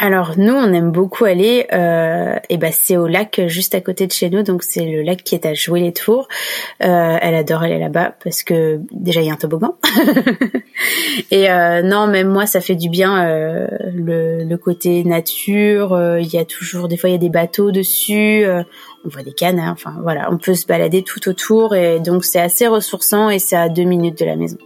Alors 0.00 0.38
nous, 0.38 0.54
on 0.54 0.72
aime 0.72 0.92
beaucoup 0.92 1.26
aller. 1.26 1.66
Euh, 1.74 2.36
et 2.48 2.56
ben 2.56 2.72
c'est 2.72 2.96
au 2.96 3.06
lac 3.06 3.38
juste 3.48 3.74
à 3.74 3.82
côté 3.82 4.06
de 4.06 4.12
chez 4.12 4.30
nous, 4.30 4.42
donc 4.42 4.62
c'est 4.62 4.86
le 4.86 5.02
lac 5.02 5.22
qui 5.22 5.34
est 5.34 5.44
à 5.44 5.52
jouer 5.52 5.80
les 5.80 5.92
tours. 5.92 6.26
Euh, 6.82 7.18
elle 7.20 7.34
adore 7.34 7.62
aller 7.62 7.78
là-bas 7.78 8.14
parce 8.24 8.42
que 8.42 8.80
déjà 8.92 9.20
il 9.20 9.26
y 9.26 9.30
a 9.30 9.34
un 9.34 9.36
toboggan. 9.36 9.76
et 11.30 11.50
euh, 11.50 11.82
non, 11.82 12.06
même 12.06 12.28
moi, 12.28 12.46
ça 12.46 12.62
fait 12.62 12.76
du 12.76 12.88
bien 12.88 13.26
euh, 13.26 13.68
le, 13.94 14.44
le, 14.44 14.56
côté 14.56 15.04
nature. 15.04 15.92
Euh, 15.92 16.18
il 16.18 16.32
y 16.32 16.38
a 16.38 16.46
toujours, 16.46 16.88
des 16.88 16.96
fois, 16.96 17.10
il 17.10 17.12
y 17.12 17.16
a 17.16 17.18
des 17.18 17.28
bateaux 17.28 17.70
dessus. 17.70 18.42
Euh, 18.44 18.62
on 19.04 19.10
voit 19.10 19.22
des 19.22 19.34
canards. 19.34 19.72
Enfin 19.72 19.96
voilà, 20.02 20.32
on 20.32 20.38
peut 20.38 20.54
se 20.54 20.66
balader 20.66 21.02
tout 21.02 21.28
autour 21.28 21.74
et 21.74 22.00
donc 22.00 22.24
c'est 22.24 22.40
assez 22.40 22.66
ressourçant 22.66 23.28
et 23.28 23.38
c'est 23.38 23.56
à 23.56 23.68
deux 23.68 23.84
minutes 23.84 24.18
de 24.18 24.24
la 24.24 24.36
maison. 24.36 24.56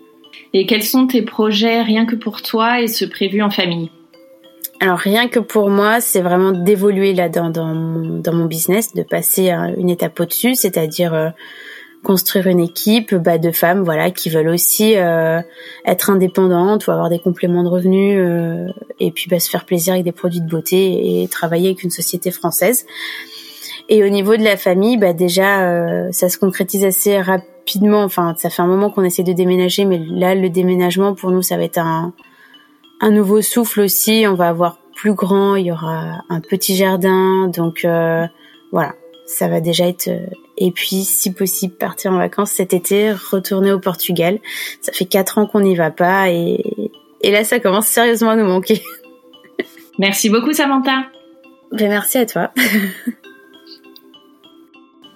Et 0.53 0.67
quels 0.67 0.85
sont 0.85 1.09
tes 1.09 1.23
projets 1.23 1.83
rien 1.83 2.07
que 2.07 2.15
pour 2.15 2.41
toi 2.41 2.81
et 2.81 2.87
ce 2.87 3.05
prévu 3.05 3.43
en 3.43 3.51
famille? 3.51 3.91
Alors 4.81 4.99
rien 4.99 5.29
que 5.29 5.39
pour 5.39 5.71
moi, 5.71 6.01
c'est 6.01 6.21
vraiment 6.21 6.53
d'évoluer 6.53 7.15
là 7.15 7.29
dans, 7.29 7.51
dans, 7.51 7.75
mon, 8.33 8.45
business, 8.47 8.93
de 8.95 9.03
passer 9.03 9.51
une 9.77 9.89
étape 9.89 10.19
au-dessus, 10.19 10.55
c'est-à-dire 10.55 11.15
euh, 11.15 11.31
construire 12.03 12.49
une 12.49 12.61
équipe 12.61 13.15
bah, 13.15 13.39
de 13.39 13.51
femmes 13.51 13.83
voilà 13.83 14.11
qui 14.11 14.31
veulent 14.31 14.49
aussi 14.49 14.97
euh, 14.97 15.41
être 15.87 16.11
indépendantes 16.11 16.87
ou 16.87 16.91
avoir 16.91 17.09
des 17.09 17.19
compléments 17.19 17.63
de 17.63 17.69
revenus 17.69 18.19
euh, 18.19 18.67
et 19.01 19.11
puis 19.11 19.31
bah, 19.31 19.39
se 19.39 19.49
faire 19.49 19.65
plaisir 19.65 19.95
avec 19.95 20.05
des 20.05 20.13
produits 20.13 20.41
de 20.41 20.49
beauté 20.49 21.23
et 21.23 21.29
travailler 21.29 21.69
avec 21.69 21.83
une 21.83 21.91
société 21.91 22.31
française. 22.31 22.85
Et 23.89 24.03
au 24.03 24.09
niveau 24.09 24.37
de 24.37 24.43
la 24.43 24.57
famille, 24.57 24.97
bah 24.97 25.13
déjà 25.13 26.11
ça 26.11 26.31
se 26.31 26.39
concrétise 26.39 26.87
assez 26.87 27.21
rapidement. 27.21 28.03
Enfin, 28.03 28.35
ça 28.39 28.49
fait 28.49 28.63
un 28.63 28.67
moment 28.67 28.89
qu'on 28.89 29.05
essaie 29.05 29.25
de 29.25 29.35
déménager, 29.35 29.85
mais 29.85 29.99
là, 29.99 30.35
le 30.35 30.49
déménagement 30.49 31.15
pour 31.15 31.31
nous, 31.31 31.43
ça 31.43 31.59
va 31.59 31.65
être 31.65 31.77
un, 31.77 32.15
un 33.05 33.11
nouveau 33.11 33.43
souffle 33.43 33.81
aussi. 33.81 34.25
On 34.27 34.35
va 34.35 34.49
avoir 34.49 34.79
plus 34.97 35.13
grand, 35.13 35.57
il 35.57 35.67
y 35.67 35.73
aura 35.73 36.23
un 36.31 36.41
petit 36.41 36.75
jardin, 36.75 37.49
donc 37.49 37.85
euh, 37.85 38.27
voilà, 38.73 38.95
ça 39.27 39.47
va 39.47 39.61
déjà 39.61 39.87
être. 39.87 40.09
Euh, 40.09 40.27
et 40.57 40.71
puis, 40.71 41.05
si 41.05 41.33
possible, 41.33 41.75
partir 41.75 42.13
en 42.13 42.17
vacances 42.17 42.53
cet 42.53 42.73
été, 42.73 43.13
retourner 43.13 43.73
au 43.73 43.79
Portugal. 43.79 44.39
Ça 44.81 44.93
fait 44.93 45.05
quatre 45.05 45.37
ans 45.37 45.47
qu'on 45.47 45.61
n'y 45.61 45.77
va 45.77 45.91
pas, 45.91 46.31
et, 46.31 46.65
et 47.21 47.31
là, 47.31 47.45
ça 47.45 47.61
commence 47.61 47.87
sérieusement 47.87 48.31
à 48.31 48.37
nous 48.37 48.47
manquer. 48.47 48.83
Merci 49.99 50.31
beaucoup, 50.31 50.55
Samantha. 50.55 51.05
Ben, 51.73 51.89
merci 51.89 52.19
à 52.19 52.27
toi. 52.27 52.53